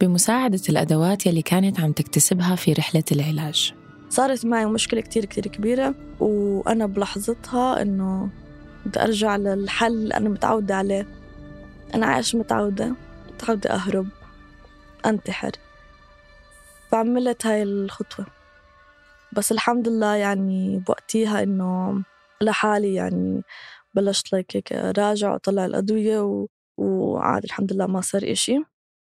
بمساعدة 0.00 0.60
الأدوات 0.68 1.26
يلي 1.26 1.42
كانت 1.42 1.80
عم 1.80 1.92
تكتسبها 1.92 2.56
في 2.56 2.72
رحلة 2.72 3.04
العلاج. 3.12 3.74
صارت 4.08 4.46
معي 4.46 4.66
مشكلة 4.66 5.00
كتير 5.00 5.24
كتير 5.24 5.46
كبيرة 5.46 5.94
وأنا 6.20 6.86
بلحظتها 6.86 7.82
إنه 7.82 8.28
بدي 8.86 9.02
أرجع 9.02 9.36
للحل 9.36 9.92
اللي 9.92 10.14
أنا 10.14 10.28
متعودة 10.28 10.76
عليه. 10.76 11.06
أنا 11.94 12.06
عايش 12.06 12.34
متعودة 12.34 12.94
متعودة 13.34 13.70
أهرب 13.70 14.06
أنتحر. 15.06 15.50
فعملت 16.90 17.46
هاي 17.46 17.62
الخطوة. 17.62 18.26
بس 19.32 19.52
الحمد 19.52 19.88
لله 19.88 20.14
يعني 20.14 20.78
بوقتيها 20.86 21.42
إنه 21.42 22.02
لحالي 22.42 22.94
يعني 22.94 23.42
بلشت 23.94 24.32
لك 24.32 24.72
راجع 24.98 25.34
وطلع 25.34 25.64
الأدوية 25.64 26.20
و... 26.20 26.46
وعاد 26.76 27.44
الحمد 27.44 27.72
لله 27.72 27.86
ما 27.86 28.00
صار 28.00 28.22
إشي. 28.32 28.58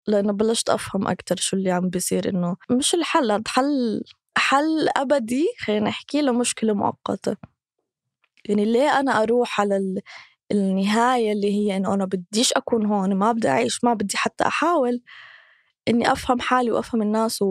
لأنه 0.07 0.34
بلشت 0.34 0.69
أفهم 0.69 1.07
أكتر 1.07 1.36
شو 1.36 1.57
اللي 1.57 1.71
عم 1.71 1.89
بيصير 1.89 2.30
إنه 2.30 2.55
مش 2.69 2.95
الحل 2.95 3.43
حل 3.47 4.03
حل 4.38 4.89
أبدي 4.97 5.45
خلينا 5.59 5.89
نحكي 5.89 6.21
لمشكلة 6.21 6.73
مؤقتة. 6.73 7.38
يعني 8.45 8.65
ليه 8.65 8.99
أنا 8.99 9.23
أروح 9.23 9.61
على. 9.61 10.01
النهاية 10.52 11.32
اللي 11.32 11.54
هي 11.54 11.78
إنه 11.78 11.93
أنا 11.93 12.06
بديش 12.06 12.54
أكون 12.54 12.86
هون 12.86 13.16
ما 13.16 13.32
بدي 13.32 13.50
أعيش 13.50 13.84
ما 13.84 13.93
بدي 13.93 14.18
حتى 14.18 14.48
أحاول 14.48 15.02
إني 15.88 16.12
أفهم 16.12 16.39
حالي 16.39 16.72
وأفهم 16.72 17.02
الناس. 17.02 17.43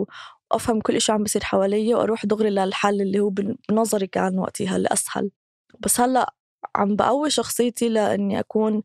وأفهم 0.51 0.81
كل 0.81 0.95
إشي 0.95 1.11
عم 1.11 1.23
بيصير 1.23 1.43
حوالي 1.43 1.95
وأروح 1.95 2.25
دغري 2.25 2.49
للحل 2.49 3.01
اللي 3.01 3.19
هو 3.19 3.29
بنظري 3.69 4.07
كان 4.07 4.39
وقتها 4.39 4.75
اللي 4.75 4.89
أسهل. 4.91 5.31
بس 5.79 5.99
هلأ 5.99 6.33
عم 6.75 6.95
بقوي 6.95 7.29
شخصيتي 7.29 7.89
لإني 7.89 8.39
أكون 8.39 8.83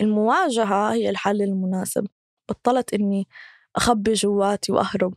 المواجهة 0.00 0.92
هي 0.92 1.10
الحل 1.10 1.42
المناسب. 1.42 2.06
بطلت 2.48 2.94
إني 2.94 3.28
أخبي 3.76 4.12
جواتي 4.12 4.72
وأهرب. 4.72 5.14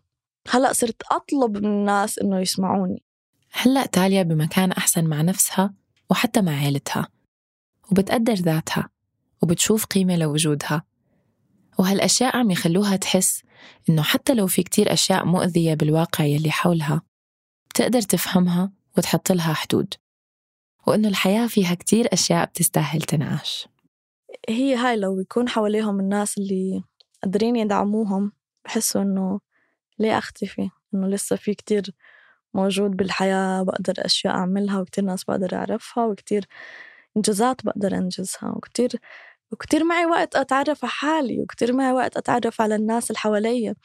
هلأ 0.49 0.73
صرت 0.73 1.01
أطلب 1.11 1.57
من 1.57 1.65
الناس 1.65 2.19
إنه 2.19 2.39
يسمعوني. 2.39 3.03
هلأ 3.51 3.85
تاليا 3.85 4.23
بمكان 4.23 4.71
أحسن 4.71 5.05
مع 5.05 5.21
نفسها 5.21 5.73
وحتى 6.09 6.41
مع 6.41 6.51
عيلتها. 6.51 7.07
وبتقدر 7.91 8.33
ذاتها 8.33 8.89
وبتشوف 9.41 9.85
قيمة 9.85 10.17
لوجودها. 10.17 10.83
وهالأشياء 11.79 12.37
عم 12.37 12.51
يخلوها 12.51 12.95
تحس 12.95 13.43
إنه 13.89 14.01
حتى 14.01 14.33
لو 14.33 14.47
في 14.47 14.63
كتير 14.63 14.93
أشياء 14.93 15.25
مؤذية 15.25 15.73
بالواقع 15.73 16.23
يلي 16.23 16.51
حولها 16.51 17.01
بتقدر 17.69 18.01
تفهمها 18.01 18.71
وتحط 18.97 19.31
لها 19.31 19.53
حدود. 19.53 19.93
وإنه 20.87 21.07
الحياة 21.07 21.47
فيها 21.47 21.75
كتير 21.75 22.07
أشياء 22.13 22.45
بتستاهل 22.45 23.01
تنعاش. 23.01 23.67
هي 24.49 24.75
هاي 24.75 24.95
لو 24.97 25.19
يكون 25.19 25.49
حواليهم 25.49 25.99
الناس 25.99 26.37
اللي 26.37 26.83
قادرين 27.23 27.55
يدعموهم 27.55 28.31
بحسوا 28.65 29.01
إنه 29.01 29.39
ليه 29.99 30.17
أختفي 30.17 30.69
إنه 30.93 31.07
لسه 31.07 31.35
في 31.35 31.53
كتير 31.53 31.91
موجود 32.53 32.91
بالحياة 32.91 33.63
بقدر 33.63 33.93
أشياء 33.97 34.33
أعملها 34.33 34.79
وكتير 34.79 35.03
ناس 35.03 35.23
بقدر 35.23 35.55
أعرفها 35.55 36.05
وكتير 36.05 36.45
إنجازات 37.17 37.65
بقدر 37.65 37.95
أنجزها 37.95 38.49
وكتير 38.55 38.91
وكتير 39.51 39.83
معي 39.83 40.05
وقت 40.05 40.35
أتعرف 40.35 40.83
على 40.85 40.91
حالي 40.91 41.41
وكتير 41.41 41.73
معي 41.73 41.91
وقت 41.93 42.17
أتعرف 42.17 42.61
على 42.61 42.75
الناس 42.75 43.09
اللي 43.11 43.19
حواليا. 43.19 43.75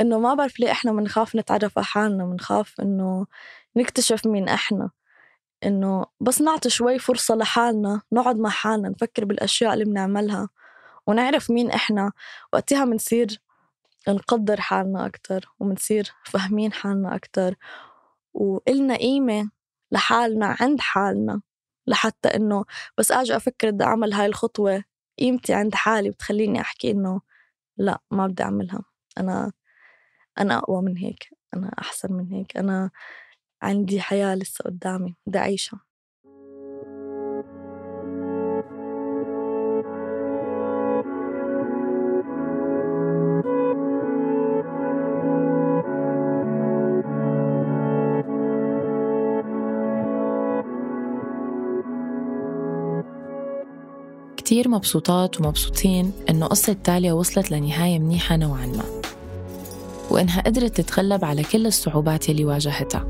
إنه 0.00 0.18
ما 0.18 0.34
بعرف 0.34 0.60
ليه 0.60 0.70
إحنا 0.72 0.92
بنخاف 0.92 1.36
نتعرف 1.36 1.78
على 1.78 1.86
حالنا 1.86 2.24
بنخاف 2.26 2.80
إنه 2.80 3.26
نكتشف 3.76 4.26
مين 4.26 4.48
إحنا. 4.48 4.90
إنه 5.64 6.06
بس 6.20 6.40
نعطي 6.42 6.70
شوي 6.70 6.98
فرصة 6.98 7.34
لحالنا 7.36 8.02
نقعد 8.12 8.36
مع 8.38 8.50
حالنا 8.50 8.88
نفكر 8.88 9.24
بالأشياء 9.24 9.74
اللي 9.74 9.84
بنعملها 9.84 10.48
ونعرف 11.06 11.50
مين 11.50 11.70
إحنا. 11.70 12.12
وقتها 12.52 12.84
بنصير 12.84 13.40
نقدر 14.08 14.60
حالنا 14.60 15.06
أكتر 15.06 15.48
وبنصير 15.60 16.12
فاهمين 16.24 16.72
حالنا 16.72 17.16
أكتر. 17.16 17.54
وإلنا 18.34 18.96
قيمة 18.96 19.50
لحالنا 19.92 20.56
عند 20.60 20.80
حالنا. 20.80 21.40
لحتى 21.88 22.28
إنه 22.28 22.64
بس 22.98 23.12
أجي 23.12 23.36
أفكر 23.36 23.70
بدي 23.70 23.84
أعمل 23.84 24.12
هاي 24.14 24.26
الخطوة 24.26 24.84
قيمتي 25.20 25.54
عند 25.54 25.74
حالي 25.76 26.10
بتخليني 26.10 26.60
أحكي 26.60 26.90
إنه 26.90 27.20
لا 27.78 28.00
ما 28.12 28.26
بدي 28.28 28.44
أعملها. 28.44 28.84
أنا 29.18 29.52
أنا 30.40 30.58
أقوى 30.58 30.82
من 30.82 30.98
هيك 30.98 31.30
أنا 31.54 31.72
أحسن 31.80 32.12
من 32.14 32.28
هيك 32.32 32.56
أنا 32.58 32.90
عندي 33.62 34.00
حياة 34.02 34.34
لسه 34.36 34.64
قدامي 34.64 35.16
بدي 35.26 35.38
أعيشها. 35.40 35.80
كتير 54.48 54.68
مبسوطات 54.68 55.40
ومبسوطين 55.40 56.12
إنه 56.30 56.46
قصة 56.46 56.76
تاليا 56.84 57.12
وصلت 57.12 57.50
لنهاية 57.50 57.98
منيحة 57.98 58.36
نوعا 58.36 58.66
ما 58.66 58.84
وإنها 60.10 60.40
قدرت 60.40 60.80
تتغلب 60.80 61.24
على 61.24 61.42
كل 61.42 61.66
الصعوبات 61.66 62.30
اللي 62.30 62.44
واجهتها. 62.44 63.06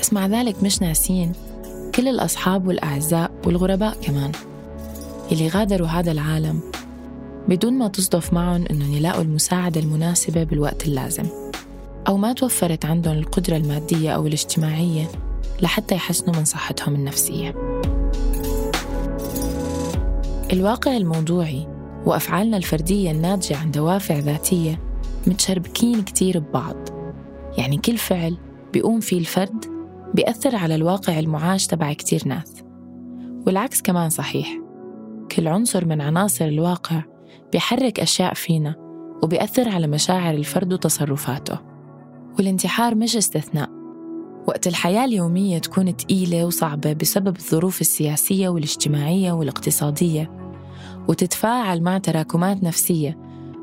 بس 0.00 0.12
مع 0.12 0.26
ذلك 0.26 0.62
مش 0.62 0.82
ناسين 0.82 1.32
كل 1.94 2.08
الأصحاب 2.08 2.66
والأعزاء 2.66 3.30
والغرباء 3.46 3.96
كمان 4.02 4.32
اللي 5.32 5.48
غادروا 5.48 5.88
هذا 5.88 6.12
العالم 6.12 6.60
بدون 7.48 7.72
ما 7.72 7.88
تصدف 7.88 8.32
معهم 8.32 8.64
إنهم 8.70 8.94
يلاقوا 8.94 9.22
المساعدة 9.22 9.80
المناسبة 9.80 10.44
بالوقت 10.44 10.86
اللازم 10.86 11.26
أو 12.08 12.16
ما 12.16 12.32
توفرت 12.32 12.84
عندهم 12.84 13.18
القدرة 13.18 13.56
المادية 13.56 14.10
أو 14.10 14.26
الاجتماعية 14.26 15.10
لحتى 15.62 15.94
يحسنوا 15.94 16.36
من 16.36 16.44
صحتهم 16.44 16.94
النفسية. 16.94 17.77
الواقع 20.52 20.96
الموضوعي 20.96 21.68
وأفعالنا 22.06 22.56
الفردية 22.56 23.10
الناتجة 23.10 23.56
عن 23.56 23.70
دوافع 23.70 24.18
ذاتية 24.18 24.80
متشربكين 25.26 26.02
كتير 26.02 26.38
ببعض. 26.38 26.76
يعني 27.58 27.76
كل 27.76 27.96
فعل 27.96 28.36
بيقوم 28.72 29.00
فيه 29.00 29.18
الفرد 29.18 29.64
بيأثر 30.14 30.56
على 30.56 30.74
الواقع 30.74 31.18
المعاش 31.18 31.66
تبع 31.66 31.92
كتير 31.92 32.22
ناس. 32.26 32.64
والعكس 33.46 33.82
كمان 33.82 34.10
صحيح. 34.10 34.48
كل 35.36 35.48
عنصر 35.48 35.84
من 35.84 36.00
عناصر 36.00 36.44
الواقع 36.44 37.02
بيحرك 37.52 38.00
أشياء 38.00 38.34
فينا 38.34 38.74
وبيأثر 39.22 39.68
على 39.68 39.86
مشاعر 39.86 40.34
الفرد 40.34 40.72
وتصرفاته. 40.72 41.58
والانتحار 42.38 42.94
مش 42.94 43.16
استثناء. 43.16 43.67
وقت 44.58 44.66
الحياة 44.66 45.04
اليومية 45.04 45.58
تكون 45.58 45.96
تقيلة 45.96 46.44
وصعبة 46.44 46.92
بسبب 46.92 47.36
الظروف 47.36 47.80
السياسية 47.80 48.48
والاجتماعية 48.48 49.32
والاقتصادية 49.32 50.30
وتتفاعل 51.08 51.82
مع 51.82 51.98
تراكمات 51.98 52.62
نفسية 52.62 53.18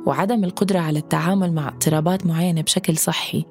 وعدم 0.06 0.44
القدرة 0.44 0.80
على 0.80 1.00
التعامل 1.00 1.54
مع 1.54 1.68
اضطرابات 1.68 2.26
معينة 2.26 2.62
بشكل 2.62 2.98
صحي. 2.98 3.46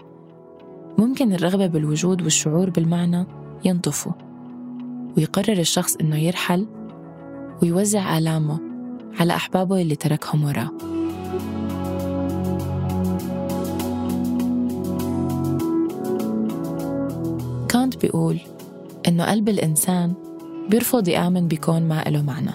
ممكن 0.99 1.33
الرغبة 1.33 1.67
بالوجود 1.67 2.23
والشعور 2.23 2.71
بالمعنى 2.71 3.27
ينطفوا 3.65 4.13
ويقرر 5.17 5.59
الشخص 5.59 5.97
إنه 5.97 6.17
يرحل 6.17 6.67
ويوزع 7.63 8.19
آلامه 8.19 8.61
على 9.21 9.35
أحبابه 9.35 9.81
اللي 9.83 9.97
تركهم 9.97 10.45
وراه 10.45 10.94
كانت 17.75 17.97
بيقول 17.97 18.41
إنه 19.09 19.31
قلب 19.31 19.49
الإنسان 19.49 20.15
بيرفض 20.71 21.09
يآمن 21.09 21.49
بكون 21.49 21.83
ما 21.83 22.09
إله 22.09 22.23
معنى. 22.23 22.51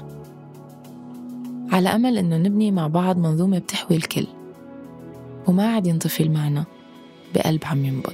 على 1.72 1.90
أمل 1.90 2.18
إنه 2.18 2.38
نبني 2.38 2.72
مع 2.72 2.88
بعض 2.88 3.18
منظومة 3.18 3.60
بتحوي 3.60 3.98
الكل 3.98 4.28
وما 5.48 5.68
عاد 5.68 5.88
ينطفي 5.88 6.24
المعنى 6.24 6.64
بقلب 7.36 7.64
عم 7.66 7.86
ينبض. 7.86 8.14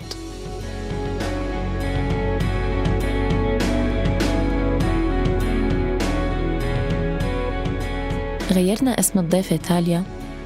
غيرنا 8.52 9.00
اسم 9.00 9.20
الضيفة 9.20 9.56
تاليا 9.56 10.04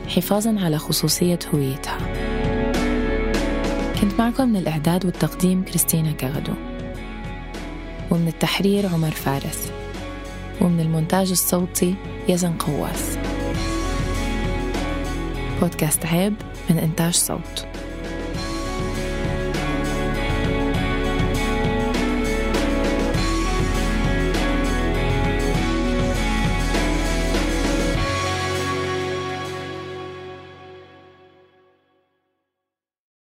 حفاظا 0.07 0.59
على 0.59 0.77
خصوصية 0.77 1.39
هويتها. 1.53 2.18
كنت 4.01 4.19
معكم 4.19 4.49
من 4.49 4.55
الإعداد 4.55 5.05
والتقديم 5.05 5.63
كريستينا 5.63 6.11
كغدو 6.11 6.53
ومن 8.11 8.27
التحرير 8.27 8.87
عمر 8.87 9.11
فارس. 9.11 9.71
ومن 10.61 10.79
المونتاج 10.79 11.31
الصوتي 11.31 11.95
يزن 12.27 12.53
قواس. 12.53 13.17
بودكاست 15.61 16.05
عيب 16.05 16.33
من 16.69 16.77
إنتاج 16.77 17.13
صوت. 17.13 17.67